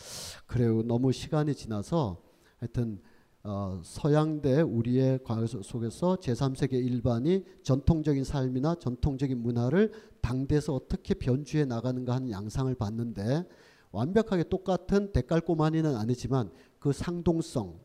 그래요. 0.46 0.82
너무 0.82 1.12
시간이 1.12 1.54
지나서 1.54 2.20
하여튼 2.58 3.00
어, 3.46 3.78
서양대 3.84 4.62
우리의 4.62 5.20
과거 5.22 5.46
속에서 5.46 6.16
제3세계 6.16 6.72
일반이 6.72 7.44
전통적인 7.62 8.24
삶이나 8.24 8.76
전통적인 8.76 9.38
문화를 9.38 9.92
당대에서 10.22 10.74
어떻게 10.74 11.12
변주해 11.12 11.66
나가는가 11.66 12.14
하는 12.14 12.30
양상을 12.30 12.74
봤는데 12.74 13.44
완벽하게 13.92 14.44
똑같은 14.44 15.12
데칼코마니는 15.12 15.94
아니지만 15.94 16.50
그 16.78 16.92
상동성, 16.92 17.78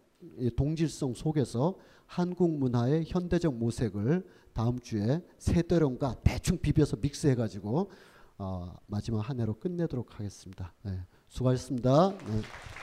동질성 0.55 1.13
속에서 1.13 1.75
한국 2.05 2.57
문화의 2.57 3.03
현대적 3.05 3.53
모색을 3.53 4.25
다음 4.53 4.79
주에 4.79 5.21
세대론과 5.39 6.21
대충 6.23 6.57
비벼서 6.57 6.97
믹스해 7.01 7.35
가지고 7.35 7.91
어, 8.37 8.77
마지막 8.87 9.19
한 9.19 9.41
해로 9.41 9.53
끝내도록 9.55 10.17
하겠습니다. 10.17 10.73
네, 10.83 11.01
수고하셨습니다. 11.27 12.11
네. 12.11 12.78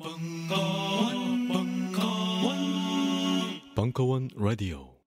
벙커원, 0.00 1.48
벙커원, 1.48 2.56
벙커원 3.74 4.28
라디오. 4.34 4.99